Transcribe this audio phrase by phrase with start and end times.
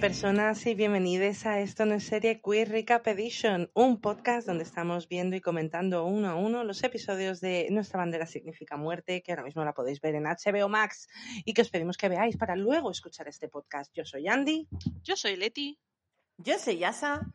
[0.00, 5.36] Personas y bienvenidos a Esto no serie Queer Recap Edition, un podcast donde estamos viendo
[5.36, 9.64] y comentando uno a uno los episodios de Nuestra bandera significa muerte, que ahora mismo
[9.64, 11.08] la podéis ver en HBO Max
[11.46, 13.90] y que os pedimos que veáis para luego escuchar este podcast.
[13.94, 14.68] Yo soy Andy.
[15.02, 15.78] Yo soy Leti.
[16.38, 17.32] Yo soy Yasa.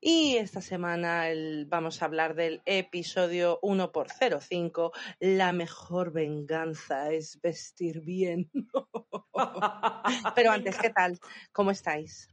[0.00, 8.00] Y esta semana el- vamos a hablar del episodio 1x05, La mejor venganza es vestir
[8.02, 8.50] bien.
[10.36, 11.18] Pero antes, ¿qué tal?
[11.52, 12.28] ¿Cómo estáis?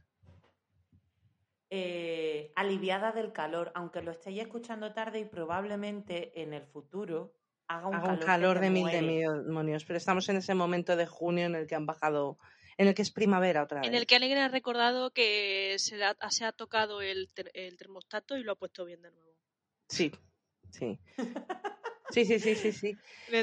[1.70, 7.32] Eh, aliviada del calor, aunque lo estéis escuchando tarde y probablemente en el futuro
[7.68, 11.06] haga un Haga calor, un calor de mil demonios, pero estamos en ese momento de
[11.06, 12.38] junio en el que han bajado,
[12.80, 13.90] en el que es primavera otra vez.
[13.90, 17.50] En el que alguien ha recordado que se, le ha, se ha tocado el, ter-
[17.54, 19.30] el termostato y lo ha puesto bien de nuevo.
[19.88, 20.10] Sí,
[20.70, 20.98] sí.
[22.12, 22.98] Sí, sí, sí, sí, sí.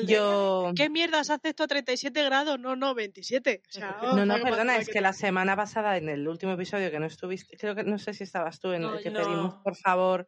[0.06, 0.74] Yo...
[0.76, 2.60] ¿Qué mierdas hace esto a 37 grados?
[2.60, 3.62] No, no, 27.
[3.66, 7.00] O sea, No, no, perdona, es que la semana pasada, en el último episodio que
[7.00, 9.78] no estuviste, creo que no sé si estabas tú, en No, el que pedimos, por
[9.78, 10.26] favor,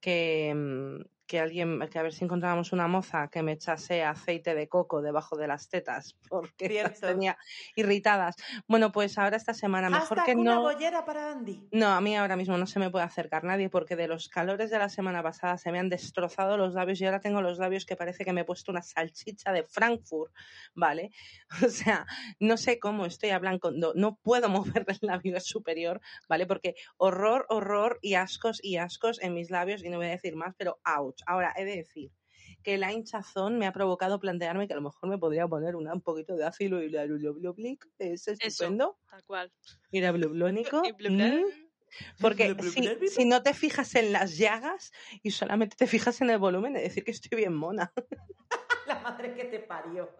[0.00, 4.54] que, mm, que alguien, que a ver si encontrábamos una moza que me echase aceite
[4.54, 7.36] de coco debajo de las tetas, porque las tenía
[7.74, 8.36] irritadas.
[8.66, 10.62] Bueno, pues ahora esta semana, mejor Hashtag que una no.
[10.62, 11.68] bollera para Andy.
[11.72, 14.70] No, a mí ahora mismo no se me puede acercar nadie porque de los calores
[14.70, 17.86] de la semana pasada se me han destrozado los labios y ahora tengo los labios
[17.86, 20.32] que parece que me he puesto una salchicha de Frankfurt,
[20.74, 21.10] ¿vale?
[21.66, 22.06] O sea,
[22.40, 24.48] no sé cómo estoy hablando, no, no puedo
[24.82, 26.46] mover el labio superior, ¿vale?
[26.46, 30.36] Porque horror, horror y ascos y ascos en mis labios y no voy a decir
[30.36, 30.78] más, pero
[31.12, 31.22] ouch.
[31.26, 32.10] Ahora, he de decir
[32.62, 35.92] que la hinchazón me ha provocado plantearme que a lo mejor me podría poner una-
[35.94, 37.04] un poquito de ácido y la
[37.98, 39.52] es estupendo, Tal cual.
[39.90, 40.82] y la blublónico.
[42.18, 44.92] Porque si, si no te fijas en las llagas
[45.22, 47.92] y solamente te fijas en el volumen, es decir que estoy bien mona.
[48.86, 50.10] La madre que te parió.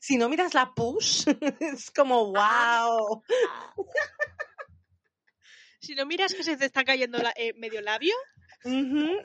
[0.00, 1.24] Si no miras la push,
[1.60, 3.22] es como wow.
[5.80, 8.14] Si no miras que se te está cayendo la- eh, medio labio,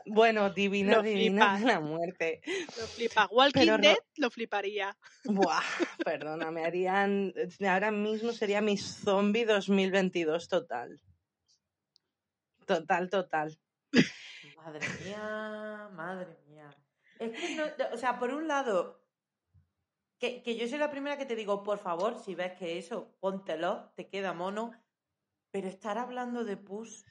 [0.06, 1.62] Bueno, divina, Lo divina flipas.
[1.74, 2.42] la muerte.
[2.78, 3.28] lo flipa.
[3.32, 4.98] Walking Pero no- Dead lo fliparía.
[5.26, 5.62] Buah,
[6.04, 7.34] perdona, me harían.
[7.68, 11.00] Ahora mismo sería mi zombie 2022 total.
[12.66, 13.58] Total, total.
[14.58, 16.70] Madre mía, madre mía.
[17.20, 19.02] Es que no, o sea, por un lado,
[20.20, 23.16] que, que yo soy la primera que te digo, por favor, si ves que eso,
[23.20, 24.72] póntelo, te queda mono.
[25.52, 27.06] Pero estar hablando de pus,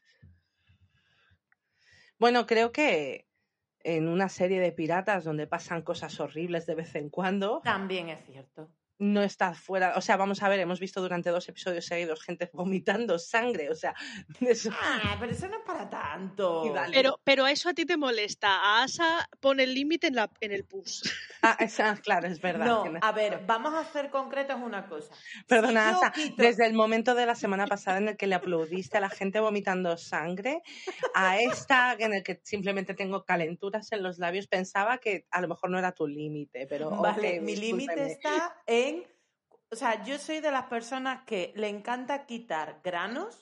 [2.19, 3.29] Bueno, creo que
[3.81, 8.25] en una serie de piratas donde pasan cosas horribles de vez en cuando, también es
[8.25, 8.76] cierto.
[8.99, 9.95] No está fuera.
[9.97, 13.71] O sea, vamos a ver, hemos visto durante dos episodios seguidos gente vomitando sangre.
[13.71, 13.95] O sea,
[14.41, 16.73] eso- Ah, pero eso no es para tanto.
[16.93, 18.49] Pero, pero eso a ti te molesta.
[18.49, 21.03] A Asa pone el límite en, la, en el pus.
[21.43, 22.67] Ah, esa- claro, es verdad.
[22.67, 25.13] No, a ver, vamos a hacer concretos una cosa.
[25.47, 28.97] Perdona, Asa, quito- desde el momento de la semana pasada en el que le aplaudiste
[28.97, 30.63] a la gente vomitando sangre,
[31.15, 35.49] a esta en el que simplemente tengo calenturas en los labios, pensaba que a lo
[35.49, 38.86] mejor no era tu límite, pero Vale, mi límite está en.
[39.71, 43.37] O sea, yo soy de las personas que le encanta quitar granos.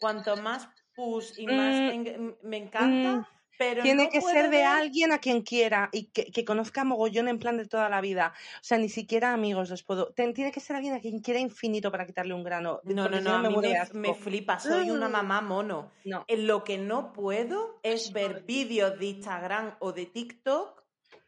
[0.00, 1.74] Cuanto más pus y más.
[1.74, 3.16] Mm, en- me encanta.
[3.18, 3.26] mm,
[3.58, 6.82] pero Tiene no que ser de ver- alguien a quien quiera y que, que conozca
[6.82, 8.32] mogollón en plan de toda la vida.
[8.56, 10.14] O sea, ni siquiera amigos los puedo.
[10.14, 12.80] Ten- tiene que ser alguien a quien quiera infinito para quitarle un grano.
[12.84, 13.50] No, no, no, a me
[13.92, 15.12] mí flipa, soy una Mm.
[15.12, 15.92] mamá mono.
[16.06, 16.24] No.
[16.26, 20.79] En lo que no puedo es ver vídeos de Instagram o de TikTok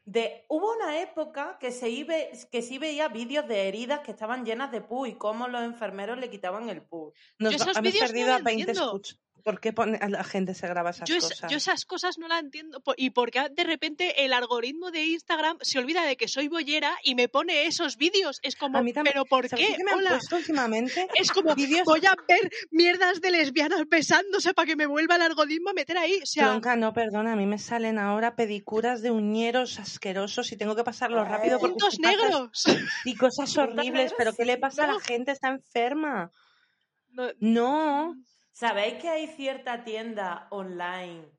[0.05, 0.45] de...
[0.49, 2.15] Hubo una época que se, iba,
[2.51, 6.19] que sí veía vídeos de heridas que estaban llenas de pus y cómo los enfermeros
[6.19, 7.13] le quitaban el pus.
[7.39, 8.85] Nos Yo va- esos hemos vídeos no perdido a lo 20 entiendo.
[8.87, 9.19] escuchas.
[9.45, 11.51] ¿Por qué pone- a la gente se graba esas Yo, es- cosas?
[11.51, 12.83] yo esas cosas no las entiendo.
[12.97, 17.15] Y porque de repente el algoritmo de Instagram se olvida de que soy bollera y
[17.15, 18.39] me pone esos vídeos.
[18.43, 19.13] Es como, A mí también.
[19.15, 19.77] ¿pero por ¿Sabes qué?
[19.77, 20.11] qué me han Hola.
[20.11, 21.09] puesto últimamente?
[21.17, 25.71] Es como, voy a ver mierdas de lesbianas besándose para que me vuelva el algoritmo
[25.71, 26.21] a meter ahí.
[26.23, 30.57] O sea, Tronca, no, perdona, a mí me salen ahora pedicuras de uñeros asquerosos y
[30.57, 32.65] tengo que pasarlo rápido porque puntos negros.
[33.05, 35.33] y cosas horribles, pero ¿qué le pasa a la gente?
[35.33, 36.31] Está enferma.
[37.11, 38.15] No, No,
[38.55, 41.33] ¿Sabéis que hay cierta tienda online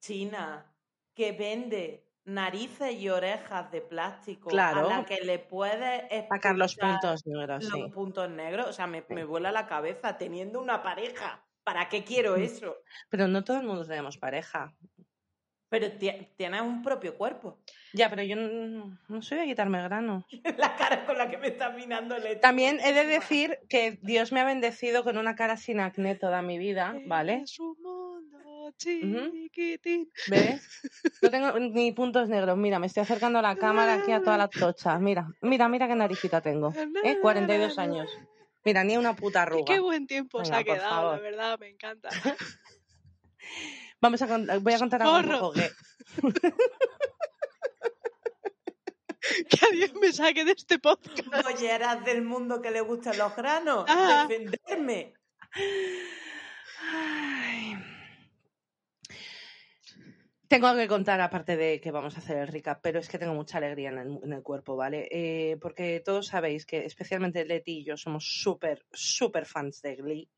[0.00, 0.76] china
[1.14, 4.80] que vende narices y orejas de plástico Claro.
[4.80, 7.92] a la que le puedes Sacar los puntos negros, los sí.
[7.92, 8.66] puntos negros?
[8.68, 11.46] O sea, me, me vuela la cabeza teniendo una pareja.
[11.64, 12.44] ¿Para qué quiero Mm.
[12.44, 12.76] eso?
[13.10, 14.76] Pero no todo el mundo tenemos pareja.
[15.70, 17.58] Pero ti- tienes un propio cuerpo.
[17.92, 20.24] Ya, pero yo no, no soy de quitarme granos.
[20.58, 24.30] La cara con la que me estás mirando le También he de decir que Dios
[24.30, 27.42] me ha bendecido con una cara sin acné toda mi vida, ¿vale?
[27.44, 30.08] Es un mundo chiquitín.
[30.28, 30.62] ¿Ves?
[31.22, 32.56] No tengo ni puntos negros.
[32.56, 34.98] Mira, me estoy acercando a la cámara aquí a toda la tocha.
[34.98, 36.72] Mira, mira, mira qué naricita tengo.
[37.04, 37.18] ¿eh?
[37.20, 38.08] 42 años.
[38.64, 39.74] Mira, ni una puta arruga.
[39.74, 42.08] Qué buen tiempo se ha quedado, la verdad, me encanta.
[44.00, 45.68] Vamos a voy a contar algo gay.
[49.48, 51.28] que alguien me saque de este podcast.
[51.44, 53.84] Bolleras del mundo que le gustan los granos.
[53.88, 54.26] Ah.
[54.26, 55.12] Defenderme.
[56.80, 57.76] Ay.
[60.48, 63.18] Tengo algo que contar aparte de que vamos a hacer el recap, pero es que
[63.18, 65.06] tengo mucha alegría en el, en el cuerpo, ¿vale?
[65.10, 70.28] Eh, porque todos sabéis que especialmente Leti y yo somos súper, súper fans de Glee.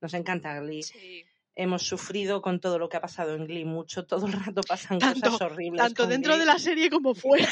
[0.00, 0.82] Nos encanta Glee.
[0.84, 1.24] Sí.
[1.58, 4.04] Hemos sufrido con todo lo que ha pasado en Glee mucho.
[4.06, 5.80] Todo el rato pasan Tanto- cosas horribles.
[5.82, 7.48] Tanto dentro Glee, de la serie como fuera.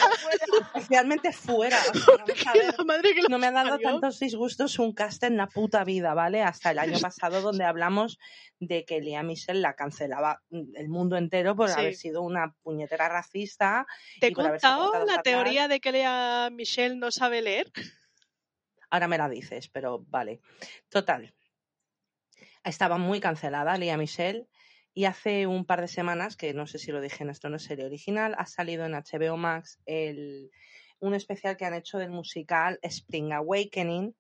[0.75, 1.79] Especialmente fuera.
[1.79, 2.75] o sea, vamos a Que ver.
[2.77, 5.85] la madre que lo No me han dado tantos disgustos un cast en la puta
[5.85, 6.43] vida, ¿vale?
[6.43, 8.19] Hasta el año pasado donde hablamos
[8.61, 11.81] de que Lea Michelle la cancelaba el mundo entero por Sí.
[11.81, 13.87] haber sido una puñetera racista.
[14.21, 15.23] ¿Te he contado la fatal.
[15.23, 17.73] teoría de que Lea Michelle no sabe leer?
[18.91, 20.41] Ahora me la dices, pero vale.
[20.91, 21.35] Total.
[22.65, 24.47] Estaba muy cancelada Lea Michelle
[24.95, 27.57] y hace un par de semanas, que no sé si lo dije en esto no
[27.57, 30.51] es serie original, ha salido en HBO Max el,
[31.01, 34.15] un especial que han hecho del musical Spring Awakening,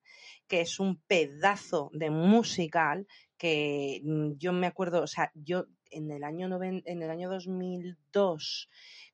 [0.46, 3.06] que es un pedazo de musical
[3.38, 8.68] que mm, yo me acuerdo, o sea, yo en el año en el año 2002,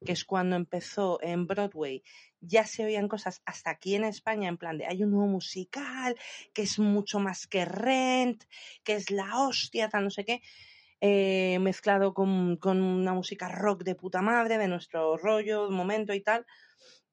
[0.05, 2.03] que es cuando empezó en Broadway,
[2.41, 6.17] ya se oían cosas hasta aquí en España en plan de hay un nuevo musical
[6.53, 8.45] que es mucho más que Rent,
[8.83, 10.41] que es la hostia, tal no sé qué,
[11.01, 16.21] eh, mezclado con, con una música rock de puta madre, de nuestro rollo, momento y
[16.21, 16.47] tal.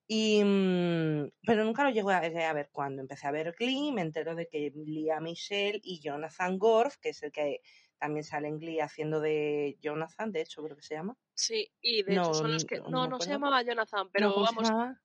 [0.09, 4.01] Y, mm, pero nunca lo llegué a, a ver cuando empecé a ver Glee, me
[4.01, 7.61] entero de que Lea Michelle y Jonathan Gorf, que es el que
[7.97, 11.17] también sale en Glee haciendo de Jonathan, de hecho creo que se llama.
[11.33, 12.79] Sí, y de No, hecho son los que...
[12.89, 14.97] no No, se llamaba Jonathan, pero No, ¿cómo se vamos?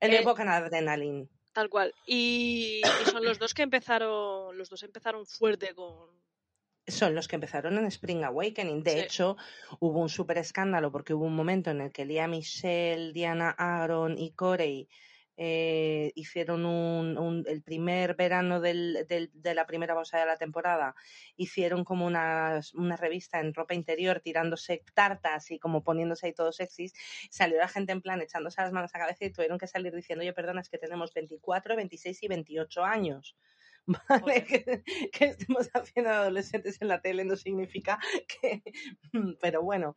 [0.00, 1.28] El de eh, Bocan Adrenaline.
[1.52, 1.92] tal cual.
[2.06, 6.10] Y, y son los dos que empezaron, los dos empezaron fuerte con...
[6.86, 8.82] son los que empezaron en Spring Awakening.
[8.82, 8.98] De Sí.
[9.00, 9.36] hecho,
[9.80, 14.16] hubo un súper escándalo porque hubo un momento en el que Lea Michelle, Diana Aaron
[14.18, 14.88] y Corey
[15.40, 20.36] eh, hicieron un, un- el primer verano del- del- de la primera bolsa de la
[20.36, 20.94] temporada,
[21.36, 26.56] hicieron como una, una revista en ropa interior tirándose tartas y como poniéndose ahí todos
[26.56, 26.92] sexys.
[27.30, 29.94] Salió la gente en plan echándose las manos a la cabeza y tuvieron que salir
[29.94, 33.36] diciendo, oye, perdona, es que tenemos 24, 26 y 28 años.
[34.08, 34.44] ¿Vale?
[34.44, 37.98] Que, que estemos haciendo adolescentes en la tele no significa
[38.40, 38.62] que...
[39.40, 39.96] Pero bueno,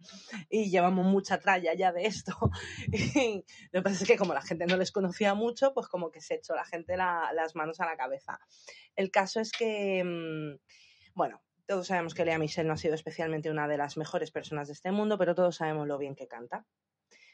[0.50, 2.34] y llevamos mucha tralla ya de esto.
[2.92, 6.10] Y lo que pasa es que como la gente no les conocía mucho, pues como
[6.12, 8.40] que se echó la gente la- las manos a la cabeza.
[8.96, 10.58] El caso es que, mm,
[11.14, 14.68] bueno, todos sabemos que Lea Michelle no ha sido especialmente una de las mejores personas
[14.68, 16.66] de este mundo, pero todos sabemos lo bien que canta.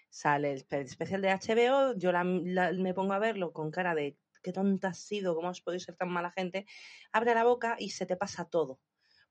[0.10, 3.94] Sale el espe- especial de HBO, yo la- la- me pongo a verlo con cara
[3.94, 6.66] de qué tonta has sido, cómo has podido ser tan mala gente.
[7.12, 8.80] Abre la boca y se te pasa todo,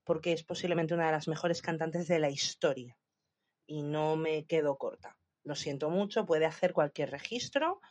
[0.03, 2.97] porque es posiblemente una de las mejores cantantes de la historia.
[3.65, 5.17] Y no me quedo corta.
[5.43, 7.81] Lo siento mucho, puede hacer cualquier registro,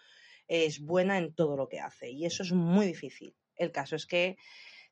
[0.49, 3.35] es buena en todo lo que hace y eso es muy difícil.
[3.56, 4.37] El caso es que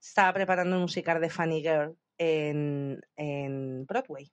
[0.00, 4.33] estaba preparando un musical de Funny Girl en, en Broadway.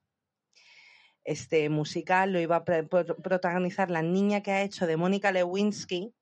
[1.23, 6.13] Este musical lo iba a protagonizar la niña que ha hecho de Mónica Lewinsky,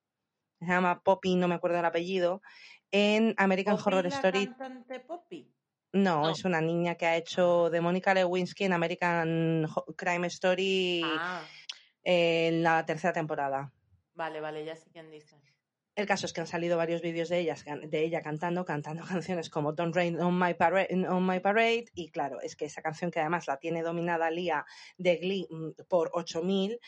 [0.60, 2.42] se llama Poppy, no me acuerdo el apellido,
[2.90, 4.46] en American Poppy, Horror la Story.
[4.46, 5.52] cantante Poppy.
[5.92, 6.30] No, No.
[6.30, 11.42] es una niña que ha hecho de Mónica Lewinsky en American Crime Story Ah,
[12.04, 13.72] en la tercera temporada.
[14.14, 15.36] vale, vale, ya sé quién dice.
[15.96, 19.50] El caso es que han salido varios vídeos de, ellas, de ella cantando, cantando canciones
[19.50, 21.86] como Don't Rain on My, Parade, on My Parade.
[21.94, 24.64] Y claro, es que esa canción que además la tiene dominada Lía
[24.96, 26.78] de Glee mm, por 8000,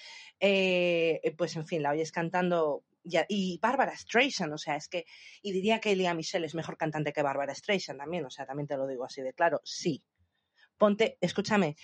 [0.40, 2.84] eh, pues en fin, la oyes cantando.
[3.28, 5.04] y Bárbara Streisand, o sea, es que.
[5.42, 8.68] Y diría que Lía Michelle es mejor cantante que Bárbara Streisand también, o sea, también
[8.68, 10.02] te lo digo así de claro, sí.
[10.78, 11.76] Ponte, escúchame,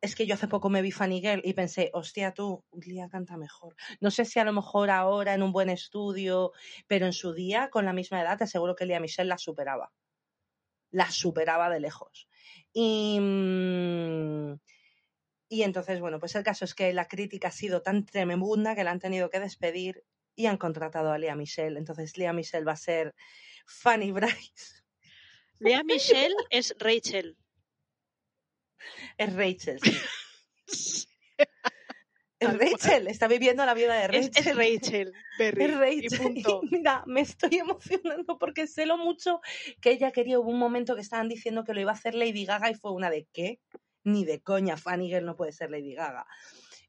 [0.00, 3.36] es que yo hace poco me vi Funny Girl y pensé, hostia, tú, Lía canta
[3.36, 3.74] mejor.
[4.00, 6.52] No sé si a lo mejor ahora en un buen estudio,
[6.86, 9.92] pero en su día, con la misma edad, te aseguro que Lea Michelle la superaba.
[10.90, 12.28] la superaba de lejos.
[12.72, 14.54] Y, mm,
[15.48, 18.84] y entonces, bueno, pues el caso es que la crítica ha sido tan tremenda que
[18.84, 21.78] la han tenido que despedir y han contratado a Lea Michelle.
[21.78, 23.14] Entonces, Lea Michelle va a ser
[23.66, 24.82] Fanny Bryce.
[25.58, 27.38] Lea Michelle es Rachel.
[29.18, 29.80] Es Rachel.
[30.66, 31.06] sí.
[32.40, 34.30] Es Rachel, está viviendo la vida de Rachel.
[34.34, 35.12] es Rachel.
[35.38, 36.04] Berry, Es Rachel.
[36.04, 36.10] Y
[36.42, 36.60] punto.
[36.64, 39.40] Y mira, me estoy emocionando porque sé lo mucho
[39.80, 40.40] que ella quería.
[40.40, 42.92] Hubo un momento que estaban diciendo que lo iba a hacer Lady Gaga y fue
[42.92, 43.60] una de ¿qué?
[44.02, 46.26] Ni de coña, Fanny Girl no puede ser Lady Gaga.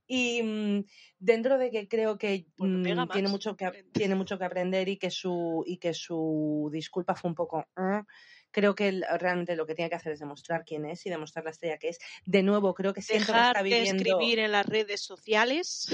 [0.07, 0.85] Y mm,
[1.19, 3.31] dentro de que creo que Pues mm, tiene más.
[3.31, 7.35] mucho que tiene mucho que aprender y que su y que su disculpa fue un
[7.35, 8.03] poco "Ah",
[8.53, 11.51] creo que realmente lo que tiene que hacer es demostrar quién es y demostrar la
[11.51, 11.99] estrella que es.
[12.25, 15.87] De nuevo, creo que siento que Dejar está de viviendo escribir en las redes sociales.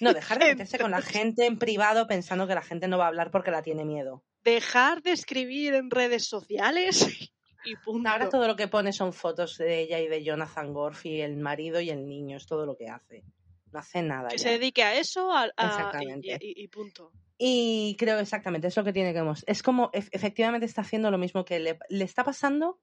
[0.00, 3.06] no, dejar de meterse con la gente en privado pensando que la gente no va
[3.06, 4.22] a hablar porque la tiene miedo.
[4.44, 7.06] Dejar de escribir en redes sociales.
[7.64, 8.10] Y punto.
[8.10, 11.36] Ahora todo lo que pone son fotos de ella y de Jonathan Gorf y el
[11.36, 13.22] marido y el niño, es todo lo que hace.
[13.70, 14.30] No hace nada.
[14.30, 14.42] que ya.
[14.42, 16.38] se dedique a eso a- a- Exactamente.
[16.40, 17.12] y, y- y punto.
[17.38, 19.50] Y creo exactamente, es lo que tiene que mostrar.
[19.50, 22.80] Es como, ef- efectivamente está haciendo lo mismo que le, le está pasando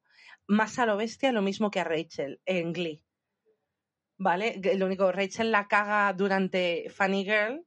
[0.47, 3.03] más a lo bestia, lo mismo que a Rachel en Glee.
[4.17, 4.59] ¿Vale?
[4.75, 7.65] Lo único, Rachel la caga durante Funny Girl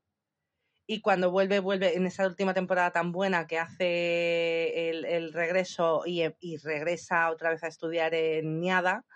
[0.86, 6.02] y cuando vuelve, vuelve en esa última temporada tan buena que hace el, el regreso
[6.04, 9.06] y, y regresa otra vez a estudiar en Niada.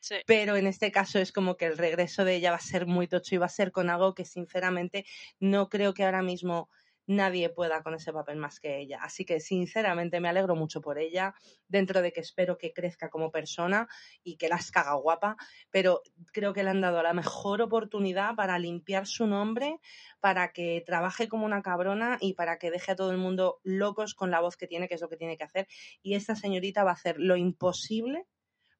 [0.00, 0.16] Sí.
[0.26, 3.06] Pero en este caso es como que el regreso de ella va a ser muy
[3.06, 5.06] tocho y va a ser con algo que sinceramente
[5.38, 6.68] no creo que ahora mismo
[7.06, 9.00] nadie pueda con ese papel más que ella.
[9.02, 11.34] Así que sinceramente me alegro mucho por ella,
[11.68, 13.88] dentro de que espero que crezca como persona
[14.22, 15.36] y que las caga guapa,
[15.70, 19.78] pero creo que le han dado la mejor oportunidad para limpiar su nombre,
[20.20, 24.14] para que trabaje como una cabrona y para que deje a todo el mundo locos
[24.14, 25.68] con la voz que tiene, que es lo que tiene que hacer.
[26.02, 28.26] Y esta señorita va a hacer lo imposible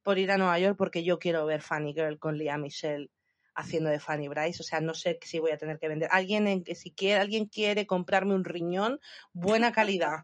[0.02, 3.10] por ir a Nueva York porque yo quiero ver Funny Girl con Lea Michelle
[3.54, 6.08] haciendo de Fanny Bryce, o sea, no sé si voy a tener que vender.
[6.12, 9.00] Alguien en que si quiere, alguien quiere comprarme un riñón,
[9.32, 10.20] buena calidad.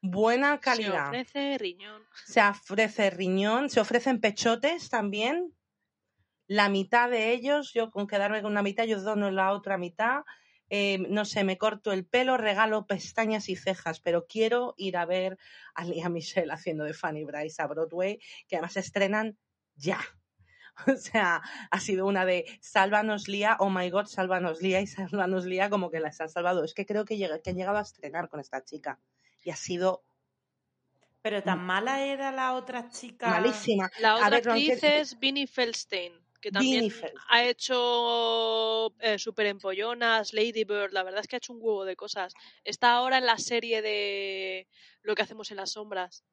[0.00, 1.08] Buena Se calidad.
[1.08, 2.02] ofrece riñón.
[2.26, 5.52] Se ofrece riñón, se ofrecen pechotes también.
[6.46, 10.20] La mitad de ellos, yo con quedarme con una mitad, yo dono la otra mitad.
[10.68, 15.06] Eh, no sé, me corto el pelo, regalo pestañas y cejas, pero quiero ir a
[15.06, 15.38] ver
[15.74, 19.38] a Lea Michelle haciendo de Fanny Bryce a Broadway, que además se estrenan
[19.74, 20.00] ya.
[20.86, 25.44] O sea, ha sido una de sálvanos Lía, oh my god, sálvanos Lía y sálvanos
[25.46, 26.64] Lía como que las han salvado.
[26.64, 29.00] Es que creo que, llega- que han llegado a estrenar con esta chica
[29.42, 30.04] y ha sido
[31.22, 33.30] Pero tan mala era la otra chica.
[33.30, 33.88] malísima.
[34.00, 36.92] La otra ver, actriz es Vinnie Feldstein, que también
[37.28, 41.84] ha hecho eh, Super Empollonas, Lady Bird, la verdad es que ha hecho un huevo
[41.84, 42.34] de cosas.
[42.64, 44.68] Está ahora en la serie de
[45.02, 46.24] Lo que hacemos en las sombras.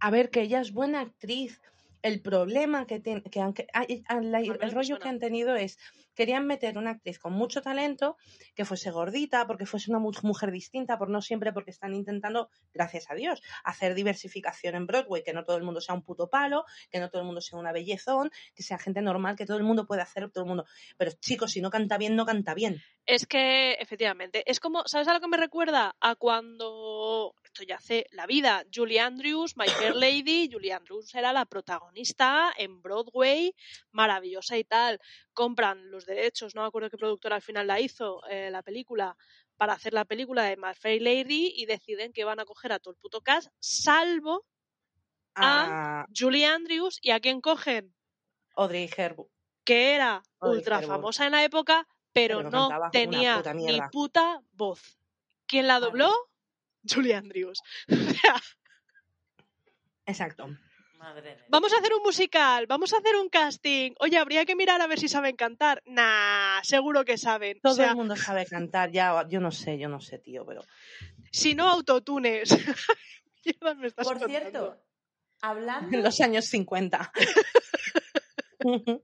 [0.00, 1.60] A ver, que ella es buena actriz.
[2.02, 5.54] El problema que, ten- que, han- que- ah, ah, me el rollo que han tenido
[5.54, 5.78] es
[6.14, 8.16] querían meter una actriz con mucho talento
[8.54, 12.50] que fuese gordita porque fuese una mu- mujer distinta por no siempre porque están intentando
[12.74, 16.28] gracias a Dios hacer diversificación en Broadway que no todo el mundo sea un puto
[16.28, 19.56] palo que no todo el mundo sea una bellezón que sea gente normal que todo
[19.56, 20.66] el mundo puede hacer todo el mundo.
[20.98, 22.82] Pero chicos si no canta bien no canta bien.
[23.06, 25.96] Es que, efectivamente, es como, ¿sabes a lo que me recuerda?
[26.00, 31.34] A cuando, esto ya hace la vida, Julie Andrews, My Fair Lady, Julie Andrews era
[31.34, 33.54] la protagonista en Broadway,
[33.90, 34.98] maravillosa y tal.
[35.34, 39.18] Compran los derechos, no me acuerdo qué productora al final la hizo, eh, la película,
[39.58, 42.78] para hacer la película de My Fair Lady y deciden que van a coger a
[42.78, 44.46] todo el puto cast, salvo
[45.34, 47.94] a Julie Andrews y a quién cogen,
[48.56, 49.28] Audrey Hepburn.
[49.62, 54.98] Que era Audrey ultra famosa en la época, pero, no tenía puta ni puta voz.
[55.46, 56.02] ¿Quién la Vale.
[56.88, 57.60] Julie Andrews.
[60.06, 60.48] Exacto
[60.98, 61.44] Madre mía.
[61.48, 63.92] vamos a hacer un musical, vamos a hacer un casting.
[63.98, 65.82] Oye, habría que mirar a ver si saben cantar.
[65.84, 67.58] Nah, seguro que saben.
[67.60, 70.46] todo o sea, el mundo sabe cantar ya yo no sé yo no sé tío
[70.46, 70.62] pero
[71.32, 72.50] si no autotunes.
[73.44, 74.38] Mierda, me estás Por contando.
[74.40, 74.82] cierto,
[75.40, 75.96] hablando.
[75.96, 77.12] en los años 50
[78.62, 79.02] Por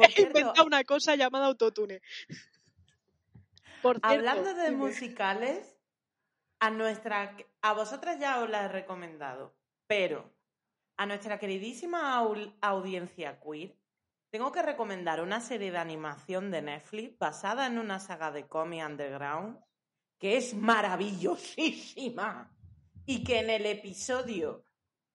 [0.00, 2.02] He cierto, inventado una cosa llamada autotune.
[3.82, 5.75] Por cierto, Hablando de musicales,
[6.60, 9.54] a nuestra a vosotras ya os la he recomendado,
[9.86, 10.32] pero
[10.96, 13.76] a nuestra queridísima au- audiencia queer
[14.30, 18.84] tengo que recomendar una serie de animación de Netflix basada en una saga de cómic
[18.84, 19.58] underground
[20.18, 22.50] que es maravillosísima
[23.06, 24.64] y que en el episodio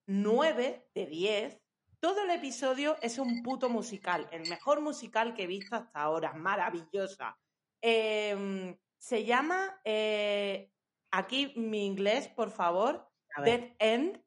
[0.06, 1.60] 9 de 10
[2.00, 6.32] todo el episodio es un puto musical, el mejor musical que he visto hasta ahora,
[6.32, 7.38] maravillosa.
[7.80, 10.72] Eh, se llama, eh,
[11.12, 13.08] aquí mi inglés, por favor.
[13.44, 14.20] Dead End,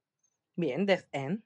[0.56, 1.44] Bien, Death End.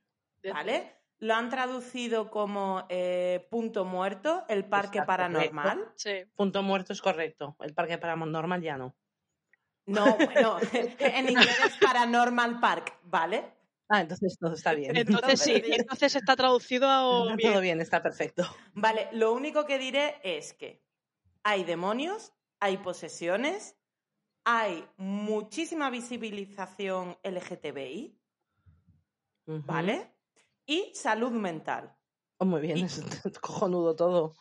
[0.53, 0.95] ¿vale?
[1.17, 5.91] Lo han traducido como eh, punto muerto, el parque Está paranormal.
[5.95, 6.23] Sí.
[6.35, 7.57] Punto muerto es correcto.
[7.59, 8.95] El parque paranormal ya no.
[9.85, 10.57] No, bueno,
[10.99, 13.51] en inglés es Paranormal Park, ¿vale?
[13.89, 14.95] Ah, entonces todo está bien.
[14.95, 17.59] Entonces sí, Entonces- está traducido a Todo bien.
[17.61, 18.43] bien, está perfecto.
[18.73, 20.83] Vale, lo único que diré es que
[21.43, 23.75] hay demonios, hay posesiones,
[24.51, 28.19] hay muchísima visibilización LGTBI.
[29.65, 30.15] ¿vale?
[30.65, 31.95] Y salud mental.
[32.37, 33.01] Oh, muy bien, Y- es
[33.41, 34.35] cojonudo todo.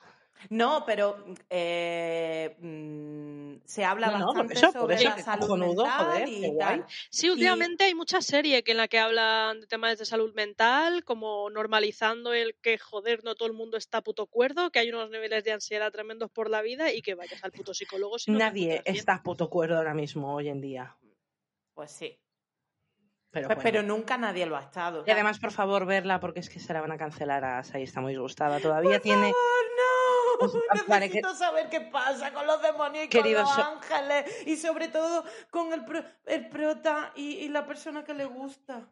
[0.51, 5.19] No, pero eh, mm, se habla No, no, por bastante eso, por sobre eso, la
[5.19, 6.59] salud cojonudo, mental joder, y qué guay.
[6.81, 6.87] tal.
[7.11, 11.05] Sí, últimamente hay muchas series que en la que hablan de temas de salud mental,
[11.05, 15.11] como normalizando el que, joder, no todo el mundo está puto cuerdo, que hay unos
[15.11, 18.39] niveles de ansiedad tremendos por la vida y que vayas al puto psicólogo si no
[18.39, 20.97] Nadie está puto cuerdo ahora mismo, hoy en día.
[21.75, 22.19] Pues sí.
[23.31, 23.63] Pero, Pues- bueno.
[23.71, 25.05] Pero nunca nadie lo ha estado.
[25.07, 27.79] Y además, por favor, verla porque es que se la van a cancelar a Asa
[27.79, 28.59] y está muy disgustada.
[28.59, 29.29] Todavía tiene.
[29.29, 29.58] ¡Oh, Pues, no!
[31.21, 34.47] Necesito saber qué pasa con los demonios y Querido con los ángeles.
[34.47, 38.89] Y sobre todo con el, pro- el prota y, y la persona que le gusta.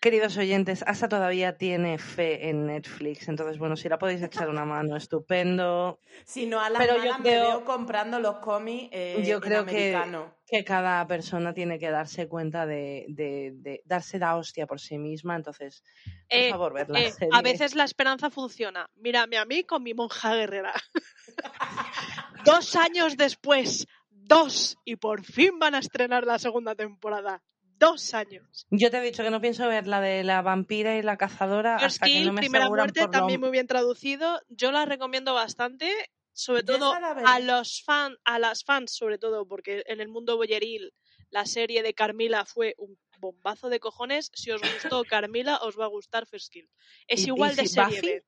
[0.00, 3.26] Queridos oyentes, Asa todavía tiene fe en Netflix.
[3.28, 5.98] Entonces, bueno, si la podéis echar una mano, estupendo.
[6.24, 9.36] Si no, a las Pero yo malas me creo- veo comprando los cómics eh, Yo
[9.36, 9.98] en creo que-.
[10.46, 14.98] Que cada persona tiene que darse cuenta de, de- de darse la hostia por sí
[14.98, 15.34] misma.
[15.34, 17.30] Entonces, por Eh, favor, ver la Eh, serie.
[17.32, 18.88] a veces la esperanza funciona.
[18.94, 20.72] Mírame a mí con mi monja guerrera.
[22.44, 27.42] dos años después, dos, y por fin van a estrenar la segunda temporada.
[27.78, 28.66] Dos años.
[28.70, 31.78] Yo te he dicho que no pienso ver la de la vampira y la cazadora
[31.78, 34.40] First hasta que Kill, no me Primera Muerte, por lo- también muy bien traducido.
[34.48, 35.92] Yo la recomiendo bastante,
[36.32, 40.92] sobre todo a los fans, a las fans, sobre todo, porque en el mundo boyeril
[41.30, 44.30] la serie de Carmila fue un bombazo de cojones.
[44.34, 46.68] Si os gustó Carmila, os va a gustar First Kill.
[47.06, 48.00] Es ¿Y- y igual de si serie?
[48.02, 48.24] B.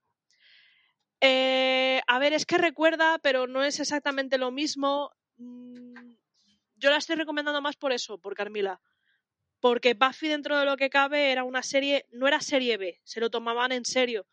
[1.22, 5.10] Eh, a ver, es que recuerda, pero no es exactamente lo mismo.
[5.36, 6.14] Mm,
[6.76, 8.80] Yo la estoy recomendando más por eso, por Carmila.
[9.60, 13.20] Porque Buffy, dentro de lo que cabe, era una serie, no era serie B, se
[13.20, 14.26] lo tomaban en serio.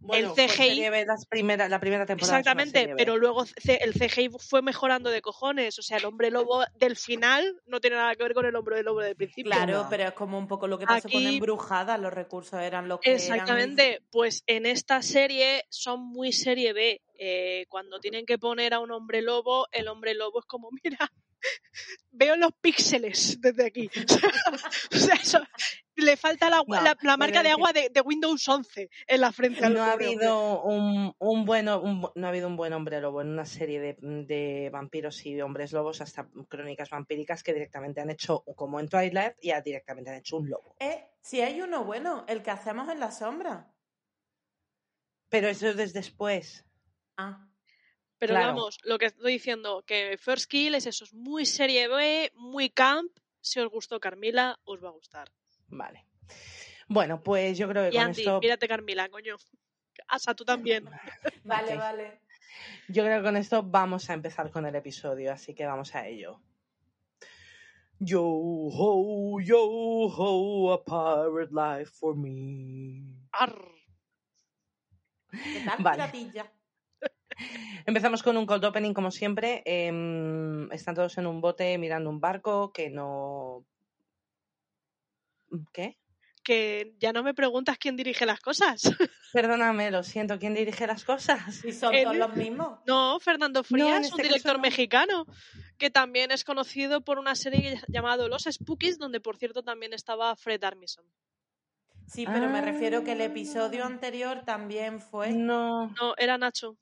[0.00, 2.38] Bueno, el fue CGI serie B, las primera- la primera temporada.
[2.38, 2.98] Exactamente, serie B.
[2.98, 5.76] pero luego el CGI fue mejorando de cojones.
[5.80, 8.80] O sea, el hombre lobo del final no tiene nada que ver con el hombre
[8.84, 9.50] lobo del principio.
[9.50, 9.86] Claro, no.
[9.90, 11.98] pero es como un poco lo que pasó con Aquí- Embrujada.
[11.98, 13.20] Los recursos eran los que eran.
[13.20, 17.02] Exactamente, pues en esta serie son muy serie B.
[17.18, 21.10] Eh, cuando tienen que poner a un hombre lobo, el hombre lobo es como, mira,
[22.10, 23.90] veo los píxeles desde aquí.
[24.92, 25.42] o sea, eso-
[25.96, 29.32] le falta la, No, la- la marca de agua de, de Windows 11 en la
[29.32, 29.64] frente.
[29.64, 33.20] al no ha habido un, un bueno un no ha habido un buen hombre lobo
[33.20, 38.10] en una serie de, de vampiros y hombres lobos hasta crónicas vampíricas que directamente han
[38.10, 42.24] hecho como en Twilight ya directamente han hecho un lobo Eh, si hay uno bueno,
[42.28, 43.72] el que hacemos en la sombra.
[45.28, 46.64] pero eso es desde después
[47.16, 47.47] Ah,
[48.18, 48.48] Pero Claro.
[48.48, 52.68] vamos, lo que estoy diciendo, que First Kill es eso, es muy serie B, muy
[52.70, 53.12] camp.
[53.40, 55.30] Si os gustó Carmila, os va a gustar.
[55.68, 56.04] vale
[56.88, 59.36] bueno pues yo creo que Y con Andy, esto mírate Carmila, coño.
[60.08, 60.84] Asa, tú también.
[61.44, 62.20] vale, vale.
[62.88, 66.06] yo creo que con esto vamos a empezar con el episodio así que vamos a
[66.06, 66.40] ello
[68.00, 73.28] Yo ho, yo ho, a pirate life for me.
[73.32, 73.74] Arr.
[75.30, 76.48] ¿Qué tal, Vale.
[77.86, 79.62] Empezamos con un cold opening, como siempre.
[79.64, 83.64] Em, están todos en un bote mirando un barco que no.
[85.72, 85.96] ¿Qué?
[86.44, 88.82] Que ya no me preguntas quién dirige las cosas.
[89.32, 90.38] Perdóname, lo siento.
[90.38, 91.40] ¿Quién dirige las cosas?
[91.62, 92.80] Si son todos los mismos.
[92.86, 94.62] No, Fernando No, Frías, un este director caso no.
[94.62, 95.26] mexicano,
[95.78, 100.34] que también es conocido por una serie llamada Los Spookies, donde por cierto también estaba
[100.36, 101.04] Fred Armisen.
[102.06, 102.62] Sí, pero me Ah.
[102.62, 105.32] refiero que el episodio anterior también fue.
[105.32, 106.76] No, No, era Nacho.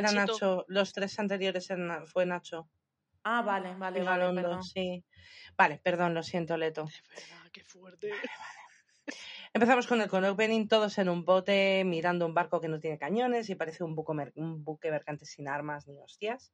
[0.00, 0.12] Era.
[0.12, 0.64] Nacho.
[0.68, 2.68] Los tres anteriores eran- fue Nacho.
[3.24, 4.62] Ah, vale, vale, y vale, Galondo, perdón.
[4.64, 5.04] sí.
[5.56, 6.84] Vale, perdón, lo siento, Leto.
[6.86, 8.10] De verdad, qué fuerte.
[9.54, 12.98] Empezamos con el cold opening, todos en un bote, mirando un barco que no tiene
[12.98, 16.52] cañones y parece un, buco un buque mercante sin armas ni hostias.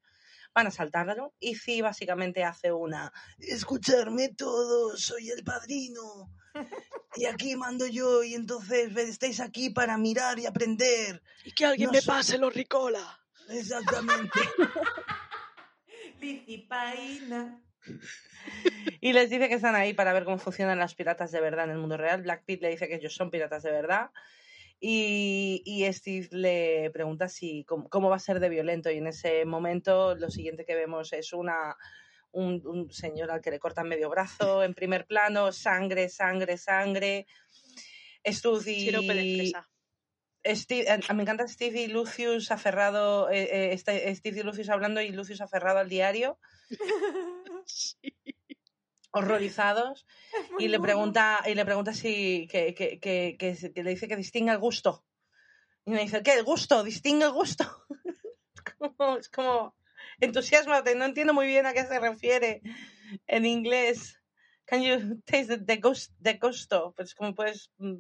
[0.53, 6.29] Van a saltarlo y Fi básicamente hace una escucharme todos, soy el padrino.
[7.15, 11.23] Y aquí mando yo y entonces estáis aquí para mirar y aprender.
[11.45, 13.21] Y que alguien No me pase los ricola.
[13.49, 14.39] Exactamente.
[16.21, 17.63] Licipaína.
[19.01, 21.73] Y les dice que están ahí para ver cómo funcionan las piratas de verdad en
[21.73, 22.23] el mundo real.
[22.23, 24.11] Black Pete le dice que ellos son piratas de verdad.
[24.81, 28.91] Y, y Steve le pregunta si cómo, cómo va a ser de violento.
[28.91, 31.77] Y en ese momento lo siguiente que vemos es una,
[32.33, 37.27] un, un señor al que le cortan medio brazo en primer plano, sangre, sangre, sangre.
[39.03, 39.07] De
[39.47, 39.69] fresa.
[40.57, 45.11] Steve- me encanta Steve y Lucius aferrado, eh, eh, este- Steve y Lucius hablando y
[45.11, 46.39] Lucius aferrado al diario,
[47.67, 47.97] Sí.
[49.11, 50.07] horrorizados,
[50.59, 54.53] y le pregunta, y le pregunta si que, que, que, que, le dice que distingue
[54.53, 55.05] el gusto.
[55.87, 56.35] Y me dice, ¿qué?
[56.35, 56.83] ¿El gusto?
[56.85, 57.65] ¿Distingue el gusto?
[58.79, 59.75] como, es como,
[60.21, 62.61] entusiasmate, no entiendo muy bien a qué se refiere
[63.27, 64.21] en inglés.
[64.67, 66.93] Can you taste the, the, gust- the gusto?
[66.95, 67.95] Pues como puedes mm,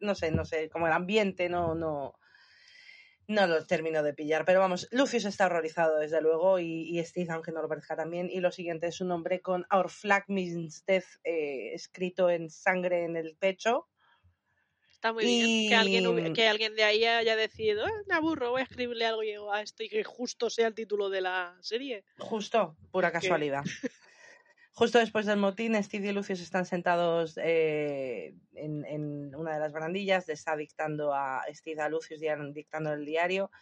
[0.00, 2.14] no sé, no sé, como el ambiente, no, no,
[3.26, 4.44] no lo termino de pillar.
[4.44, 8.28] Pero vamos, Lucius está horrorizado, desde luego, y, y Steve, aunque no lo parezca también.
[8.30, 13.04] Y lo siguiente es un nombre con Our flag means death eh, escrito en sangre
[13.04, 13.88] en el pecho.
[14.90, 15.68] Está muy bien.
[15.68, 19.52] Que alguien, que alguien de ahí haya decidido, "Eh, me aburro, voy a escribirle algo
[19.52, 22.04] a esto y que justo sea el título de la serie.
[22.18, 23.62] Justo, pura casualidad.
[24.76, 29.72] Justo después del motín, Steve y Lucius están sentados eh, en, en una de las
[29.72, 32.20] barandillas, está dictando a Steve a Lucius
[32.52, 33.52] dictando el diario.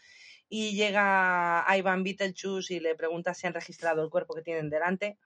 [0.49, 5.19] Y llega Ivan Beetlejuice y le pregunta si han registrado el cuerpo que tienen delante.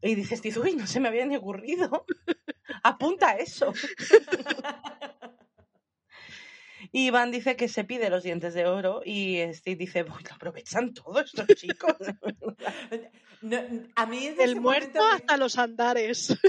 [0.00, 2.06] Y dice Steve, uy, no se me había ni ocurrido,
[2.84, 3.72] apunta eso.
[6.92, 10.34] Y Iván dice que se pide los dientes de oro y Steve dice, uy, lo
[10.34, 11.94] aprovechan todo estos chicos.
[13.42, 13.58] No,
[13.96, 16.36] a mí desde El muerto momento hasta los andares.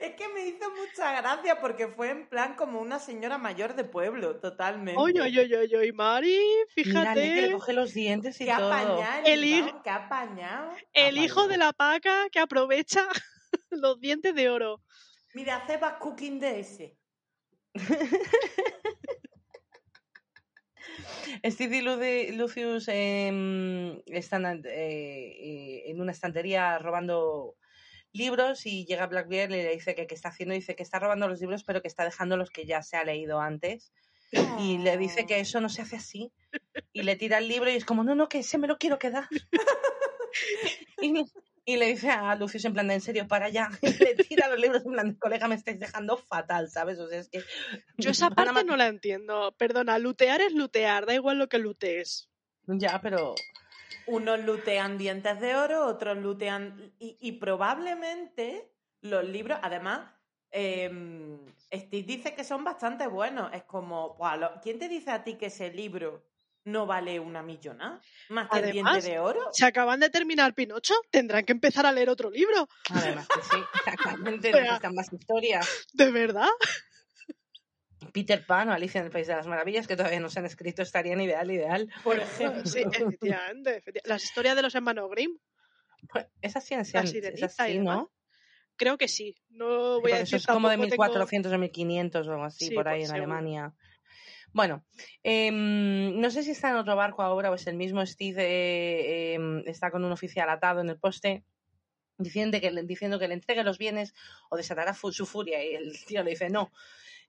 [0.00, 3.84] Es que me hizo mucha gracia porque fue en plan como una señora mayor de
[3.84, 5.00] pueblo, totalmente.
[5.00, 6.38] Oye, oye, oye, oye, Mari,
[6.76, 7.52] Mírale que le fíjate.
[7.52, 8.72] coge los dientes y Qué todo.
[8.72, 10.72] apañado, El hijo- qué apañado.
[10.92, 13.08] El hijo de la paca que aprovecha
[13.70, 14.82] los dientes de oro.
[15.34, 16.98] Mira, hace cooking de ese.
[21.44, 27.56] Steve y Lucius em, están eh, eh, en una estantería robando
[28.12, 30.54] libros y llega Blackbeard y le dice que qué está haciendo.
[30.54, 33.04] Dice que está robando los libros pero que está dejando los que ya se ha
[33.04, 33.92] leído antes.
[34.58, 36.32] Y le dice que eso no se hace así.
[36.92, 38.98] Y le tira el libro y es como, no, no, que ese me lo quiero
[38.98, 39.28] quedar.
[41.00, 41.12] y,
[41.68, 43.68] y le dice a Lucius en plan de, en serio, para allá.
[43.82, 46.98] Y le tira los libros en plan de, colega, me estáis dejando fatal, ¿sabes?
[47.00, 47.42] O sea, es que...
[47.98, 49.52] Yo esa parte no la entiendo.
[49.58, 52.30] Perdona, lutear es lutear, da igual lo que lutees.
[52.66, 53.34] Ya, pero...
[54.06, 56.92] Unos lutean dientes de oro, otros lutean.
[57.00, 60.08] Y, y probablemente los libros, además,
[60.52, 61.38] em,
[61.74, 63.52] Steve dice que son bastante buenos.
[63.52, 66.22] Es como, "Buah, lo- ¿quién te dice a ti que ese libro
[66.66, 68.00] no vale una millona?
[68.28, 69.48] Más que el diente de oro.
[69.52, 72.68] Se acaban de terminar Pinocho, tendrán que empezar a leer otro libro.
[72.90, 75.86] Además que sí, exactamente, necesitan más historias.
[75.94, 76.48] ¿De verdad?
[78.12, 80.46] Peter Pan o Alicia en el País de las Maravillas, que todavía no se han
[80.46, 81.88] escrito, estarían ideal, ideal.
[82.04, 82.64] Por ejemplo.
[82.64, 85.38] Sí, efectivamente, efecti- Las historias de los hermanos Grimm,
[86.08, 87.96] Pues, esas sí, La sean, Sirenita esas y sí, demás.
[87.98, 88.12] ¿no?
[88.78, 89.34] creo que sí.
[89.48, 92.44] No voy a decir eso es como de tampoco tengo- 1400 o 1500 o algo
[92.44, 93.24] así, Sí, por pues ahí en seguro.
[93.24, 93.74] Alemania.
[94.56, 94.86] Bueno,
[95.22, 99.34] em, no sé si está en otro barco ahora o es el mismo Steve, eh,
[99.34, 101.44] em, está con un oficial atado en el poste.
[102.16, 104.14] Diciendo que, le- diciendo que le entregue los bienes
[104.48, 105.62] o desatará su furia.
[105.62, 106.72] Y el tío le dice no.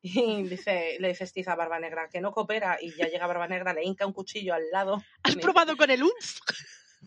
[0.02, 0.12] Y
[0.44, 2.78] dice, le dice Steve a Barba Negra que no coopera.
[2.82, 5.04] Y ya llega Barba Negra, le hinca un cuchillo al lado.
[5.24, 6.40] ¿Has probado con el UNF?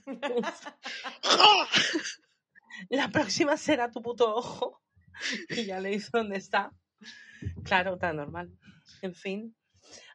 [2.91, 4.83] la próxima será tu puto ojo.
[5.49, 6.73] Y ya le dice dónde está.
[7.65, 8.51] Claro, tan normal.
[9.01, 9.57] En fin.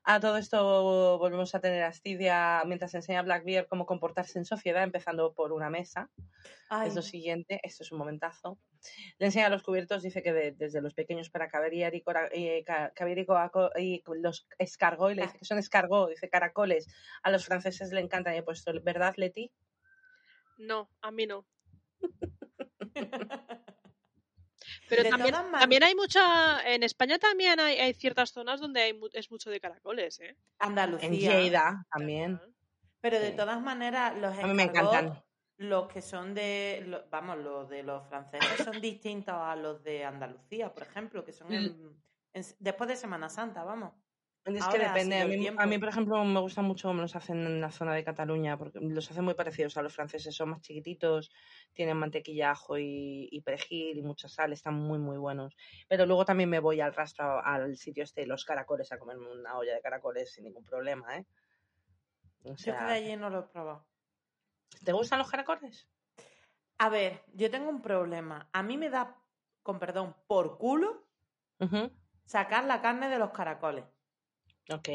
[0.07, 4.45] A todo esto volvemos a tener a Stidia mientras enseña a Blackbeard cómo comportarse en
[4.45, 6.11] sociedad, empezando por una mesa.
[6.69, 8.59] Ay, Es lo siguiente, esto es un momentazo.
[9.17, 13.71] Le enseña los cubiertos, dice que de- desde los pequeños para caviar y, y coaco-
[13.79, 16.87] y los escargó, y le dice que son escargó, dice caracoles.
[17.23, 19.51] A los franceses le encantan y he puesto, ¿verdad, Leti?
[20.59, 21.45] No, a mí no.
[24.89, 26.61] Pero De también, también hay mucha.
[26.71, 30.35] En España también hay, hay ciertas zonas donde hay mu- es mucho de caracoles, ¿eh?
[30.59, 31.07] Andalucía.
[31.07, 32.39] En Lleida también.
[33.01, 33.35] Pero de Sí.
[33.37, 35.21] todas maneras, los A mí me encantan.
[35.57, 37.01] Los que son de.
[37.09, 41.51] vamos, los de los franceses son distintos a los de Andalucía, por ejemplo, que son
[41.53, 41.95] en-
[42.33, 43.93] en- después de Semana Santa, vamos.
[44.45, 45.21] Es que Ahora depende.
[45.21, 45.61] A mí, tiempo.
[45.61, 48.57] a mí, por ejemplo, me gusta mucho cómo los hacen en la zona de Cataluña,
[48.57, 50.35] porque los hacen muy parecidos a los franceses.
[50.35, 51.31] Son más chiquititos,
[51.73, 55.55] tienen mantequilla, ajo y, y perejil y mucha sal, están muy, muy buenos.
[55.87, 59.31] Pero luego también me voy al rastro al sitio este de los caracoles a comerme
[59.31, 61.25] una olla de caracoles sin ningún problema, ¿eh?
[62.43, 63.87] O Yo de allí no lo he probado.
[64.83, 65.89] ¿Te gustan los caracoles?
[66.77, 68.47] A ver, yo tengo un problema.
[68.53, 69.17] A mí me da,
[69.63, 71.07] con perdón, por culo
[72.25, 73.85] sacar la carne de los caracoles.
[74.69, 74.89] Ok.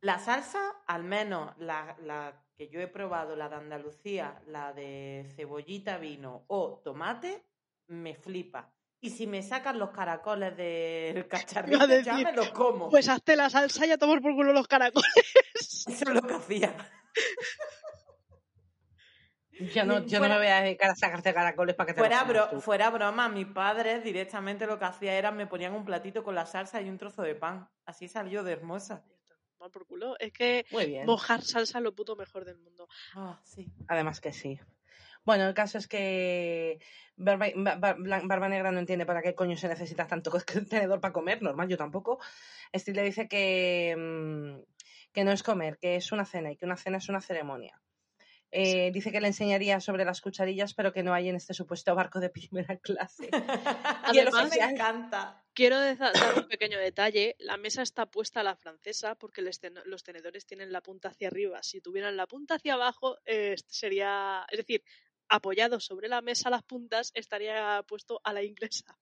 [0.00, 5.26] La salsa, al menos la, la que yo he probado la de Andalucía, la de
[5.34, 7.44] cebollita, vino o tomate,
[7.88, 8.72] me flipa.
[9.00, 12.88] Y si me sacan los caracoles del cacharrito, ya me los como.
[12.88, 15.12] Pues hazte la salsa y a tomar por culo los caracoles.
[15.54, 16.74] Eso es lo que hacía.
[19.60, 22.24] Yo no, yo no me voy a dedicar a sacarte caracoles para que te Fuera,
[22.24, 22.60] bro- tú.
[22.60, 26.44] fuera broma, mis padres directamente lo que hacía era me ponían un platito con la
[26.46, 27.68] salsa y un trozo de pan.
[27.86, 29.04] Así salió de hermosa.
[29.56, 30.16] Tomar por culo.
[30.18, 30.64] Es que
[31.06, 32.88] mojar salsa es lo puto mejor del mundo.
[33.14, 33.70] Ah, sí.
[33.88, 34.58] Además que sí.
[35.24, 36.80] Bueno, el caso es que
[37.16, 40.30] Barba, Negra no entiende para qué coño se necesita tanto
[40.68, 42.18] tenedor para comer, normal, yo tampoco.
[42.74, 46.66] Steve le dice que, mm, que no es comer, que es una cena y que
[46.66, 47.80] una cena es una ceremonia.
[48.56, 51.92] Eh, dice que le enseñaría sobre las cucharillas, pero que no hay en este supuesto
[51.96, 53.28] barco de primera clase.
[54.04, 55.42] Además, me encanta.
[55.52, 57.34] Quiero dar un pequeño detalle.
[57.40, 59.58] La mesa está puesta a la francesa porque los
[60.04, 61.64] tenedores tienen la punta hacia arriba.
[61.64, 64.46] Si tuvieran la punta hacia abajo, eh, sería.
[64.48, 64.84] Es decir,
[65.28, 68.96] apoyado sobre la mesa las puntas, estaría puesto a la inglesa.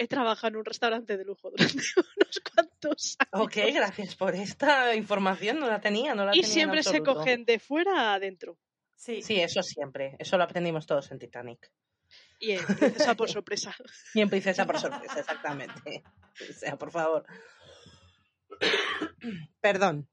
[0.00, 1.76] He trabajado en un restaurante de lujo durante
[2.16, 3.46] unos cuantos años.
[3.46, 7.44] ok, gracias por esta información, no la tenía, no la Y tenía siempre se cogen
[7.44, 8.56] de fuera a adentro.
[8.96, 9.20] Sí.
[9.20, 11.70] Sí, eso siempre, eso lo aprendimos todos en Titanic.
[12.38, 13.76] Y en Princesa por sorpresa.
[14.14, 16.02] Y en Princesa por sorpresa, exactamente.
[16.48, 17.26] O sea, por favor.
[19.60, 20.08] Perdón.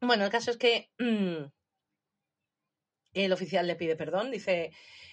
[0.00, 1.44] Bueno, el caso es que mm,
[3.12, 4.72] el oficial le pide perdón, dice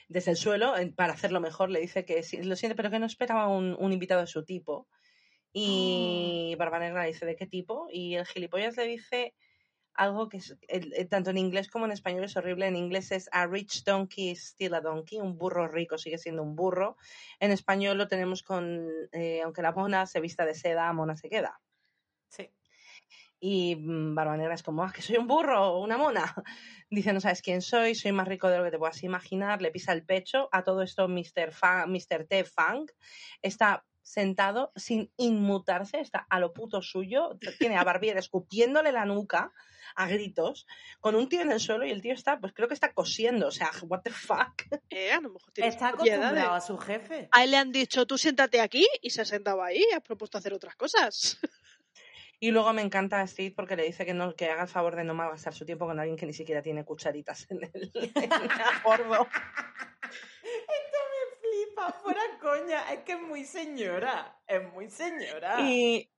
[0.09, 3.05] desde el suelo, para hacerlo mejor, le dice que sí, lo siente, pero que no
[3.05, 4.87] esperaba un, un invitado de su tipo.
[5.53, 7.87] Y Barba Negra le dice, ¿de qué tipo?
[7.91, 9.35] Y el gilipollas le dice
[9.95, 12.67] algo que es, el- tanto en inglés como en español es horrible.
[12.67, 16.43] En inglés es a rich donkey is still a donkey, un burro rico sigue siendo
[16.43, 16.97] un burro.
[17.39, 21.29] En español lo tenemos con, eh, aunque la mona se vista de seda, mona se
[21.29, 21.61] queda.
[23.45, 26.23] Y mm, Barba Negra es como, ah, que soy un burro o una mona.
[26.89, 29.62] Dice, no sabes quién soy, soy más rico de lo que te puedas imaginar.
[29.62, 30.47] Le pisa el pecho.
[30.53, 31.51] A todo esto, Mr.
[31.51, 32.25] Fa Mr.
[32.25, 32.45] T.
[32.45, 32.86] Fang
[33.41, 37.38] está sentado sin inmutarse, está a lo puto suyo.
[37.60, 39.51] Tiene a Barbier escupiéndole la nuca
[39.97, 40.65] a gritos,
[41.01, 43.47] con un tío en el suelo y el tío está, pues creo que está cosiendo.
[43.47, 44.63] O sea, what the fuck.
[44.89, 47.27] Eh, a lo mejor Está acostumbrado a su jefe.
[47.29, 50.01] A él le han dicho, tú siéntate aquí y se ha sentado ahí y has
[50.01, 51.41] propuesto hacer otras cosas.
[52.43, 54.97] Y luego me encanta a Steve porque le dice que no que haga el favor
[54.97, 58.34] de no malgastar su tiempo con alguien que ni siquiera tiene cucharitas en el, en
[58.34, 58.49] el
[58.84, 59.29] bordo.
[60.43, 62.91] Esto me flipa, fuera coña.
[62.91, 64.41] Es que es muy señora.
[64.45, 65.62] Es muy señora.
[65.62, 66.12] Y,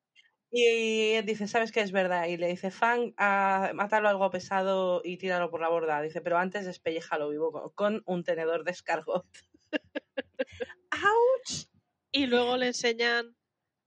[0.50, 2.26] y dice, ¿sabes qué es verdad?
[2.26, 6.02] Y le dice, Fang, ah, mátalo algo pesado y tíralo por la borda.
[6.02, 9.28] Dice, pero antes despellejalo vivo con, con un tenedor de escargot.
[10.90, 11.68] ¡Auch!
[12.12, 13.38] Y luego le enseñan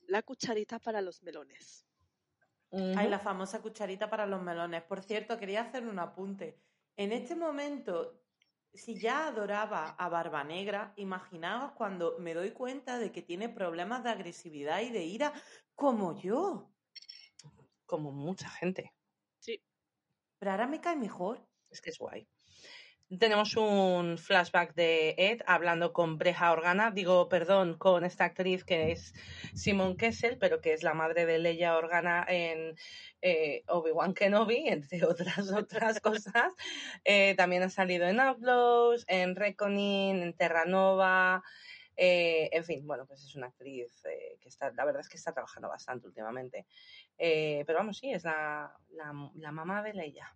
[0.06, 1.87] la cucharita para los melones.
[2.92, 4.82] Ay, la famosa cucharita para los melones.
[4.82, 6.60] Por cierto, quería hacer un apunte.
[6.96, 8.22] En este momento,
[8.72, 14.04] si ya adoraba a Barba Negra, imaginaos cuando me doy cuenta de que tiene problemas
[14.04, 15.32] de agresividad y de ira
[15.74, 16.74] como yo.
[17.86, 18.92] Como mucha gente.
[20.38, 21.48] Pero ahora me cae mejor.
[21.70, 22.28] Es que es guay.
[23.16, 28.92] Tenemos un flashback de Ed hablando con Breja Organa, digo, perdón, con esta actriz que
[28.92, 29.14] es
[29.54, 32.76] Simon Kessel, pero que es la madre de Leia Organa en
[33.22, 36.52] eh, Obi-Wan Kenobi, entre otras otras cosas.
[37.02, 41.42] Eh, también ha salido en Outlaws, en Reckoning, en Terranova.
[41.96, 45.16] eh, en fin, bueno, pues es una actriz eh, que está, la verdad es que
[45.16, 46.66] está trabajando bastante últimamente.
[47.16, 50.30] Pero vamos, sí, es la, la mamá de Leia.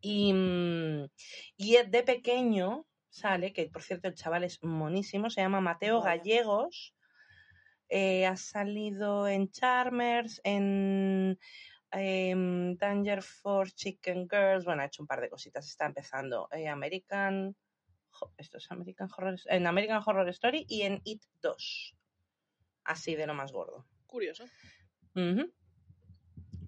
[0.00, 1.08] Y, mm,
[1.56, 6.00] y Ed de pequeño sale, que por cierto el chaval es monísimo, se llama Mateo.
[6.02, 6.94] Gallegos.
[7.88, 11.38] eh, ha salido en Charmers, en
[11.90, 14.64] em, Danger Force, Chicken Girls.
[14.64, 15.66] Bueno, ha hecho un par de cositas.
[15.66, 17.56] Está empezando eh, American.
[18.36, 21.96] Esto es American Horror En American Horror Story y en It 2.
[22.84, 23.86] Así de lo más gordo.
[24.06, 24.44] Curioso.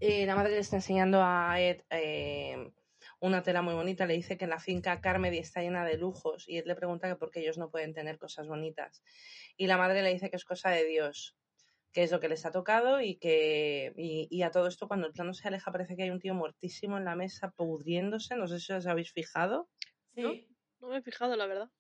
[0.01, 2.73] Eh, la madre le está enseñando a Ed eh,
[3.23, 4.05] una tela muy bonita.
[4.05, 7.09] Le dice que en la finca Carmody está llena de lujos y Ed le pregunta
[7.09, 9.03] que por qué ellos no pueden tener cosas bonitas.
[9.57, 11.37] Y la madre le dice que es cosa de Dios,
[11.93, 15.07] que es lo que les ha tocado y que y, y a todo esto cuando
[15.07, 18.35] el plano se aleja parece que hay un tío muertísimo en la mesa pudriéndose.
[18.35, 19.69] No sé si os habéis fijado.
[20.15, 20.23] Sí.
[20.23, 20.33] ¿No?
[20.81, 21.71] No me he fijado, la verdad.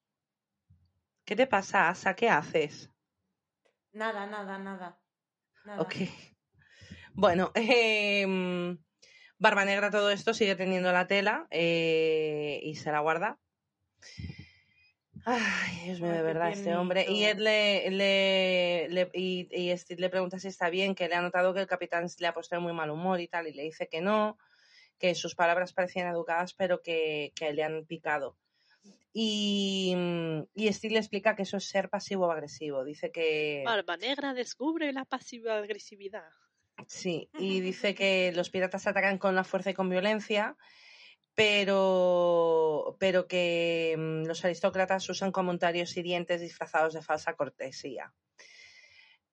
[1.24, 2.14] ¿Qué te pasa, Asa?
[2.14, 2.88] ¿Qué haces?
[3.90, 5.00] Nada, nada, nada.
[5.64, 5.83] nada.
[5.83, 5.94] Ok.
[7.14, 8.78] Bueno, em,
[9.42, 13.40] Barba Negra todo esto sigue teniendo la tela eh, y se la guarda.
[15.24, 17.07] Ay, Dios mío, de verdad, este hombre.
[17.09, 21.16] Y Ed le, le, le- y, y Steve le pregunta si está bien, que le
[21.16, 23.64] ha notado que el capitán le ha puesto muy mal humor y tal, y le
[23.64, 24.38] dice que no,
[24.96, 28.37] que sus palabras parecían educadas, pero que, que le han picado.
[29.12, 29.92] Y,
[30.55, 32.85] y Steve le explica que eso es ser pasivo-agresivo.
[32.85, 33.62] Dice que.
[33.64, 36.31] Barba Negra descubre la pasiva agresividad.
[36.87, 40.56] Sí, y dice que los piratas atacan con la fuerza y con violencia,
[41.35, 48.12] pero, pero que mm, los aristócratas usan comentarios hirientes disfrazados de falsa cortesía.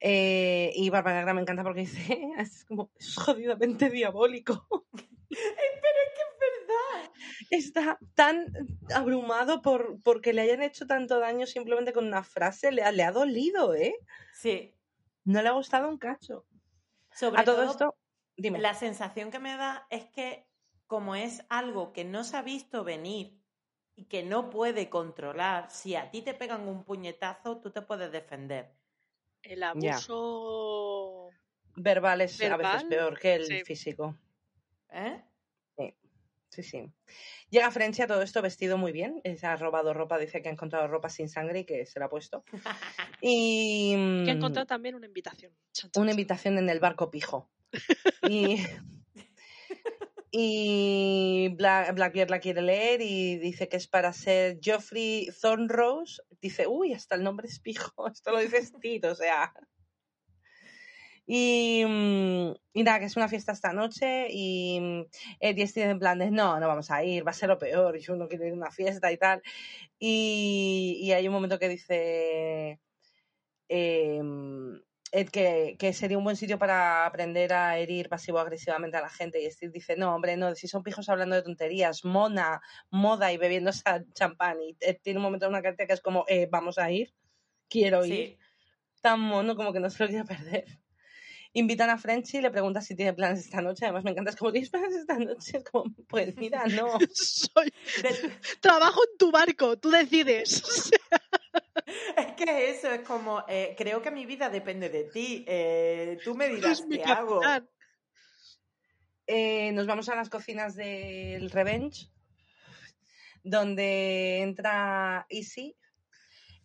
[0.02, 4.68] Eh, y Barba Negra me encanta porque dice, es como, es jodidamente diabólico.
[5.30, 7.12] Pero es que es verdad.
[7.52, 8.48] Está tan
[8.94, 13.04] abrumado por porque le hayan hecho tanto daño simplemente con una frase, le ha, le
[13.04, 13.96] ha dolido, ¿eh?
[14.34, 14.74] Sí.
[15.26, 16.46] No le ha gustado un cacho.
[17.12, 17.96] Sobre A todo, todo, esto,
[18.38, 18.60] dime.
[18.60, 20.50] la sensación que me da es que
[20.88, 23.44] como es algo que no se ha visto venir
[23.96, 28.12] y que no puede controlar, si a ti te pegan un puñetazo, tú te puedes
[28.12, 28.76] defender.
[29.44, 31.30] El abuso.
[31.76, 33.64] Verbal es a veces peor que el sí.
[33.64, 34.18] físico.
[34.90, 35.29] ¿Eh?
[36.62, 36.92] Sí, sí.
[37.50, 39.22] Llega Frenchy a todo esto vestido muy bien.
[39.24, 42.00] eh, Se ha robado ropa, dice que ha encontrado ropa sin sangre y que se
[42.00, 42.44] la ha puesto.
[43.22, 43.92] Y.
[44.26, 45.54] Que ha mm, encontrado también una invitación.
[45.96, 47.50] Una invitación en el barco pijo.
[48.30, 48.58] Y,
[50.32, 56.22] y Bla- Blackbeard la quiere leer y dice que es para ser Geoffrey Thornrose.
[56.42, 58.08] Dice, uy, hasta el nombre es pijo.
[58.14, 59.54] Esto lo dice Steve, o sea.
[61.32, 65.06] Y, mm, y nada, que es una fiesta esta noche y mm,
[65.40, 68.00] Eddie Steve en plan de, no, no vamos a ir, va a ser lo peor,
[68.00, 69.44] yo no quiero ir a una fiesta y tal.
[70.00, 72.80] Y, y hay un momento que dice,
[73.68, 79.10] em, Ed que, que sería un buen sitio para aprender a herir pasivo-agresivamente a la
[79.10, 79.40] gente.
[79.40, 83.38] Y Steve dice, no, hombre, no, si son pijos hablando de tonterías, mona, moda y
[83.38, 83.70] bebiendo
[84.16, 84.64] champán.
[84.64, 87.14] Y Ed tiene un momento en una carta que es como, eh, vamos a ir,
[87.70, 88.30] quiero ir.
[88.30, 88.38] Sí.
[89.02, 90.80] Tan mono como que no se lo quiere perder.
[91.54, 93.86] Invitan a Frenchy y le preguntan si tiene planes esta noche.
[93.86, 95.58] Además, me encanta, es como, ¿tienes planes esta noche?
[95.58, 97.00] Es como, pues mira, no.
[97.14, 97.74] Soy...
[98.02, 98.32] De-
[98.62, 100.64] Trabajo en tu barco, tú decides.
[102.18, 105.44] Es que eso es como, eh, creo que mi vida depende de ti.
[105.48, 107.42] eh, tú me dirás qué hago.
[109.26, 112.10] Eh, nos vamos a las cocinas del Revenge,
[113.44, 115.76] donde entra Easy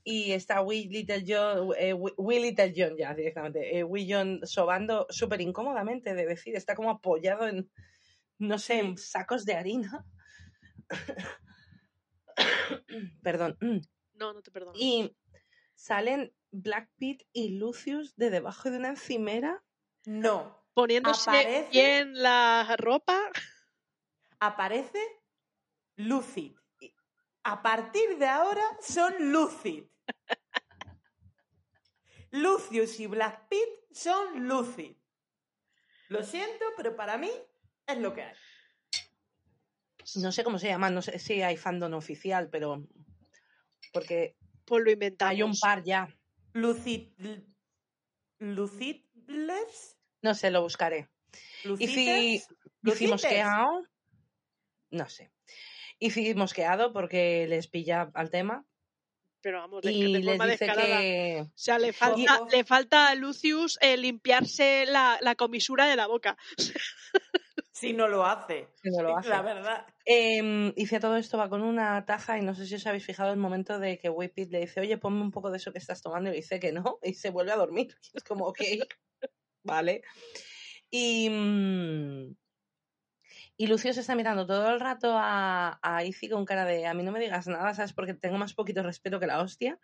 [0.05, 5.41] y está Wee Little John, eh, Little John ya directamente, eh, Wee John sobando súper
[5.41, 7.71] incómodamente, de decir, está como apoyado en,
[8.39, 10.05] no sé, en sacos de harina.
[13.23, 13.57] Perdón.
[14.15, 14.77] No, no te perdono.
[14.79, 15.17] Y
[15.75, 19.63] salen Black Pete y Lucius de debajo de una encimera.
[20.05, 20.63] No.
[20.75, 23.21] Poniéndose aparece- bien la ropa.
[24.41, 25.01] Aparece
[25.97, 26.53] Lucid.
[27.45, 29.85] A partir de ahora son Lucid.
[32.35, 34.97] Lucius y Black Pit son Lucid.
[36.09, 37.31] Lo siento, pero para mí
[37.87, 38.35] es lo que hay.
[40.17, 42.87] No sé cómo se llama, no sé si hay fandom oficial, pero
[43.93, 45.31] porque Pues lo inventamos.
[45.33, 46.09] hay un par ya.
[46.53, 47.09] Lucid.
[48.39, 49.97] Lucidless.
[50.23, 51.09] No sé, lo buscaré.
[51.63, 52.43] Si, y si
[52.83, 53.11] Lucites.
[53.11, 53.87] mosqueado,
[54.91, 55.31] no sé.
[55.99, 58.67] Y si mosqueado porque les pilla al tema
[59.45, 61.01] Pero vamos, de, y de les forma dice descarada.
[61.01, 65.97] que O sea, le falta, le falta a Lucius eh, limpiarse la, la comisura de
[65.97, 66.37] la boca.
[67.75, 68.69] Si no lo hace.
[68.81, 69.29] que no lo hace.
[69.29, 69.87] La verdad.
[70.07, 73.33] Eh, hice todo esto, va con una taza y no sé si os habéis fijado
[73.33, 76.01] el momento de que Whippet le dice, oye, ponme un poco de eso que estás
[76.01, 77.89] tomando y le dice que no y se vuelve a dormir.
[78.13, 78.61] Y es como, ok,
[79.65, 80.03] vale.
[80.89, 82.37] Y, mm,
[83.57, 86.95] y Lucio se está mirando todo el rato a, a Izzy con cara de, a
[86.95, 87.93] mí no me digas nada, ¿sabes?
[87.93, 89.79] Porque tengo más poquito respeto que la hostia.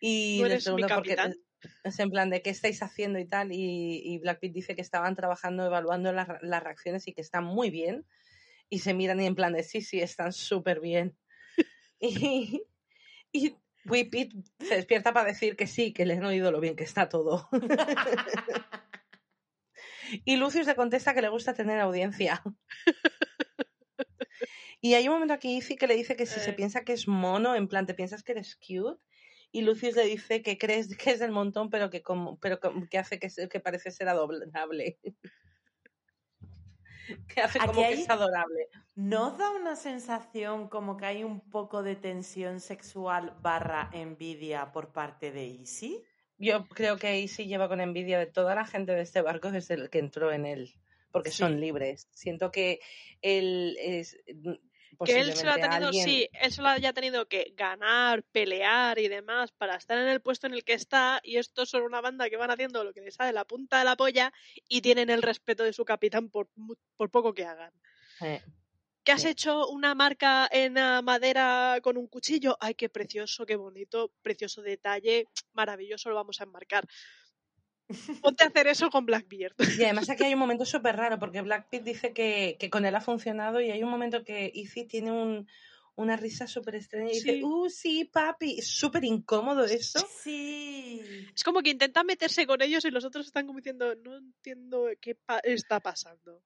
[0.00, 1.36] Y Tú les eres mi pregunta por qué- capitán.
[1.84, 3.52] es en plan de qué estáis haciendo y tal.
[3.52, 7.44] Y, y Black Pit dice que estaban trabajando, evaluando las, las reacciones y que están
[7.44, 8.04] muy bien.
[8.68, 11.16] Y se miran y en plan de sí, sí, están súper bien.
[11.98, 12.62] Y,
[13.32, 16.84] y Whippet se despierta para decir que sí, que le han oído lo bien que
[16.84, 17.48] está todo.
[20.24, 22.42] y Lucius le contesta que le gusta tener audiencia.
[24.80, 26.52] Y hay un momento aquí Izzy que le dice que si se Eh.
[26.52, 29.00] piensa que es mono, en plan, te piensas que eres cute.
[29.52, 32.58] Y Lucius le dice que crees que es del montón, pero que como, pero
[32.90, 34.98] que hace que, que parece ser adorable.
[37.28, 38.68] que hace Aquí como que es adorable.
[38.94, 44.92] ¿No da una sensación como que hay un poco de tensión sexual barra envidia por
[44.92, 46.04] parte de Izzy?
[46.38, 49.74] Yo creo que Izzy lleva con envidia de toda la gente de este barco desde
[49.74, 50.74] el que entró en él,
[51.10, 51.38] porque Sí.
[51.38, 52.08] son libres.
[52.12, 52.80] Siento que
[53.22, 54.52] él es mm,
[55.04, 58.22] Que él se lo ha tenido, alguien- sí, él se lo haya tenido que ganar,
[58.22, 61.20] pelear y demás para estar en el puesto en el que está.
[61.22, 63.84] Y estos son una banda que van haciendo lo que les sale la punta de
[63.84, 64.32] la polla
[64.68, 66.48] y tienen el respeto de su capitán por,
[66.96, 67.72] por poco que hagan.
[68.22, 68.42] Eh,
[69.06, 70.72] ¿Que has hecho una marca en
[71.04, 72.56] madera con un cuchillo?
[72.58, 76.88] Ay, qué precioso, qué bonito, precioso detalle, maravilloso, lo vamos a enmarcar.
[78.20, 79.54] Ponte a hacer eso con Blackbeard.
[79.78, 82.84] Y además aquí hay un momento súper raro, porque Black Pit dice que, que con
[82.84, 85.48] él ha funcionado y hay un momento que Izzy tiene un,
[85.94, 88.58] una risa súper extraña y dice, uh, sí, papi.
[88.58, 90.04] Es súper incómodo esto.
[90.20, 91.28] Sí.
[91.32, 94.88] Es como que intenta meterse con ellos y los otros están como diciendo, no entiendo
[95.00, 96.42] qué pa- está pasando.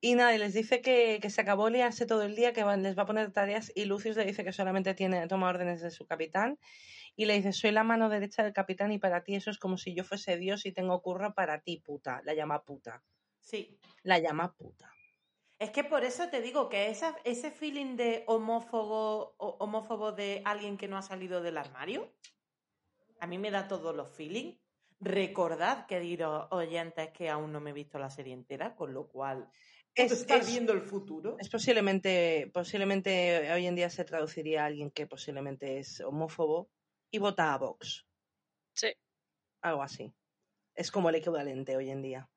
[0.00, 2.82] Y nada, y les dice que, que se acabó liarse todo el día, que van-
[2.84, 5.90] les va a poner tareas y Lucius le dice que solamente tiene, toma órdenes de
[5.90, 6.58] su capitán
[7.16, 9.76] y le dice, soy la mano derecha del capitán y para ti eso es como
[9.76, 12.20] si yo fuese Dios y tengo curro para ti, puta.
[12.24, 13.02] La llama puta.
[13.40, 13.76] Sí.
[14.04, 14.92] La llama puta.
[15.58, 20.42] Es que por eso te digo que esa, ese feeling de homófobo, o- homófobo de
[20.44, 22.14] alguien que no ha salido del armario,
[23.18, 24.56] a mí me da todos los feelings.
[25.00, 29.48] Recordad, queridos oyentes, que aún no me he visto la serie entera, con lo cual
[30.04, 31.36] Es, estar es- viendo el futuro.
[31.38, 36.70] es posiblemente, posiblemente hoy en día se traduciría a alguien que posiblemente es homófobo
[37.10, 38.06] y vota a Vox.
[38.74, 38.88] Sí.
[39.62, 40.12] Algo así.
[40.74, 42.28] Es como el equivalente hoy en día.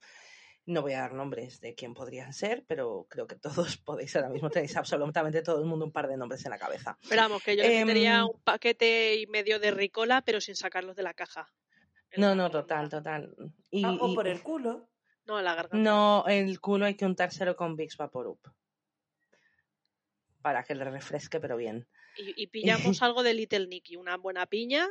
[0.66, 4.30] No voy a dar nombres de quién podrían ser, pero creo que todos podéis ahora
[4.30, 4.50] mismo.
[4.50, 6.98] Tenéis absolutamente todo el mundo un par de nombres en la cabeza.
[7.10, 10.96] Pero vamos, que yo le metería un paquete y medio de ricola, pero sin sacarlos
[10.96, 11.52] de la caja.
[12.18, 13.34] No, no, total, total.
[13.70, 14.91] Y, Ah, o y- por el culo.
[15.26, 15.78] No, en la garganta.
[15.78, 18.40] no, el culo hay que untárselo con Vicks Vaporub.
[20.42, 21.88] Para que le refresque, pero bien.
[22.18, 24.88] Y, y pillamos algo de Little Nicky, una buena piña.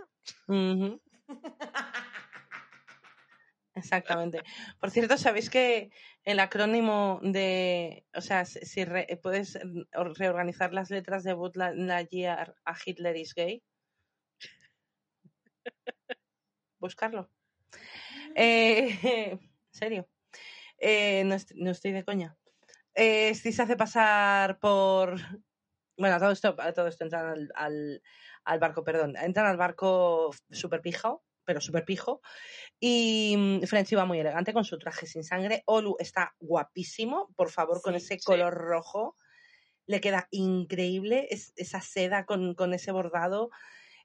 [3.74, 4.43] Exactamente.
[4.81, 5.91] Por cierto, ¿sabéis que
[6.24, 9.59] el acrónimo de, o sea, si re- puedes
[9.95, 11.35] or- reorganizar las letras de
[11.76, 13.62] Lightyear a Hitler is gay?
[16.78, 17.31] Buscarlo.
[18.35, 18.99] Eh,
[19.41, 20.09] en serio.
[20.81, 22.37] Eh, no, est- no estoy de coña.
[22.95, 25.14] Eh, Steve se hace pasar por.
[25.99, 28.03] Bueno, a todo esto, todo esto entran al, al,
[28.45, 29.16] al barco, perdón.
[29.18, 32.22] Entran al barco super pijo, pero super pijo.
[32.81, 35.62] Y mm, Frenchy va muy elegante con su traje sin sangre.
[35.66, 38.24] Olu está guapísimo, por favor, con ese sí.
[38.24, 39.16] color rojo.
[39.87, 43.51] Le queda increíble es- esa seda con, con ese bordado.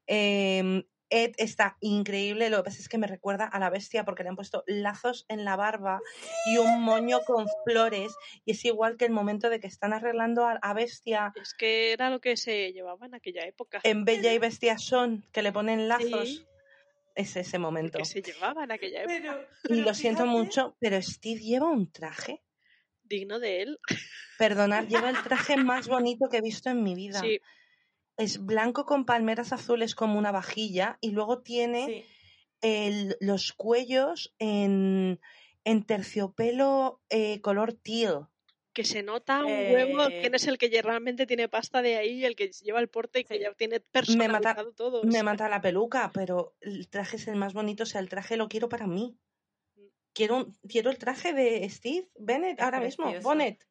[0.08, 4.24] Em, Ed está increíble, lo que pasa es que me recuerda a la bestia porque
[4.24, 6.00] le han puesto lazos en la barba
[6.48, 10.46] y un moño con flores y es igual que el momento de que están arreglando
[10.46, 13.80] a, bestia Es que era lo que se llevaba en aquella época.
[13.84, 16.30] en Bella y Bestia son, que le ponen lazos.
[16.30, 16.46] Sí.
[17.16, 17.98] Es ese momento.
[17.98, 19.48] que se llevaba en aquella época.
[19.64, 22.44] Pero, Y lo siento fíjate, mucho, pero Steve lleva un traje.
[23.04, 23.80] Digno de él.
[24.38, 27.22] Perdonad, lleva el traje más bonito que he visto en mi vida.
[27.22, 27.40] Sí,
[28.18, 32.06] Es blanco con palmeras azules como una vajilla y luego tiene sí.
[32.62, 35.20] el- los cuellos en,
[35.64, 38.28] en terciopelo eh, color teal.
[38.74, 42.26] que se nota un huevo Eh, quién es el que realmente tiene pasta de ahí,
[42.26, 43.42] el que lleva el porte y que Sí.
[43.42, 45.04] ya tiene mata- personalizado todo.
[45.04, 47.84] Me mata la peluca, pero el traje es el más bonito.
[47.84, 49.18] O sea, el traje lo quiero para mí.
[50.14, 53.14] Quiero, un- quiero el traje de Steve Bennett Es ahora mismo.
[53.22, 53.66] Bonnet.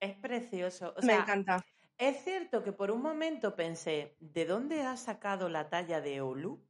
[0.00, 0.90] Es precioso.
[0.96, 1.64] O Me sea, encanta.
[2.08, 6.60] Es cierto que por un momento pensé, ¿de dónde ha sacado la talla de Olu?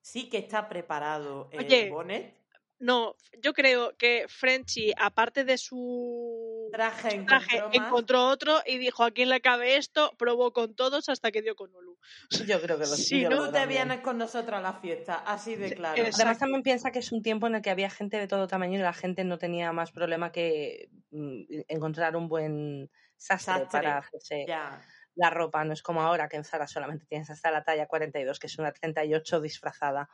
[0.00, 2.38] Sí que está preparado el Oye, bonnet.
[2.80, 9.02] No, yo creo que Frenchy, aparte de su Traje su traje, encontró otro y dijo,
[9.02, 10.12] ¿a quién le cabe esto?
[10.16, 11.98] Probó con todos hasta que dio con Olu.
[12.46, 13.50] Yo creo que lo Sí, yo ¿no?
[13.50, 15.96] te vienes con nosotros a la fiesta, así de claro.
[15.96, 16.16] exacto.
[16.18, 18.78] Además también piensa que es un tiempo en el que había gente de todo tamaño
[18.78, 23.98] y la gente no tenía más problema que mm, encontrar un buen sastre, Sastre, para
[23.98, 24.80] hacerse Ya.
[25.16, 25.62] la ropa.
[25.64, 28.58] No es como ahora que en Zara solamente tienes hasta la talla 42, que es
[28.58, 30.08] una 38 disfrazada.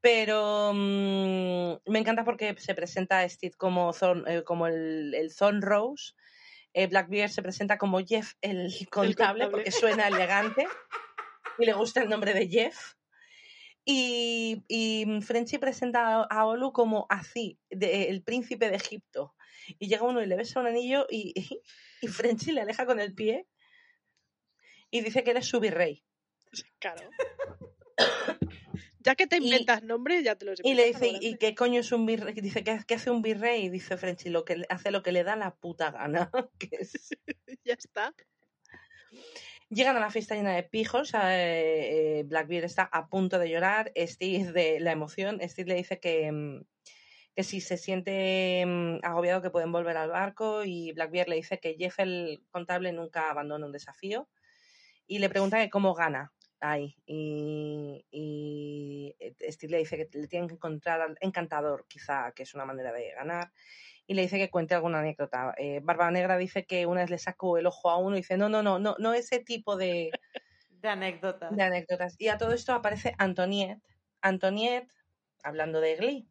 [0.00, 5.34] Pero mm, me encanta porque se presenta a Steve como, Thorn- eh, como el, el
[5.34, 6.14] Thorn Rose.
[6.72, 9.48] Eh, Blackbeard se presenta como Jeff el contable, contable.
[9.50, 10.66] porque suena elegante
[11.58, 12.94] y le gusta el nombre de Jeff.
[13.84, 19.34] Y, y Frenchy presenta a- a Olu como así, de- el príncipe de Egipto.
[19.78, 21.60] Y llega uno y le besa un anillo y, y
[22.08, 23.46] Frenchy le aleja con el pie
[24.90, 26.04] y dice que eres su virrey.
[26.78, 27.08] Claro.
[29.00, 31.80] ya que te Y- inventas nombres, ya te los Y le dice, ¿y qué coño
[31.80, 32.34] es un virrey?
[32.34, 33.64] Dice, ¿qué, qué hace un virrey?
[33.64, 36.30] Y dice Frenchy, lo que hace lo que le da la puta gana.
[36.58, 37.10] que es-
[37.64, 38.14] Ya está.
[39.68, 41.12] Llegan a la fiesta llena de pijos.
[41.14, 41.18] eh,
[42.20, 43.92] eh, Blackbeard está a punto de llorar.
[43.96, 46.64] Steve, de la emoción, Steve le dice que, mm,
[47.36, 50.64] que si se siente mm, agobiado que pueden volver al barco.
[50.64, 54.28] Y Blackbeard le dice que Jeff, el contable, nunca abandona un desafío.
[55.06, 56.32] Y le pregunta que cómo gana.
[56.60, 56.96] ahí.
[57.06, 59.16] Y, y
[59.50, 62.92] Steve le dice que le tienen que encontrar al encantador, quizá, que es una manera
[62.92, 63.52] de ganar.
[64.06, 65.54] Y le dice que cuente alguna anécdota.
[65.58, 68.36] Eh, Barba Negra dice que una vez le sacó el ojo a uno y dice,
[68.36, 70.18] no, no, no, no, no ese tipo de,
[70.68, 71.56] De anécdotas.
[71.56, 72.16] de anécdotas.
[72.18, 73.82] Y a todo esto aparece Antoniette.
[74.22, 74.92] Antoniette,
[75.44, 76.29] hablando de Glee.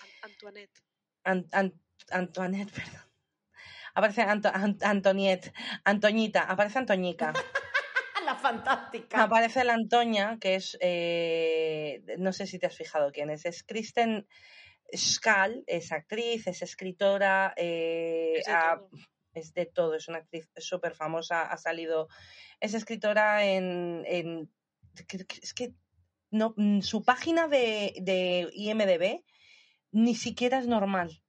[0.00, 0.80] An- Antoinette.
[1.24, 1.80] An- An-
[2.10, 3.02] Antoinette, perdón.
[3.94, 5.52] Aparece Anto- An- Antoniette,
[5.84, 7.32] Antoñita, aparece Antoñica.
[8.24, 9.20] La fantástica.
[9.24, 13.64] Aparece la Antoña, que es, eh, no sé si te has fijado quién es, es
[13.64, 14.28] Kristen
[14.94, 18.80] Schall, es actriz, es escritora, eh, Es de ha-
[19.34, 22.08] es de todo, es una actriz súper famosa, ha salido,
[22.60, 24.52] es escritora en, en-
[25.42, 25.74] es que
[26.30, 29.24] no, mm, su página de, de IMDB
[29.92, 31.22] ni siquiera es normal.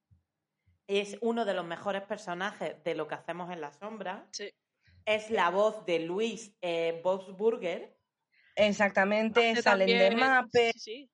[0.88, 4.28] Es uno de los mejores personajes de lo que hacemos en la sombra.
[4.32, 4.52] Sí.
[5.06, 7.96] Es la voz de Luis eh, Bobsburger.
[8.56, 11.10] Exactamente, Hace salen de también- Mape, Sí, sí.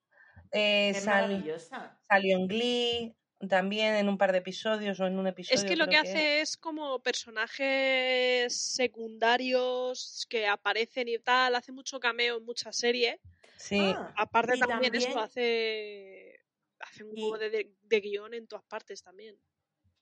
[0.51, 1.99] eh, Es sal- maravillosa.
[2.07, 3.15] salió en Glee,
[3.47, 5.55] también en un par de episodios o en un episodio.
[5.57, 11.99] Es que lo que hace es como personajes secundarios que aparecen y tal, hace mucho
[11.99, 13.17] cameo en muchas series.
[13.57, 16.28] Sí, Ah, Aparte y también, eso también- hace,
[16.79, 19.35] hace un juego de, de- de guion en todas partes también.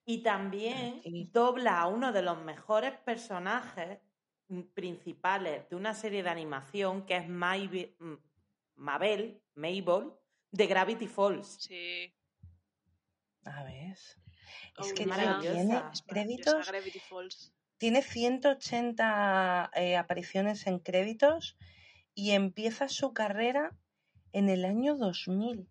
[0.06, 1.30] Y también Sí.
[1.34, 4.00] dobla a uno de los mejores personajes
[4.48, 7.96] mm, principales de una serie de animación que es Mabel,
[8.76, 10.12] Mabel, Mabel
[10.52, 11.58] de Gravity Falls.
[11.60, 12.14] Sí.
[13.44, 13.98] a ver.
[14.80, 17.54] Es que tiene créditos, Gravity Falls.
[17.78, 21.58] tiene 180 eh, apariciones en créditos
[22.14, 23.78] y empieza su carrera
[24.32, 25.68] en el año 2000.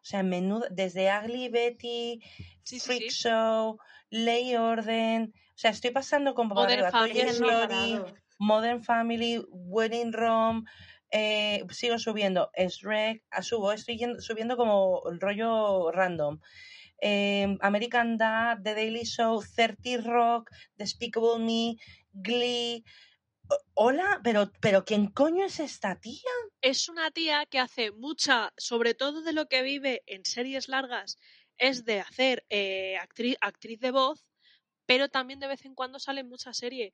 [0.00, 2.20] O sea, menudo, desde Ugly Betty,
[2.62, 3.22] Sí, sí, Freak sí.
[3.28, 3.78] Show,
[4.10, 5.32] Ley Orden.
[5.34, 7.20] O sea, estoy pasando con Modern Family.
[7.20, 8.14] Story.
[8.38, 10.64] Modern Family, Wedding Rom,
[11.10, 16.38] eh, sigo subiendo, Shrek, ah, subo, estoy yendo- subiendo como el rollo random.
[17.00, 21.76] Eh, American Dad, The Daily Show, 30 Rock, Despicable Me,
[22.12, 22.84] Glee.
[23.74, 26.30] Hola, pero, pero ¿quién coño es esta tía?
[26.60, 31.18] Es una tía que hace mucha, sobre todo de lo que vive en series largas,
[31.58, 34.26] es de hacer eh, actriz, actriz de voz,
[34.86, 36.92] pero también de vez en cuando sale en muchas series.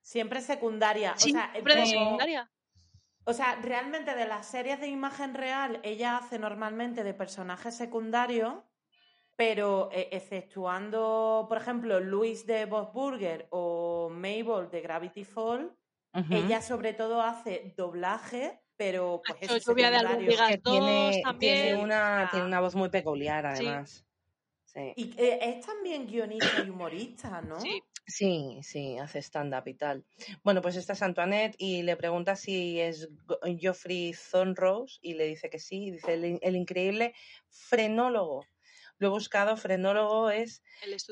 [0.00, 1.14] Siempre secundaria.
[1.14, 2.50] o sea, Siempre de secundaria.
[3.24, 8.54] O sea, realmente de las series de imagen real, ella hace normalmente de personajes secundarios,
[9.36, 15.76] pero eh, exceptuando, por ejemplo, Luis de Bob Burger o Mabel de Gravity Fall,
[16.30, 22.28] ella sobre todo hace doblaje, pero pues eso, lluvia de que tiene, también, tiene una,
[22.30, 24.06] tiene una voz muy peculiar, además.
[24.64, 24.92] Sí.
[24.96, 27.60] Y eh, es también guionista y humorista, ¿no?
[27.60, 30.04] Sí, Sí, sí, hace stand-up y tal.
[30.42, 33.08] Bueno, pues esta es Antoinette y le pregunta si es
[33.58, 35.84] Geoffrey Thornrose y le dice que sí.
[35.84, 37.14] y Dice el, el increíble
[37.48, 38.44] frenólogo.
[38.98, 40.62] Lo he buscado, frenólogo es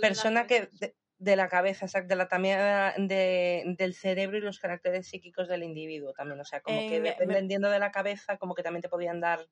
[0.01, 4.59] persona que de, de la cabeza, exacto, de la anatomía de, del cerebro y los
[4.59, 6.41] caracteres psíquicos del individuo también.
[6.41, 9.49] O sea, como que me- dependiendo de la cabeza, como que también te podían dar.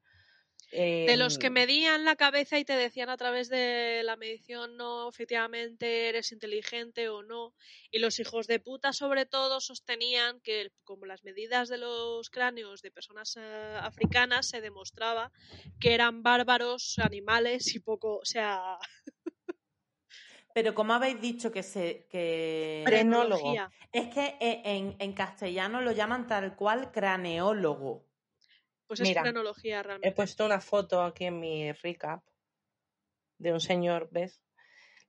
[1.00, 4.76] De los que em, medían la cabeza y te decían a través de la medición,
[4.76, 7.54] no, efectivamente eres inteligente o no.
[7.90, 12.82] Y los hijos de puta, sobre todo, sostenían que, como las medidas de los cráneos
[12.82, 15.32] de personas eh, africanas, se demostraba
[15.80, 18.16] que eran bárbaros, animales y poco.
[18.18, 18.76] O sea,
[20.54, 22.06] Pero como habéis dicho que se...
[22.10, 22.82] Que...
[22.86, 23.54] Frenólogo.
[23.92, 28.06] Es que eh, en, en castellano lo llaman tal cual craneólogo.
[28.86, 30.12] Pues es Mira, frenología He realmente.
[30.16, 32.22] puesto una foto aquí en mi recap
[33.38, 34.42] de un señor, ¿ves?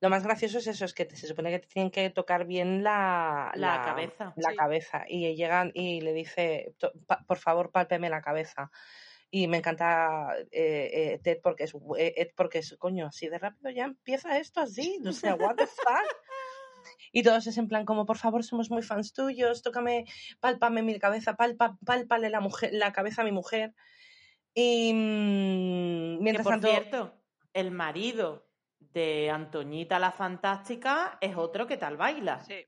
[0.02, 2.46] Lo más gracioso es eso, es que te- se supone que te tienen que tocar
[2.46, 4.34] bien la, La cabeza.
[4.38, 4.56] la Sí.
[4.56, 5.04] cabeza.
[5.08, 8.72] Y llegan y le dice, "To- pa- por favor, pálpeme la cabeza.
[9.32, 13.38] Y me encanta eh, eh, Ted porque es, eh, Ed porque es, coño, así de
[13.38, 14.99] rápido ya empieza esto así.
[15.05, 16.15] O sea, what the fuck.
[17.11, 20.05] Y todos es en plan como, por favor, somos muy fans tuyos, tócame,
[20.39, 23.73] pálpame mi cabeza, palpa, pálpale la, mujer, la cabeza a mi mujer.
[24.53, 27.13] Y mm, Que mientras por tanto, cierto,
[27.53, 28.47] el marido
[28.80, 32.43] de Antoñita la Fantástica es otro que tal baila.
[32.43, 32.65] Sí.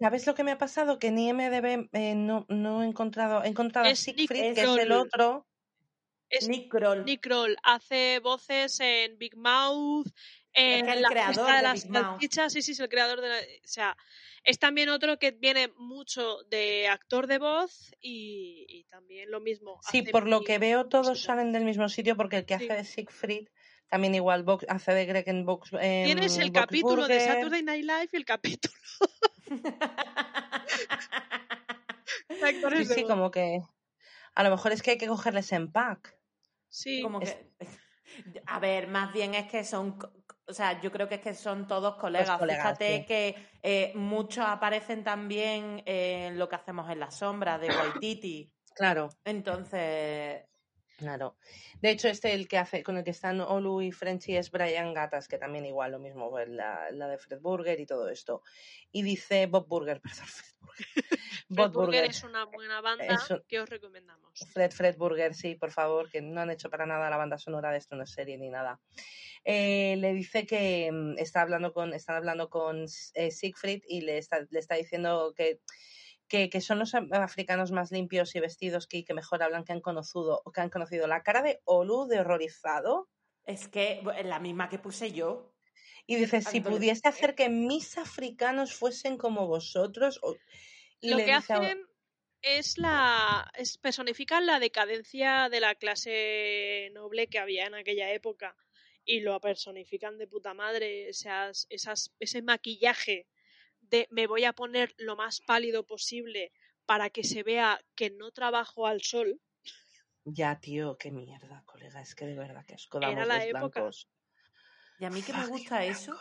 [0.00, 0.98] ¿Sabes lo que me ha pasado?
[0.98, 4.62] Que en IMDB eh, no, no he encontrado, he encontrado a Es Nick Siegfried, que
[4.62, 5.46] es el otro.
[6.28, 7.04] Es Nick Kroll.
[7.04, 10.08] Nick Kroll hace voces en Big Mouth,
[10.52, 13.20] en que es el la creador de, de las salchichas, sí, sí, es el creador
[13.20, 13.36] de la...
[13.38, 13.96] O sea,
[14.42, 19.80] es también otro que viene mucho de actor de voz y, y también lo mismo.
[19.90, 22.64] Sí, hace por lo que veo todos salen del mismo sitio porque el que Sí.
[22.64, 23.48] hace de Siegfried
[23.88, 25.70] también igual Vox- hace de Greg en Vox.
[25.74, 27.20] en Tienes el capítulo de.
[27.20, 28.74] Saturday Night Live y el capítulo.
[32.76, 33.60] Sí, sí, como que
[34.34, 36.18] a lo mejor es que hay que cogerles en pack.
[36.68, 37.02] Sí.
[37.02, 37.50] Como Es- que...
[38.46, 39.98] A ver, más bien es que son,
[40.46, 42.38] o sea, yo creo que es que son todos colegas.
[42.38, 43.04] colegas, Fíjate sí.
[43.06, 48.52] que eh, muchos aparecen también en lo que hacemos en la sombra de Waititi.
[48.74, 50.44] Claro, Entonces,
[50.96, 51.36] claro.
[51.80, 54.94] De hecho, este el que hace, con el que están Olu y Frenchy es Brian
[54.94, 58.42] Gatas, que también igual lo mismo, pues, la, la de Fred Burger y todo esto.
[58.92, 60.86] Y dice Bob Burger, perdón, Fred Burger.
[61.48, 62.04] Bob Burger Burger.
[62.10, 64.38] es una buena banda un- que os recomendamos.
[64.52, 67.70] Fred Fred Burger, sí, por favor, que no han hecho para nada la banda sonora
[67.70, 68.80] de esto, no es serie ni nada.
[69.44, 74.18] Eh, le dice que mm, está hablando con, están hablando con eh, Siegfried y le
[74.18, 75.60] está, le está diciendo que,
[76.28, 79.80] que, que son los africanos más limpios y vestidos que, que mejor hablan que han
[79.80, 81.06] conocido, que han conocido.
[81.06, 83.08] La cara de Olu de horrorizado.
[83.44, 85.52] es que la misma que puse yo.
[86.04, 90.18] Y dice, si pudiese hacer que mis africanos fuesen como vosotros.
[90.22, 90.36] o-
[91.00, 91.86] y Lo le que dice a- hacen
[92.42, 93.50] es la.
[93.56, 98.56] Es, personifican la decadencia de la clase noble que había en aquella época.
[99.04, 101.08] Y lo personifican de puta madre.
[101.08, 103.26] Esas, esas, ese maquillaje
[103.90, 106.52] de me voy a poner lo más pálido posible
[106.86, 109.40] para que se vea que no trabajo al sol.
[110.24, 113.80] Ya, tío, qué mierda, colega, es que de verdad que asco Era la los época.
[113.80, 114.08] blancos.
[114.98, 116.18] Y a mí que me gusta eso.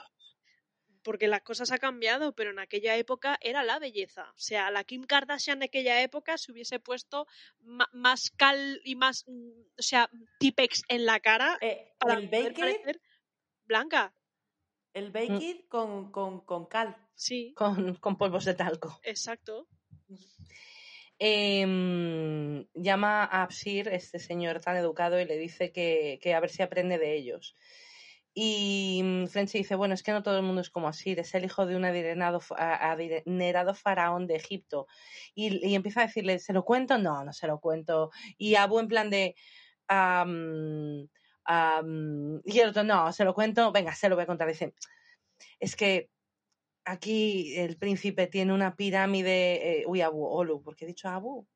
[1.04, 4.32] porque las cosas han cambiado, pero en aquella época era la belleza.
[4.32, 7.28] O sea, la Kim Kardashian de aquella época se hubiese puesto
[7.60, 10.10] más cal y más, mm, o sea,
[10.40, 13.02] tipex en la cara Eh, para el poder
[13.66, 14.14] blanca.
[14.94, 16.96] el baked con, con, con cal.
[17.16, 19.00] Sí, Con, con polvos de talco.
[19.04, 19.68] exacto.
[21.18, 26.50] Em, llama a Absir, este señor tan educado, y le dice que, que a ver
[26.50, 27.56] si aprende de ellos.
[28.34, 31.34] Y mm, Frenchy dice, bueno, es que no todo el mundo es como Asir, es
[31.36, 34.88] el hijo de un adinerado, a- adinerado faraón de Egipto.
[35.34, 36.98] Y, y empieza a decirle, ¿se lo cuento?
[36.98, 38.12] No, no se lo cuento.
[38.38, 39.36] Y Abu en plan de...
[42.44, 44.50] y el otro, no, se lo cuento, venga, se lo voy a contar.
[44.50, 44.74] Dice,
[45.60, 46.10] es que
[46.86, 51.48] aquí el príncipe tiene una pirámide, eh, uy, Abu, Olu, porque he dicho Abu.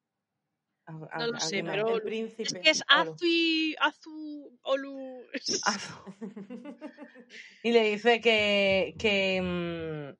[0.88, 2.62] No lo sé, pero el es príncipe.
[2.62, 3.12] que es Olu.
[3.12, 5.22] Azu y Azu Olu.
[5.66, 5.94] Azu.
[7.64, 10.18] Y le dice que, que, mm,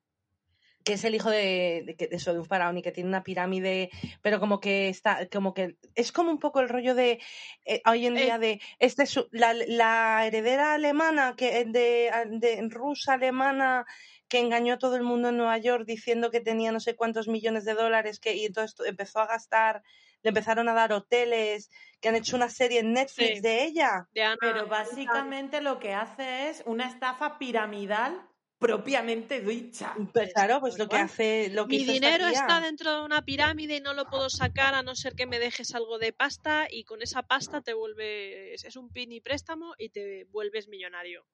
[0.84, 3.24] que es el hijo de, de, de eso, de un faraón y que tiene una
[3.24, 3.90] pirámide,
[4.22, 7.20] pero como que está, como que es como un poco el rollo de
[7.64, 8.22] eh, hoy en Eh.
[8.22, 13.84] día de este es su- la, la heredera alemana que de, de rusa alemana
[14.30, 17.28] que engañó a todo el mundo en Nueva York diciendo que tenía no sé cuántos
[17.28, 19.82] millones de dólares que y entonces empezó a gastar,
[20.22, 21.70] le empezaron a dar hoteles,
[22.00, 23.40] que han hecho una serie en Netflix Sí.
[23.42, 24.08] de ella.
[24.12, 28.28] De Ana Pero básicamente lo que hace es una estafa piramidal
[28.58, 29.96] propiamente dicha.
[30.12, 33.76] Pues claro, pues lo que hace, lo que Mi dinero está dentro de una pirámide
[33.76, 36.84] y no lo puedo sacar a no ser que me dejes algo de pasta y
[36.84, 41.24] con esa pasta te vuelves, es un pin y préstamo y te vuelves millonario.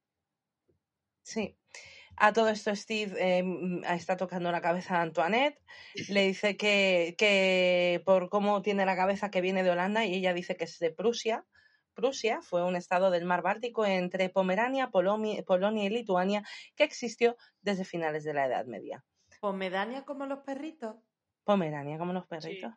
[1.25, 1.57] Sí.
[2.17, 5.61] A todo esto Steve eh, mm, está tocando la cabeza a Antoinette,
[6.09, 10.33] le dice que, que por cómo tiene la cabeza que viene de Holanda y ella
[10.33, 11.45] dice que es de Prusia.
[11.95, 16.43] Prusia fue un estado del mar Báltico entre Pomerania, Polonia y Lituania
[16.75, 19.05] que existió desde finales de la Edad Media.
[19.41, 20.97] Pomedania como los perritos.
[21.45, 22.73] Pomerania, como los perritos.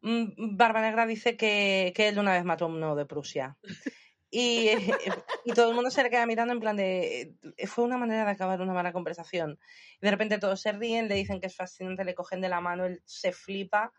[0.00, 3.56] Mm, Barba Negra dice que, que él una vez mató a uno de Prusia.
[4.34, 4.76] Y, eh,
[5.44, 7.34] y todo el mundo se le queda mirando en plan de...
[7.58, 9.58] eh, Fue una manera de acabar una mala conversación.
[10.00, 12.60] Y de repente todos se ríen, le dicen que es fascinante, le cogen de la
[12.62, 13.92] mano, él se flipa.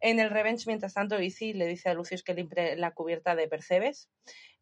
[0.00, 3.48] En el Revenge, mientras tanto, Izzy le dice a Lucius que limpie la cubierta de
[3.48, 4.10] percebes.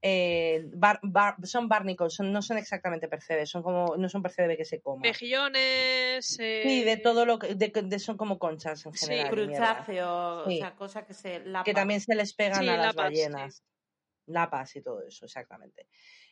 [0.03, 4.57] Eh, bar- bar- son barnacles, son, no son exactamente percebes, son como, no son percebe
[4.59, 5.01] que se coma.
[5.01, 6.37] Mejillones.
[6.41, 9.35] eh, Sí, de todo lo que de- de- son como conchas en Sí, general.
[9.35, 9.45] mierda.
[9.77, 10.57] Crustáceos, Sí.
[10.57, 11.65] o sea, cosas que se lapan.
[11.65, 13.23] que también se les pegan Sí, a las lapas, sí.
[14.27, 14.51] Ballenas.
[14.51, 15.87] Lapas y todo eso, exactamente.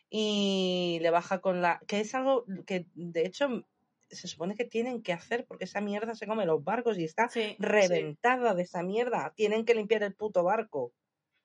[0.09, 1.79] Y le baja con la.
[1.87, 3.67] que es algo que de hecho
[4.09, 7.29] se supone que tienen que hacer porque esa mierda se come los barcos y está
[7.29, 9.33] Sí, reventada de esa mierda.
[9.35, 10.93] Tienen que limpiar el puto barco.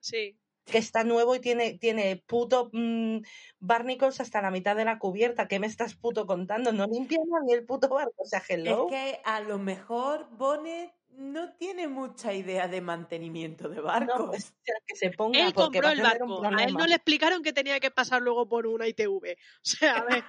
[0.01, 0.38] Sí.
[0.66, 3.20] Que está nuevo y tiene, tiene puto mm,
[3.59, 5.49] barnacles hasta la mitad de la cubierta.
[5.49, 6.72] ¿Qué me estás puto contando?
[6.72, 8.22] No limpian ni el puto barco.
[8.22, 8.86] O sea, Es hello.
[8.86, 14.27] que a lo mejor Bonnet no tiene mucha idea de mantenimiento de No, barcos.
[14.29, 16.45] pues, sea, que se ponga Él porque compró el barco.
[16.45, 19.37] A él no le explicaron que tenía que pasar luego por una ITV.
[19.62, 20.25] O sea, a ver,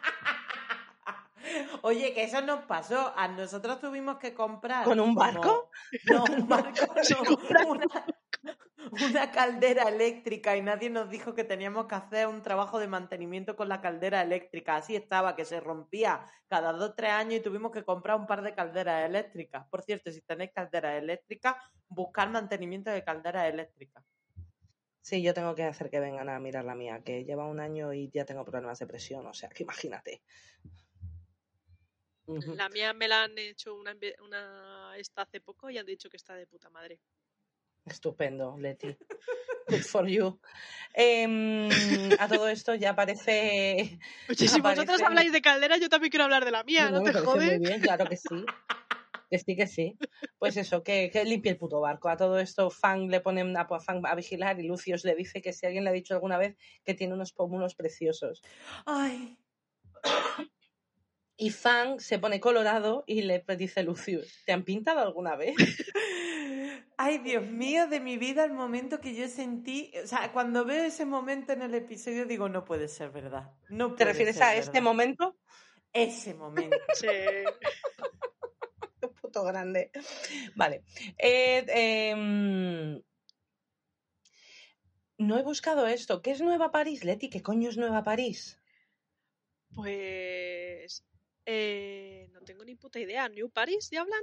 [1.83, 3.13] Oye, que eso nos pasó.
[3.15, 4.83] A nosotros tuvimos que comprar.
[4.83, 5.71] ¿Con un como- barco?
[6.05, 7.69] No, un barco no.
[7.71, 7.85] Una,
[9.13, 13.55] una caldera eléctrica y nadie nos dijo que teníamos que hacer un trabajo de mantenimiento
[13.55, 14.77] con la caldera eléctrica.
[14.77, 18.27] Así estaba, que se rompía cada dos o tres años y tuvimos que comprar un
[18.27, 19.67] par de calderas eléctricas.
[19.67, 21.55] Por cierto, si tenéis calderas eléctricas,
[21.87, 24.03] buscar mantenimiento de calderas eléctricas.
[25.01, 27.93] Sí, yo tengo que hacer que vengan a mirar la mía, que lleva un año
[27.93, 30.21] y ya tengo problemas de presión, o sea, que imagínate.
[32.27, 36.17] La mía me la han hecho una, una esta hace poco y han dicho que
[36.17, 36.99] está de puta madre.
[37.85, 38.97] Estupendo, Leti.
[39.67, 40.39] Good for you.
[40.93, 43.99] Em, a todo esto ya parece.
[44.27, 47.11] Oye, si vosotros habláis de caldera, yo también quiero hablar de la mía, ¿no te
[47.11, 47.57] parece jode?
[47.57, 48.45] Muy bien, claro que sí.
[49.29, 49.97] Que sí, que sí.
[50.39, 52.09] Pues eso, que, que limpie el puto barco.
[52.09, 55.41] A todo esto, Fang le ponen a, a Fang a vigilar y Lucius le dice
[55.41, 58.41] que si alguien le ha dicho alguna vez que tiene unos pómulos preciosos.
[58.85, 59.37] Ay,
[61.41, 65.55] Y Fang se pone colorado y le dice Lucius, ¿te han pintado alguna vez?
[66.97, 70.83] ay, Dios mío, de mi vida, el momento que yo sentí, o sea, cuando veo
[70.83, 73.53] ese momento en el episodio digo, no puede ser verdad.
[73.69, 74.83] No ¿Te refieres ser a este verdad.
[74.83, 75.37] momento?
[75.93, 76.75] Ese momento.
[76.93, 77.07] Sí.
[79.01, 79.91] Un puto grande.
[80.57, 80.83] Vale.
[81.17, 83.01] Eh, em,
[85.17, 86.21] no he buscado esto.
[86.21, 87.29] ¿Qué es Nueva París, Leti?
[87.29, 88.59] ¿Qué coño es Nueva París?
[89.73, 91.05] Pues.
[91.51, 93.27] Eh, no tengo ni puta idea.
[93.29, 94.21] ¿New Paris ya hablan?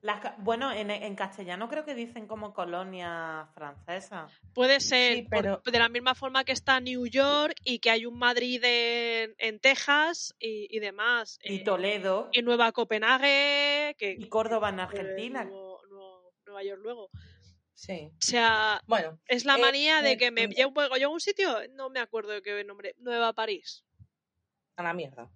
[0.00, 4.26] Las bueno, en, en castellano creo que dicen como colonia francesa.
[4.52, 7.90] Puede ser Sí, por- pero- de la misma forma que está New York y que
[7.90, 11.38] hay un Madrid en, en Texas y, y demás.
[11.44, 12.30] Y Eh, Toledo.
[12.32, 15.44] y Nueva Copenhague, que Y Córdoba en eh, Argentina.
[15.44, 17.10] Nuevo- Nuevo- Nueva York luego.
[17.74, 18.10] Sí.
[18.12, 21.20] O sea, Bueno, es la Eh, manía de eh, que me llevo, yo a un
[21.20, 23.84] sitio, no me acuerdo de qué nombre, Nueva París.
[24.76, 25.30] A la mierda.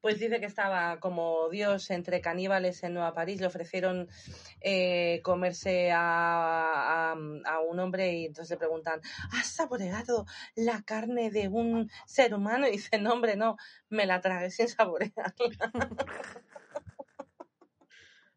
[0.00, 3.40] Pues dice que estaba como Dios entre caníbales en Nueva París.
[3.40, 4.08] Le ofrecieron
[4.60, 9.00] eh, comerse a, a- a un hombre y entonces le preguntan,
[9.32, 12.66] ¿has saboreado la carne de un ser humano?
[12.66, 13.56] Y dice, no, hombre, no,
[13.88, 15.34] me la tragué sin saborearla.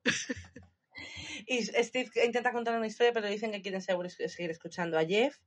[1.47, 5.37] y Steve intenta contar una historia, pero dicen que quieren seguir escuchando a Jeff.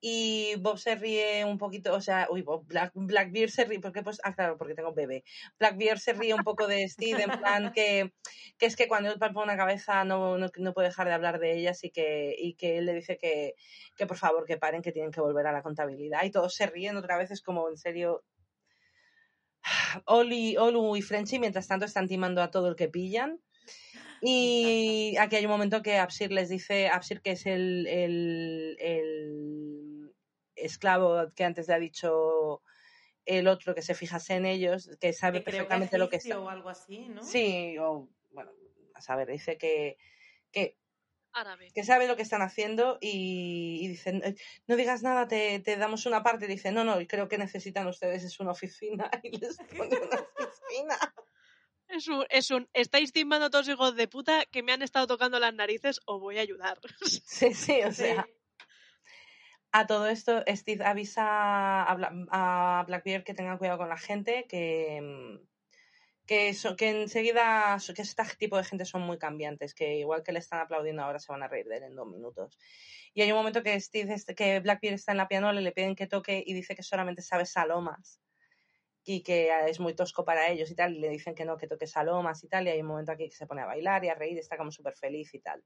[0.00, 4.02] Y Bob se ríe un poquito, o sea, uy, Bob, Black, Blackbeard se ríe, porque
[4.02, 5.24] pues, ah, claro, porque tengo bebé.
[5.58, 8.12] Blackbeard se ríe un poco de Steve, en plan que,
[8.58, 11.40] que es que cuando él palpa una cabeza no, no, no puede dejar de hablar
[11.40, 13.54] de ellas y que, y que él le dice que,
[13.96, 16.22] que por favor que paren, que tienen que volver a la contabilidad.
[16.22, 18.22] Y todos se ríen otra vez, es como en serio.
[20.06, 23.40] Oli, Olu y Frenchy, mientras tanto, están timando a todo el que pillan.
[24.20, 29.77] Y aquí hay un momento que Absir les dice, Absir que es el, el, el
[30.60, 32.62] esclavo que antes le ha dicho
[33.26, 36.40] el otro que se fijase en ellos, que sabe Que perfectamente lo que está.
[36.40, 37.22] o algo así, ¿no?
[37.22, 38.52] Sí, o bueno,
[38.94, 39.98] a saber, dice que,
[40.50, 40.78] que,
[41.32, 41.68] Árabe.
[41.74, 44.34] que sabe lo que están haciendo y, y dice, "Eh,
[44.66, 46.46] no digas nada, te, te damos una parte.
[46.46, 51.14] dice, no, no, creo que necesitan ustedes es una oficina y les pone una oficina.
[51.86, 55.38] Es un, es un, estáis timando todos hijos de puta que me han estado tocando
[55.38, 56.78] las narices, os voy a ayudar.
[57.04, 58.04] Sí, sí, o Sí.
[59.72, 64.46] A todo esto, Steve avisa a, Bla- a Blackbeard que tenga cuidado con la gente,
[64.48, 65.46] que, mm,
[66.26, 66.48] que,
[66.80, 71.02] enseguida, que este tipo de gente son muy cambiantes, que igual que le están aplaudiendo
[71.02, 72.58] ahora se van a reír de él en dos minutos.
[73.14, 76.06] Y hay un momento que Steve, que Blackbeard está en la pianola le piden que
[76.06, 78.20] toque y dice que solamente sabe salomas
[79.04, 81.66] y que es muy tosco para ellos y tal, y le dicen que no, que
[81.68, 84.08] toque salomas y tal, y hay un momento aquí que se pone a bailar y
[84.10, 85.64] a reír, está como súper feliz y tal.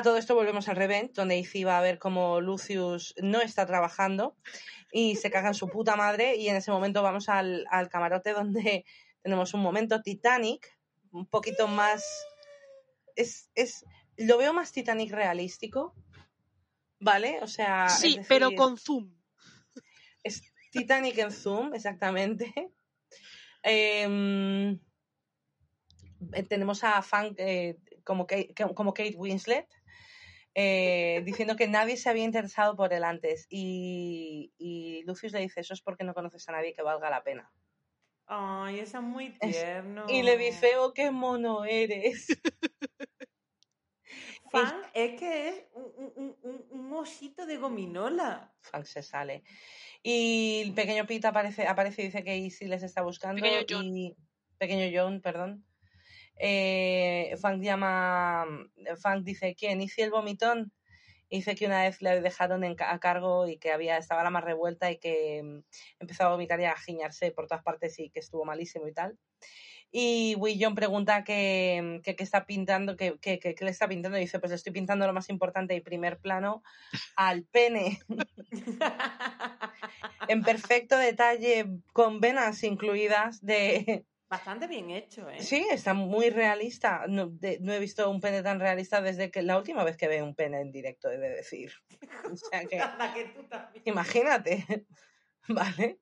[0.00, 3.66] A todo esto volvemos al Revent, donde Izzy va a ver cómo Lucius no está
[3.66, 4.34] trabajando
[4.90, 6.36] y se caga en su puta madre.
[6.36, 8.86] Y en ese momento vamos al, al camarote donde
[9.22, 10.74] tenemos un momento Titanic,
[11.10, 12.02] un poquito más.
[13.14, 13.84] Es, es,
[14.16, 15.94] lo veo más Titanic realístico,
[16.98, 17.38] ¿vale?
[17.42, 17.90] O sea.
[17.90, 19.14] sí, pero con zoom.
[20.24, 22.72] es Titanic en Zoom, exactamente.
[23.62, 24.80] Em,
[26.32, 29.68] eh, tenemos a Fang eh, como, Kate, como Kate Winslet
[30.54, 33.46] eh, diciendo que nadie se había interesado por él antes.
[33.50, 37.22] Y, y Lucius le dice: Eso es porque no conoces a nadie que valga la
[37.22, 37.52] pena.
[38.26, 40.06] Ay, eso es muy Es- tierno.
[40.08, 42.26] Y le dice: Oh, qué mono eres.
[44.50, 48.52] Fan es que es un, un- un- un osito de gominola.
[48.62, 49.44] Fang se sale.
[50.02, 53.42] Y el pequeño Pete aparece, aparece y dice que Izzy les está buscando.
[53.42, 53.96] Pequeño John.
[53.96, 54.16] Y,
[54.58, 55.64] pequeño John, perdón.
[56.40, 58.46] Eh, Fang llama.
[59.02, 59.82] Fang dice: ¿Quién?
[59.82, 60.72] ¿Izzy el vomitón?
[61.30, 64.42] Dice que una vez le dejaron en a cargo y que había estaba la más
[64.42, 65.60] revuelta y que mm,
[66.00, 69.16] empezó a vomitar y a giñarse por todas partes y que estuvo malísimo y tal.
[69.92, 74.18] Y William pregunta que, que, que está pintando, que, que, que, que le está pintando,
[74.18, 76.62] y dice, pues le estoy pintando lo más importante y primer plano
[77.16, 77.98] al pene
[80.28, 84.04] en perfecto detalle, con venas incluidas de...
[84.30, 85.40] Bastante bien hecho, ¿eh?
[85.42, 87.06] Sí, está muy realista.
[87.08, 90.06] No, de- no he visto un pene tan realista desde que la última vez que
[90.06, 91.72] veo un pene en directo, he de decir.
[92.32, 92.80] O sea que,
[93.34, 93.44] tú
[93.84, 94.86] imagínate,
[95.48, 95.98] ¿vale?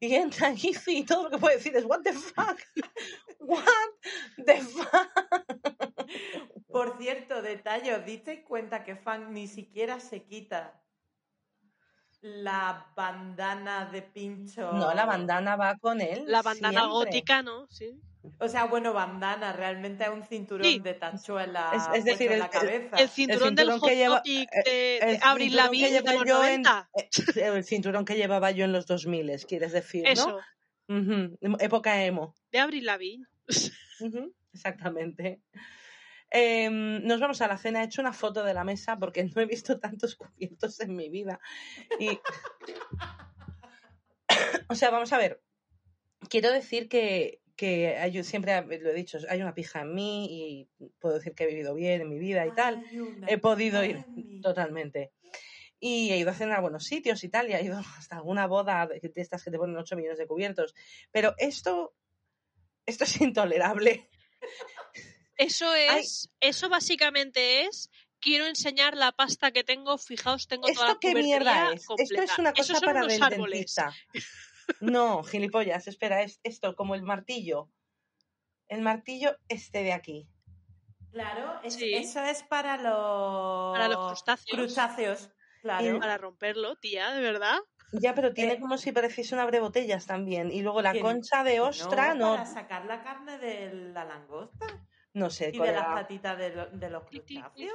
[0.00, 2.60] Y entra Izzy y todo lo que puede decir es, what the fuck,
[3.38, 3.64] what
[4.44, 5.10] the fuck.
[6.70, 10.81] Por cierto, detalle, ¿os disteis cuenta que Fan ni siquiera se quita
[12.22, 14.72] la bandana de pincho?
[14.72, 16.24] No, la bandana va con él.
[16.26, 16.90] La bandana siempre.
[16.92, 17.66] gótica, ¿no?
[17.68, 17.90] Sí.
[18.38, 20.78] O sea, bueno, bandana, realmente es un cinturón Sí.
[20.78, 22.96] de tachuela Es- decir, en el- la el- cabeza.
[22.96, 26.24] El cinturón, del cinturón Hot que lleva- Topic de, El cinturón que Lavigne de los
[26.24, 26.88] yo en- 90.
[26.94, 27.08] eh,
[27.56, 30.38] el cinturón que llevaba yo en los 2000, quieres decir, Eso,
[30.88, 30.98] ¿no?
[31.00, 32.34] Ujú, Época emo.
[32.52, 33.26] de Avril Lavigne.
[34.54, 35.40] Exactamente.
[36.34, 37.82] Em, nos vamos a la cena.
[37.82, 41.10] He hecho una foto de la mesa porque no he visto tantos cubiertos en mi
[41.10, 41.38] vida.
[42.00, 42.18] Y...
[44.68, 45.42] o sea, vamos a ver.
[46.30, 50.26] Quiero decir que, que hay- siempre lo he dicho, hay una pija en mí
[50.78, 52.82] y puedo decir que he vivido bien en mi vida y tal.
[53.26, 54.04] Hay He podido ir
[54.40, 55.12] totalmente.
[55.80, 58.46] Y he ido a cenar a buenos sitios y tal, y he ido hasta alguna
[58.46, 60.74] boda de de estas que te ponen 8 millones de cubiertos.
[61.10, 61.94] Pero esto,
[62.86, 64.08] esto es intolerable.
[65.36, 66.00] Eso Ay.
[66.00, 71.00] es, eso básicamente es, quiero enseñar la pasta que tengo, fijaos, tengo toda la ¿Esto
[71.00, 71.86] qué mierda es?
[71.86, 72.12] completa.
[72.12, 73.74] Esto es una cosa para del árboles.
[73.74, 73.92] dentista.
[74.80, 77.70] No, gilipollas, espera, es esto, como el martillo.
[78.68, 80.28] El martillo este de aquí.
[81.10, 81.92] Claro, es- Sí.
[81.94, 83.72] eso es para los...
[83.74, 84.56] Para los crustáceos.
[84.56, 85.30] Crustáceos,
[85.60, 85.98] claro.
[85.98, 87.58] Para romperlo, tía, de verdad.
[87.92, 90.50] Ya, pero tiene Eh, como si pareciese un abrebotellas también.
[90.50, 94.66] Y luego la concha de ostra, no, Para sacar la carne de la langosta
[95.14, 97.72] no sé, y de las patitas de, lo- de los crustáceos.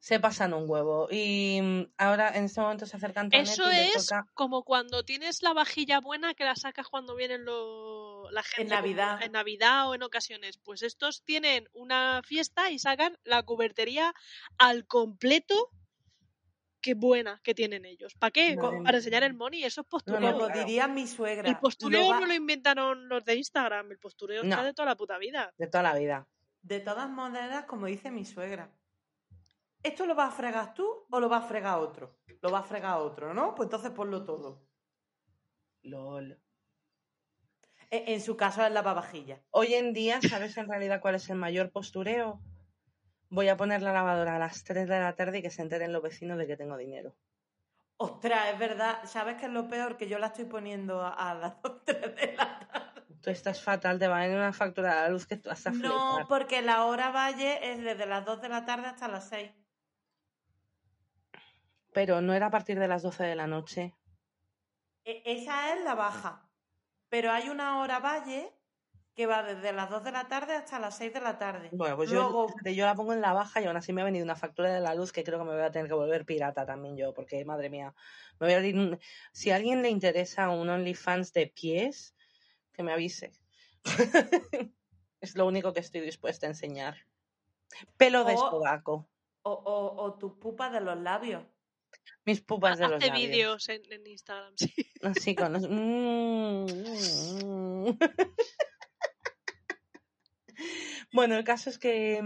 [0.00, 1.08] Se pasan un huevo.
[1.10, 5.02] Y mm, ahora en este momento se acercan Antoinette Eso y es toca- como cuando
[5.04, 8.72] tienes la vajilla buena que la sacas cuando vienen lo- la gente.
[8.72, 9.20] Navidad.
[9.22, 10.58] En Navidad o en ocasiones.
[10.58, 14.14] Pues estos tienen una fiesta y sacan la cubertería
[14.56, 15.70] al completo.
[16.80, 18.14] Qué buena que tienen ellos.
[18.14, 18.56] ¿Para qué?
[18.84, 19.64] Para enseñar el money.
[19.64, 20.20] Eso es No, postureo.
[20.30, 20.60] no, claro.
[20.60, 21.48] diría mi suegra.
[21.48, 23.90] el postureo lo va- no lo inventaron los de Instagram.
[23.90, 24.50] El postureo No.
[24.50, 25.52] está de toda la puta vida.
[25.58, 26.28] de toda la vida.
[26.68, 28.64] De todas maneras, como dice mi suegra,
[29.82, 32.18] ¿esto lo vas a fregar tú o lo va a fregar otro?
[32.42, 33.54] Lo va a fregar otro, ¿no?
[33.54, 34.68] Pues entonces ponlo todo.
[35.84, 36.36] LOL.
[37.90, 39.40] E- En su caso es lavavajillas.
[39.50, 42.42] Hoy en día, ¿sabes en realidad cuál es el mayor postureo?
[43.30, 45.94] Voy a poner la lavadora a las 3 de la tarde y que se enteren
[45.94, 47.16] los vecinos de que tengo dinero.
[48.00, 49.00] Ostras, es verdad.
[49.06, 49.96] ¿Sabes qué es lo peor?
[49.96, 52.67] Que yo la estoy poniendo a, las 2 3 de la tarde.
[53.22, 55.66] Tú estás fatal, te va a venir una factura de la luz que tú vas
[55.66, 59.28] a No, porque la hora valle es desde las 2 de la tarde hasta las
[59.28, 59.50] 6.
[61.92, 63.94] Pero no era a partir de las 12 de la noche.
[65.04, 66.48] E- esa es la baja.
[67.08, 68.52] Pero hay una hora valle
[69.16, 71.70] que va desde las 2 de la tarde hasta las 6 de la tarde.
[71.72, 74.04] Bueno, pues Luego, yo, yo la pongo en la baja y aún así me ha
[74.04, 76.24] venido una factura de la luz que creo que me voy a tener que volver
[76.24, 77.94] pirata también yo, porque madre mía,
[78.38, 78.98] me voy a abrir un...
[79.32, 82.14] Si a alguien le interesa un OnlyFans de pies,
[82.78, 83.32] que me avise.
[85.20, 86.96] es lo único que estoy dispuesta a enseñar.
[87.96, 89.08] Pelo de O- sobaco.
[89.42, 91.42] o, o, o tus pupas de los labios.
[92.24, 93.28] Mis pupas de los Hace labios.
[93.30, 94.72] vídeos en, en Instagram, sí.
[95.02, 95.68] Así con los...
[95.78, 96.66] Mm.
[101.12, 102.20] bueno, el caso es que...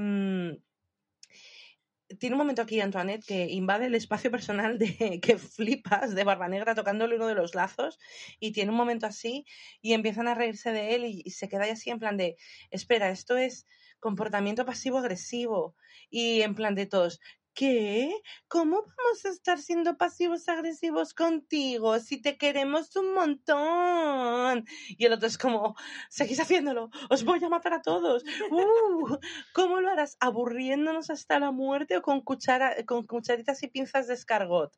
[2.18, 6.48] tiene un momento aquí Antoinette que invade el espacio personal de que flipas de Barba
[6.48, 7.98] Negra tocándole uno de los lazos
[8.40, 9.44] y tiene un momento así
[9.80, 12.36] y empiezan a reírse de él y, se queda ahí así en plan de
[12.70, 13.66] espera, esto es
[14.00, 15.76] comportamiento pasivo agresivo
[16.10, 17.20] y en plan de todos
[17.54, 18.10] ¿Qué?
[18.48, 24.64] ¿Cómo vamos a estar siendo pasivos agresivos contigo si te queremos un montón?
[24.88, 25.74] Y el otro es como,
[26.08, 28.24] seguís haciéndolo, os voy a matar a todos.
[28.50, 29.18] Uh,
[29.52, 30.16] ¿Cómo lo harás?
[30.20, 34.74] ¿Aburriéndonos hasta la muerte o con, cuchara, con cucharitas y pinzas de escargot?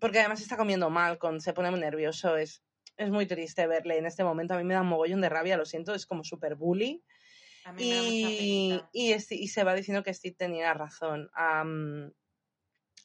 [0.00, 2.62] Porque además está comiendo mal, con, se pone muy nervioso, es,
[2.96, 4.54] es muy triste verle en este momento.
[4.54, 7.04] A mí me da un mogollón de rabia, lo siento, es como súper bully.
[7.78, 11.30] Y, y, y se va diciendo que Steve tenía razón.
[11.34, 12.12] Am,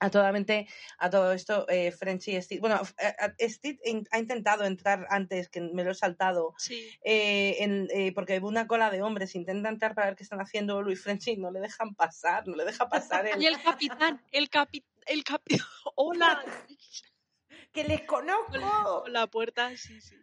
[0.02, 0.66] a, totalmente,
[0.98, 2.62] a todo esto, eh, Frenchy y Steve.
[2.62, 6.90] Bueno, a- Steve in- ha intentado entrar antes, que me lo he saltado, Sí.
[7.04, 10.40] eh, en- eh, porque hay una cola de hombres, intenta entrar para ver qué están
[10.40, 13.62] haciendo Luis Frenchy y no le dejan pasar, no le deja pasar el, Y el
[13.62, 15.58] capitán, el capi, el capi,
[15.96, 16.44] hola,
[17.74, 19.02] ¡Que les conozco!
[19.04, 20.16] con la puerta, sí, sí.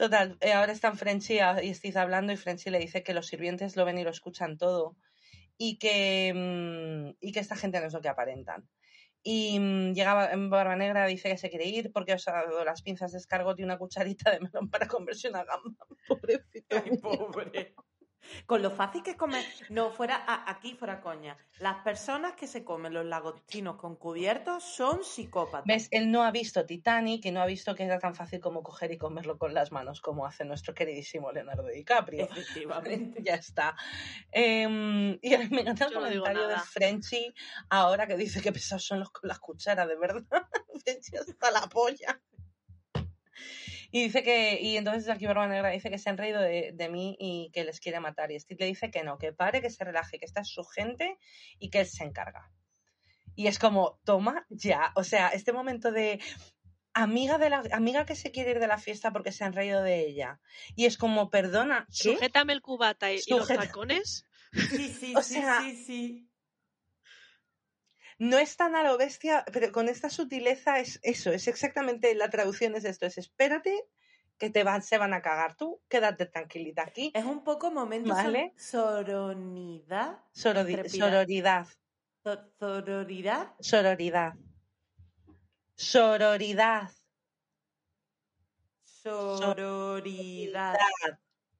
[0.00, 3.76] Total, eh, ahora están Frenchy y Steve hablando y Frenchy le dice que los sirvientes
[3.76, 4.96] lo ven y lo escuchan todo
[5.58, 8.66] y que, mm, y que esta gente no es lo que aparentan.
[9.22, 12.80] Y mm, llega en Barba Negra, dice que se quiere ir porque ha usado las
[12.80, 15.86] pinzas de escargot y una cucharita de melón para comerse una gamba.
[16.08, 16.82] Pobrecito.
[16.82, 17.74] Ay, pobre.
[18.46, 19.44] Con lo fácil que es comer.
[19.68, 21.36] No, fuera a- aquí fuera coña.
[21.58, 25.66] Las personas que se comen los lagostinos con cubiertos son psicópatas.
[25.66, 25.88] ¿Ves?
[25.90, 28.92] Él no ha visto Titanic y no ha visto que era tan fácil como coger
[28.92, 32.24] y comerlo con las manos como hace nuestro queridísimo Leonardo DiCaprio.
[32.24, 33.22] Efectivamente.
[33.24, 33.76] ya está.
[34.30, 36.60] Em, y a mí me encanta el Yo no digo comentario de.
[36.60, 37.34] Frenchy
[37.68, 40.22] ahora que dice que pesados son los, las cucharas, de verdad.
[40.84, 42.20] Frenchy hasta la polla.
[43.92, 46.88] Y dice que, y entonces aquí Barba Negra dice que se han reído de, de
[46.88, 48.30] mí y que les quiere matar.
[48.30, 50.64] Y Steve le dice que no, que pare, que se relaje, que esta es su
[50.64, 51.18] gente
[51.58, 52.50] y que él se encarga.
[53.34, 54.92] Y es como, toma ya.
[54.94, 56.20] O sea, este momento de
[56.92, 59.82] amiga de la amiga que se quiere ir de la fiesta porque se han reído
[59.82, 60.40] de ella.
[60.76, 62.14] Y es como, perdona, ¿qué?
[62.14, 64.24] Sujétame el cubata y, y los Sujeta- tacones.
[64.52, 66.29] Sí, sí, O sí, sea- sí, sí.
[68.20, 72.28] No es tan a lo bestia, pero con esta sutileza es eso, es exactamente la
[72.28, 73.86] traducción es esto, es espérate
[74.36, 77.10] que te van, se van a cagar tú, quédate tranquilita aquí.
[77.14, 78.52] Es un poco momento sor- Vale.
[78.58, 80.18] soronidad.
[80.34, 81.66] Pira- sororidad,
[82.22, 83.54] so- Sororidad.
[83.60, 84.34] sororidad.
[85.74, 86.90] Sororidad.
[88.84, 90.76] Sororidad.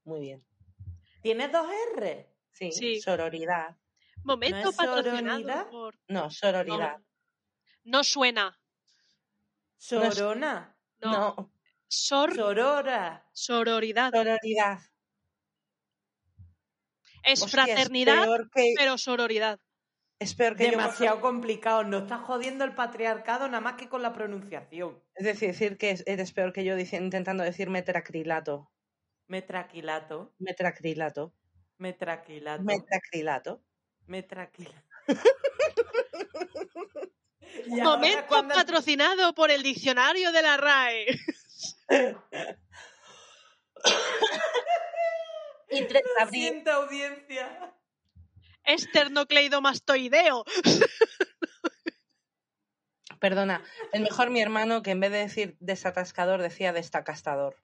[0.04, 0.44] Muy bien.
[1.22, 2.28] ¿Tienes dos R?
[2.52, 3.00] Sí, Sí.
[3.00, 3.76] sororidad.
[4.24, 5.98] Momento es patrocinado por...
[6.08, 6.98] No, sororidad.
[7.84, 8.58] No suena.
[9.76, 10.76] Sorona.
[11.00, 11.10] No.
[11.10, 11.52] No,
[11.88, 12.34] Sor...
[12.34, 13.26] Sorora.
[13.32, 14.10] Sororidad.
[14.12, 14.78] sororidad.
[17.24, 19.60] Es Hostia, fraternidad, Es peor que, pero sororidad.
[20.18, 21.84] es peor que yo Demasiado complicado.
[21.84, 25.02] No estás jodiendo el patriarcado nada más que con la pronunciación.
[25.14, 28.70] Es decir, decir que es- eres peor que yo intentando decir metracrilato.
[29.26, 30.34] Metraquilato.
[30.38, 31.34] Metracrilato.
[31.78, 32.62] Metraquilato.
[32.62, 33.62] Metracrilato.
[34.10, 34.76] Metraquilato.
[37.66, 41.06] Y ahora Momento cuando- patrocinado por el diccionario de la RAE.
[45.70, 46.42] Y 3 de Lo abril.
[46.42, 47.74] siento, audiencia.
[48.64, 50.44] Esternocleidomastoideo.
[53.20, 57.56] Perdona, el mejor mi hermano que en vez de decir desatascador decía destacastador.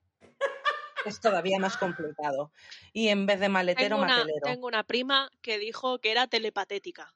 [1.06, 2.52] Es todavía más complicado.
[2.92, 4.40] Y en vez de maletero, Tengo una, matelero.
[4.42, 7.14] tengo una prima que dijo que era telepatética.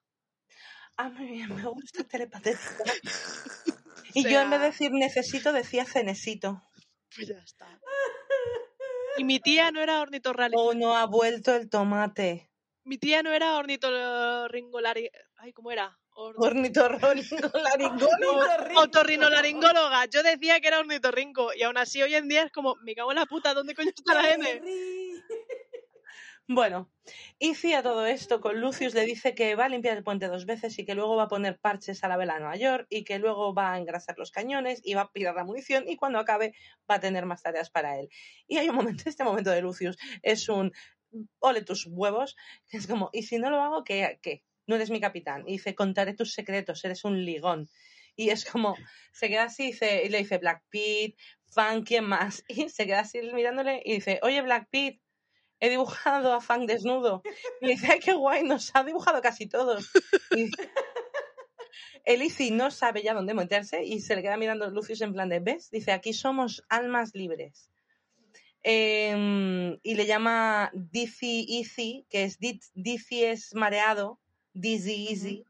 [0.96, 2.84] Ah, muy bien, me gusta telepatética.
[4.12, 6.62] Y O yo en vez de decir necesito decía cenesito.
[7.14, 7.80] Pues ya está.
[9.16, 10.70] Y mi tía no era ornitorrinolaringóloga.
[10.70, 12.50] Oh, no ha vuelto el tomate.
[12.82, 15.10] Mi tía no era ornitorringolari...
[15.36, 15.96] Ay, ¿cómo era?
[16.22, 18.40] Or- Ornitorrinolaringólogo.
[18.76, 20.04] Otorrinolaringóloga.
[20.06, 23.10] Yo decía que era ornitorrinco y aún así hoy en día es como, me cago
[23.12, 24.62] en la puta, ¿dónde coño está la N?
[26.52, 26.90] Bueno,
[27.38, 30.46] Izzy a todo esto con Lucius le dice que va a limpiar el puente dos
[30.46, 33.04] veces y que luego va a poner parches a la vela a Nueva York y
[33.04, 36.18] que luego va a engrasar los cañones y va a pirar la munición y cuando
[36.18, 36.52] acabe
[36.90, 38.08] va a tener más tareas para él.
[38.48, 40.72] Y hay un momento, este momento de Lucius es un
[41.38, 42.34] ole tus huevos,
[42.68, 44.18] que es como, y si no lo hago, ¿qué?
[44.20, 44.42] ¿Qué?
[44.70, 45.42] No eres mi capitán.
[45.48, 47.68] Y dice, contaré tus secretos, eres un ligón.
[48.14, 48.76] Y es como,
[49.12, 51.16] se queda así dice- y le dice Black Pete,
[51.52, 52.44] Fan, ¿quién más?
[52.48, 55.00] Y se queda así mirándole y dice, oye Black Pete,
[55.58, 57.22] he dibujado a Fang desnudo.
[57.60, 59.90] Y dice, qué guay, nos ha dibujado casi todos.
[60.36, 60.50] Y
[62.04, 65.28] el Izzy no sabe ya dónde meterse y se le queda mirando Lucius en plan
[65.28, 65.68] de, ¿ves?
[65.70, 67.68] Dice, aquí somos almas libres.
[68.62, 74.20] Em, y le llama Dizzy Easy, que es Di- Dizzy es mareado,
[74.60, 75.44] Dizzy Easy,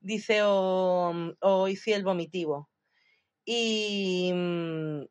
[0.00, 2.70] dice o, o Izzy el vomitivo.
[3.44, 5.02] Y, mm,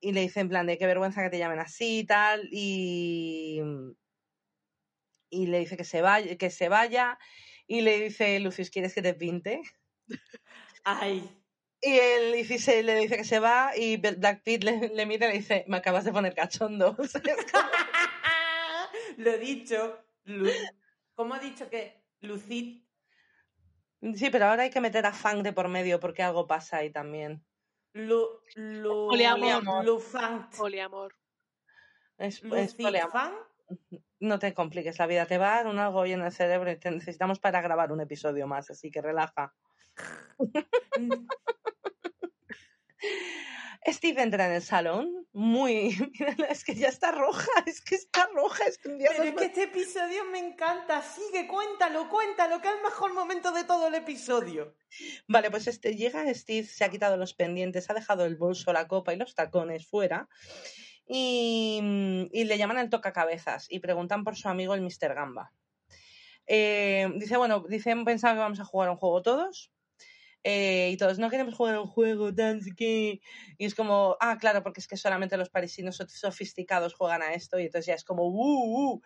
[0.00, 3.60] y le dice en plan de qué vergüenza que te llamen así y tal, y,
[5.30, 7.18] y le dice que se vaya, que se vaya,
[7.66, 9.60] y le dice, Lucius, ¿quieres que te pinte?
[10.84, 11.28] Ay,
[11.82, 15.32] Y él dice, le dice que se va y Black Pete le, le mira y
[15.32, 16.96] le dice, me acabas de poner cachondo.
[19.18, 19.98] Lo he dicho.
[20.24, 20.50] Lu-
[21.14, 22.82] ¿Cómo ha dicho que Lucid?
[24.14, 26.90] sí, pero ahora hay que meter a Fang de por medio porque algo pasa ahí
[26.90, 27.44] también.
[27.92, 29.84] Lu, lu, Poliamor.
[29.84, 30.54] Lufant.
[30.56, 31.14] Poliamor.
[32.18, 33.48] Es, es poliamor.
[34.20, 36.70] No te compliques la vida, te va a dar un algo hoy en el cerebro
[36.70, 39.54] y te necesitamos para grabar un episodio más, así que relaja.
[43.92, 45.96] Steve entra en el salón, muy...
[46.50, 49.34] Es que ya está roja, es que está roja, es que un día Pero es
[49.34, 51.02] que este episodio me encanta.
[51.02, 54.74] Sigue, cuéntalo, cuéntalo, que es el mejor momento de todo el episodio.
[55.26, 58.88] Vale, pues este llega Steve, se ha quitado los pendientes, ha dejado el bolso, la
[58.88, 60.28] copa y los tacones fuera
[61.06, 65.14] y, y le llaman el tocacabezas y preguntan por su amigo el Mr.
[65.14, 65.52] Gamba.
[66.46, 69.70] Eh, dice, bueno, dicen, pensaba que vamos a jugar un juego todos.
[70.50, 73.20] Eh, y todos, no queremos jugar un juego, tan que...
[73.58, 77.34] Y es como, ah, claro, porque es que solamente los parisinos so- sofisticados juegan a
[77.34, 79.02] esto y entonces ya es como, uh, uh.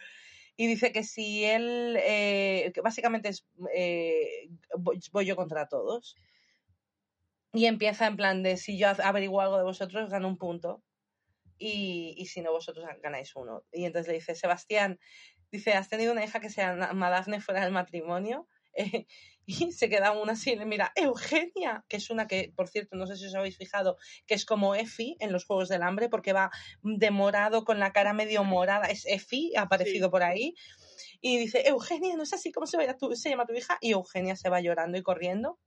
[0.57, 4.51] Y dice que si él, eh, que básicamente es, eh,
[5.13, 6.17] voy yo contra todos.
[7.55, 10.83] Y empieza en plan de, si yo averiguo algo de vosotros, gano un punto.
[11.59, 13.65] Y, y si no, vosotros ganáis uno.
[13.73, 14.99] Y entonces le dice, Sebastián,
[15.51, 18.49] dice, ¿has tenido una hija que se llama Dafne fuera del matrimonio?
[18.75, 19.07] Eh,
[19.47, 22.97] y se queda una así y le mira, Eugenia, que es una que, por cierto,
[22.97, 23.97] no sé si os habéis fijado,
[24.27, 26.51] que es como Effie en los Juegos del Hambre, porque va
[26.83, 28.87] de morado con la cara medio morada.
[28.87, 30.11] Es Effie, ha aparecido Sí.
[30.11, 30.55] por ahí.
[31.21, 33.79] Y dice, Eugenia, ¿no es así como se, tu- se llama tu hija?
[33.81, 35.59] Y Eugenia se va llorando y corriendo.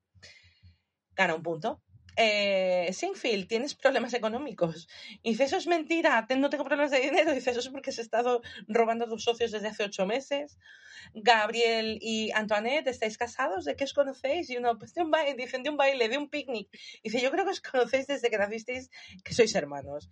[1.15, 1.81] Gana un punto.
[2.15, 4.87] Eh, Singfield, tienes problemas económicos.
[5.21, 7.31] Y dice, eso es mentira, no tengo problemas de dinero.
[7.35, 10.57] Dice, eso es porque has estado robando a tus socios desde hace ocho meses.
[11.13, 13.65] Gabriel y Antoinette, ¿estáis casados?
[13.65, 14.49] ¿De qué os conocéis?
[14.49, 16.69] Y uno, pues de un baile, dicen de un baile, de un picnic.
[17.03, 18.89] Dice, yo creo que os conocéis desde que nacisteis,
[19.23, 20.09] que sois hermanos.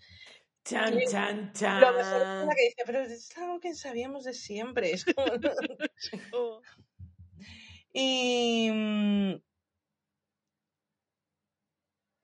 [0.65, 1.81] Chan, chan, chan.
[1.81, 4.91] Lo mejor es que dice, pero es algo que sabíamos de siempre.
[4.91, 5.25] Es como...
[7.93, 8.69] Y.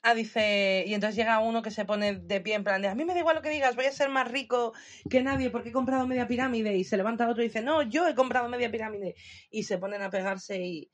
[0.10, 0.84] Ah, dice.
[0.88, 3.14] Y entonces llega uno que se pone de pie en plan de: A mí me
[3.14, 4.74] da igual lo que digas, voy a ser más rico
[5.10, 6.76] que nadie porque he comprado media pirámide.
[6.78, 9.16] Y se levanta otro y dice: No, yo he comprado media pirámide.
[9.51, 10.91] Y se ponen a pegarse y.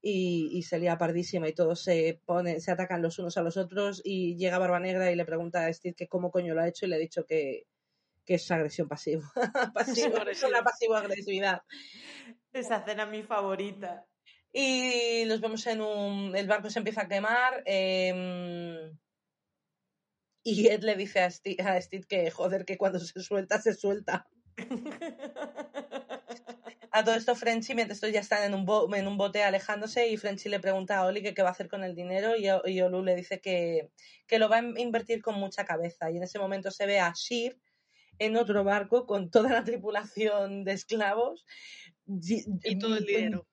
[0.00, 3.56] Y, y se lía pardísima y todos se ponen, se atacan los unos a los
[3.56, 6.68] otros y llega Barba Negra y le pregunta a Steve que cómo coño lo ha
[6.68, 7.66] hecho y le ha dicho que,
[8.24, 9.24] que es agresión pasiva.
[9.74, 10.62] pasiva es una agresiva.
[10.62, 11.62] pasivo-agresividad.
[12.52, 14.07] Esa cena es mi favorita.
[14.52, 16.34] Y los vemos en un.
[16.36, 17.62] El barco se empieza a quemar.
[17.66, 18.96] em,
[20.44, 23.74] y Ed le dice a Steve, a Steve que, joder, que cuando se suelta, se
[23.74, 24.26] suelta.
[26.90, 30.08] A todo esto, Frenchy, mientras estos ya están en un, bo- en un bote alejándose,
[30.08, 32.48] y Frenchy le pregunta a Oli que qué va a hacer con el dinero, y,
[32.80, 33.90] Olu le dice que,
[34.26, 36.10] que lo va a in- invertir con mucha cabeza.
[36.10, 37.60] Y en ese momento se ve a Shir
[38.18, 41.44] en otro barco con toda la tripulación de esclavos.
[42.06, 43.46] y- y todo el dinero.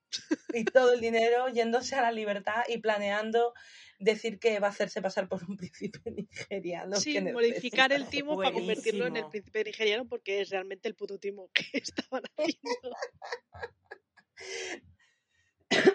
[0.54, 3.54] Y todo el dinero yéndose a la libertad y planeando
[4.00, 6.96] decir que va a hacerse pasar por un príncipe nigeriano.
[6.96, 10.96] Sí, que modificar el timo para convertirlo en el príncipe nigeriano porque es realmente el
[10.96, 12.96] puto timo que estaban haciendo.